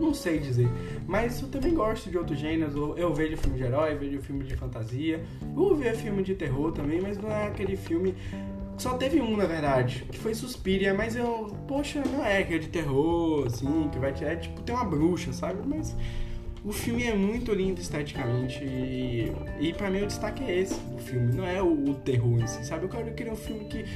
Não 0.01 0.15
sei 0.15 0.39
dizer. 0.39 0.69
Mas 1.07 1.43
eu 1.43 1.49
também 1.49 1.75
gosto 1.75 2.09
de 2.11 2.17
outros 2.17 2.39
gêneros. 2.39 2.75
Eu 2.97 3.13
vejo 3.13 3.37
filme 3.37 3.59
de 3.59 3.65
herói, 3.65 3.95
vejo 3.95 4.23
filme 4.23 4.45
de 4.45 4.57
fantasia. 4.57 5.23
Vou 5.55 5.77
ver 5.77 5.95
filme 5.95 6.23
de 6.23 6.35
terror 6.35 6.73
também, 6.73 7.01
mas 7.03 7.19
não 7.19 7.31
é 7.31 7.49
aquele 7.49 7.77
filme. 7.77 8.15
Só 8.79 8.95
teve 8.95 9.21
um, 9.21 9.37
na 9.37 9.45
verdade, 9.45 10.07
que 10.11 10.19
foi 10.19 10.35
Suspiria, 10.35 10.95
mas 10.95 11.15
eu. 11.15 11.55
Poxa, 11.69 12.03
não 12.03 12.25
é 12.25 12.43
que 12.43 12.55
é 12.55 12.59
de 12.59 12.69
terror, 12.69 13.47
assim, 13.47 13.91
que 13.93 13.99
vai. 13.99 14.15
É 14.23 14.37
tipo, 14.37 14.63
tem 14.63 14.75
uma 14.75 14.85
bruxa, 14.85 15.35
sabe? 15.35 15.61
Mas. 15.67 15.95
O 16.63 16.73
filme 16.73 17.05
é 17.05 17.15
muito 17.15 17.55
lindo 17.55 17.81
esteticamente 17.81 18.63
e, 18.63 19.33
e 19.59 19.73
para 19.73 19.91
mim 19.91 20.03
o 20.03 20.07
destaque 20.07 20.45
é 20.45 20.61
esse, 20.61 20.79
o 20.95 20.99
filme, 20.99 21.33
não 21.33 21.47
é 21.47 21.63
o, 21.63 21.73
o 21.73 21.95
terror 21.95 22.39
em 22.39 22.47
si, 22.47 22.63
sabe? 22.67 22.85
Eu 22.85 22.91
quero 22.91 23.15
querer 23.15 23.33
um 23.33 23.37
filme 23.37 23.65
que 23.65 23.87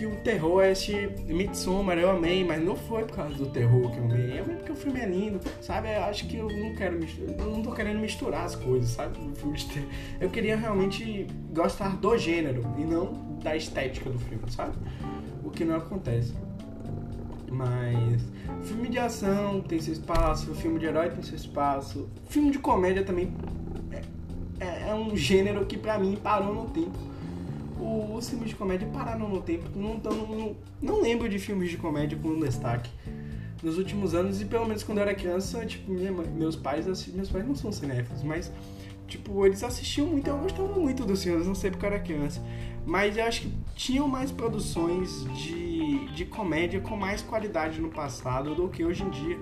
que 0.00 0.06
o 0.06 0.16
terror 0.16 0.62
é 0.62 0.72
esse 0.72 1.10
Midsommar, 1.26 1.98
eu 1.98 2.08
amei, 2.08 2.42
mas 2.42 2.64
não 2.64 2.74
foi 2.74 3.04
por 3.04 3.16
causa 3.16 3.34
do 3.34 3.50
terror 3.50 3.90
que 3.90 3.98
eu 3.98 4.04
amei. 4.04 4.38
É 4.38 4.42
porque 4.42 4.72
o 4.72 4.74
filme 4.74 4.98
é 4.98 5.04
lindo, 5.04 5.38
sabe? 5.60 5.94
Eu 5.94 6.04
acho 6.04 6.26
que 6.26 6.38
eu 6.38 6.48
não 6.48 6.74
quero 6.74 6.98
misturar, 6.98 7.38
eu 7.38 7.50
não 7.50 7.62
tô 7.62 7.72
querendo 7.72 7.98
misturar 7.98 8.46
as 8.46 8.56
coisas, 8.56 8.88
sabe? 8.88 9.18
Eu 10.18 10.30
queria 10.30 10.56
realmente 10.56 11.26
gostar 11.52 11.96
do 11.96 12.16
gênero 12.16 12.62
e 12.78 12.80
não 12.82 13.12
da 13.42 13.54
estética 13.54 14.08
do 14.08 14.18
filme, 14.18 14.50
sabe? 14.50 14.72
O 15.44 15.50
que 15.50 15.66
não 15.66 15.76
acontece. 15.76 16.32
Mas 17.50 18.22
filme 18.62 18.88
de 18.88 18.98
ação 18.98 19.60
tem 19.60 19.82
seu 19.82 19.92
espaço, 19.92 20.54
filme 20.54 20.78
de 20.78 20.86
herói 20.86 21.10
tem 21.10 21.22
seu 21.22 21.36
espaço, 21.36 22.08
filme 22.26 22.50
de 22.50 22.58
comédia 22.58 23.04
também 23.04 23.34
é, 23.92 24.64
é, 24.64 24.88
é 24.88 24.94
um 24.94 25.14
gênero 25.14 25.66
que 25.66 25.76
pra 25.76 25.98
mim 25.98 26.16
parou 26.22 26.54
no 26.54 26.70
tempo 26.70 27.09
os 27.82 28.28
filmes 28.28 28.50
de 28.50 28.54
comédia 28.54 28.88
pararam 28.92 29.28
no 29.28 29.40
tempo. 29.40 29.68
Não, 29.74 29.96
não, 29.98 30.56
não 30.80 31.00
lembro 31.00 31.28
de 31.28 31.38
filmes 31.38 31.70
de 31.70 31.76
comédia 31.76 32.18
com 32.20 32.38
destaque 32.38 32.90
nos 33.62 33.78
últimos 33.78 34.14
anos 34.14 34.40
e 34.40 34.44
pelo 34.44 34.66
menos 34.66 34.82
quando 34.82 34.98
eu 34.98 35.02
era 35.02 35.14
criança, 35.14 35.64
tipo, 35.66 35.90
minha, 35.92 36.10
meus 36.10 36.56
pais 36.56 36.86
meus 36.86 37.28
pais 37.28 37.46
não 37.46 37.54
são 37.54 37.70
cinéfilos, 37.70 38.22
mas 38.22 38.50
tipo, 39.06 39.44
eles 39.44 39.62
assistiam 39.62 40.06
muito, 40.06 40.28
eu 40.28 40.38
gostava 40.38 40.68
muito 40.68 41.04
dos 41.04 41.22
filmes, 41.22 41.46
não 41.46 41.54
sei 41.54 41.70
porque 41.70 41.84
eu 41.84 41.90
era 41.90 41.98
criança. 41.98 42.42
Mas 42.86 43.16
eu 43.16 43.24
acho 43.24 43.42
que 43.42 43.52
tinham 43.74 44.08
mais 44.08 44.30
produções 44.30 45.24
de, 45.34 46.06
de 46.14 46.24
comédia 46.24 46.80
com 46.80 46.96
mais 46.96 47.20
qualidade 47.20 47.80
no 47.80 47.90
passado 47.90 48.54
do 48.54 48.68
que 48.68 48.84
hoje 48.84 49.02
em 49.02 49.10
dia. 49.10 49.38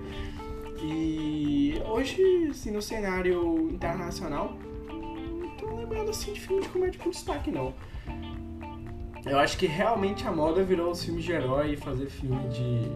E 0.81 1.81
hoje, 1.85 2.47
assim, 2.49 2.71
no 2.71 2.81
cenário 2.81 3.69
internacional, 3.69 4.57
não 4.89 5.49
tô 5.57 5.75
lembrando 5.75 6.09
assim 6.09 6.33
de 6.33 6.41
filme 6.41 6.61
de 6.61 6.69
comédia 6.69 6.99
com 7.01 7.09
destaque 7.09 7.51
não. 7.51 7.73
Eu 9.25 9.37
acho 9.37 9.57
que 9.57 9.67
realmente 9.67 10.27
a 10.27 10.31
moda 10.31 10.63
virou 10.63 10.91
os 10.91 11.03
filmes 11.03 11.23
de 11.23 11.31
herói 11.31 11.73
e 11.73 11.77
fazer 11.77 12.07
filme 12.07 12.47
de 12.49 12.91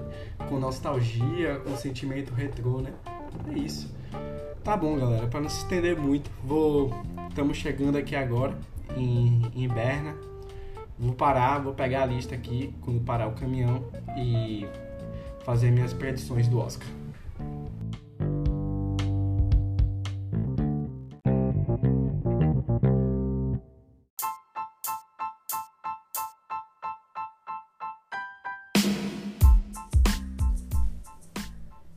com 0.48 0.60
nostalgia, 0.60 1.60
com 1.60 1.76
sentimento 1.76 2.34
retrô, 2.34 2.82
né? 2.82 2.94
É 3.54 3.58
isso. 3.58 3.94
Tá 4.64 4.78
bom, 4.78 4.98
galera, 4.98 5.28
para 5.28 5.42
não 5.42 5.50
se 5.50 5.60
estender 5.60 5.98
muito, 5.98 6.32
vou 6.44 6.94
estamos 7.30 7.58
chegando 7.58 7.98
aqui 7.98 8.16
agora 8.16 8.56
em, 8.96 9.42
em 9.56 9.68
Berna. 9.68 10.16
Vou 10.98 11.14
parar, 11.14 11.60
vou 11.60 11.74
pegar 11.74 12.04
a 12.04 12.06
lista 12.06 12.36
aqui 12.36 12.74
quando 12.82 13.02
parar 13.02 13.28
o 13.28 13.34
caminhão 13.34 13.84
e 14.16 14.66
fazer 15.44 15.72
minhas 15.72 15.92
predições 15.92 16.48
do 16.48 16.60
Oscar. 16.60 16.88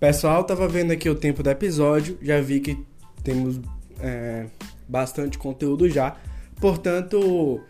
Pessoal, 0.07 0.44
tava 0.44 0.68
vendo 0.68 0.92
aqui 0.92 1.11
o 1.11 1.16
tempo 1.16 1.42
do 1.42 1.50
episódio, 1.50 2.16
já 2.22 2.40
vi 2.40 2.61
que 2.61 2.78
temos 3.24 3.59
é, 3.98 4.46
bastante 4.86 5.36
conteúdo 5.36 5.90
já. 5.90 6.16
Portanto, 6.61 7.61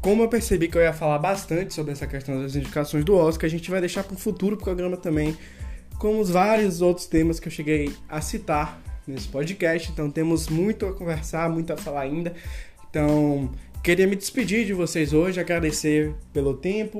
como 0.00 0.22
eu 0.22 0.28
percebi 0.28 0.68
que 0.68 0.78
eu 0.78 0.82
ia 0.82 0.92
falar 0.92 1.18
bastante 1.18 1.74
sobre 1.74 1.90
essa 1.90 2.06
questão 2.06 2.40
das 2.40 2.54
indicações 2.54 3.04
do 3.04 3.16
Oscar, 3.16 3.46
a 3.46 3.50
gente 3.50 3.72
vai 3.72 3.80
deixar 3.80 4.04
para 4.04 4.14
o 4.14 4.16
futuro 4.16 4.56
programa 4.56 4.96
também, 4.96 5.36
como 5.98 6.20
os 6.20 6.30
vários 6.30 6.80
outros 6.80 7.06
temas 7.08 7.40
que 7.40 7.48
eu 7.48 7.52
cheguei 7.52 7.92
a 8.08 8.20
citar 8.20 8.80
nesse 9.04 9.26
podcast. 9.26 9.90
Então, 9.90 10.08
temos 10.12 10.48
muito 10.48 10.86
a 10.86 10.92
conversar, 10.92 11.50
muito 11.50 11.72
a 11.72 11.76
falar 11.76 12.02
ainda. 12.02 12.34
Então, 12.88 13.50
queria 13.82 14.06
me 14.06 14.14
despedir 14.14 14.64
de 14.64 14.74
vocês 14.74 15.12
hoje, 15.12 15.40
agradecer 15.40 16.14
pelo 16.32 16.54
tempo, 16.54 16.98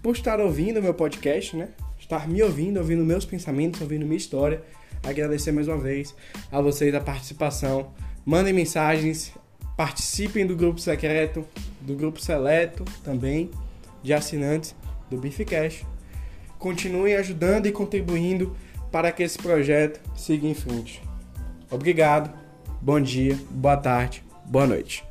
por 0.00 0.14
estar 0.14 0.38
ouvindo 0.38 0.80
meu 0.80 0.94
podcast, 0.94 1.56
né? 1.56 1.70
Estar 2.16 2.28
me 2.28 2.42
ouvindo, 2.42 2.78
ouvindo 2.78 3.04
meus 3.04 3.24
pensamentos, 3.24 3.80
ouvindo 3.80 4.04
minha 4.04 4.16
história. 4.16 4.62
Agradecer 5.02 5.52
mais 5.52 5.68
uma 5.68 5.78
vez 5.78 6.14
a 6.50 6.60
vocês 6.60 6.92
a 6.94 7.00
participação. 7.00 7.92
Mandem 8.26 8.52
mensagens, 8.52 9.32
participem 9.76 10.44
do 10.44 10.56
grupo 10.56 10.80
secreto, 10.80 11.46
do 11.80 11.94
grupo 11.94 12.20
seleto 12.20 12.84
também, 13.04 13.50
de 14.02 14.12
assinantes 14.12 14.74
do 15.08 15.16
Bificast. 15.16 15.86
Continuem 16.58 17.14
ajudando 17.14 17.66
e 17.66 17.72
contribuindo 17.72 18.54
para 18.90 19.12
que 19.12 19.22
esse 19.22 19.38
projeto 19.38 20.00
siga 20.16 20.46
em 20.46 20.54
frente. 20.54 21.00
Obrigado, 21.70 22.30
bom 22.82 23.00
dia, 23.00 23.38
boa 23.50 23.76
tarde, 23.76 24.22
boa 24.46 24.66
noite. 24.66 25.09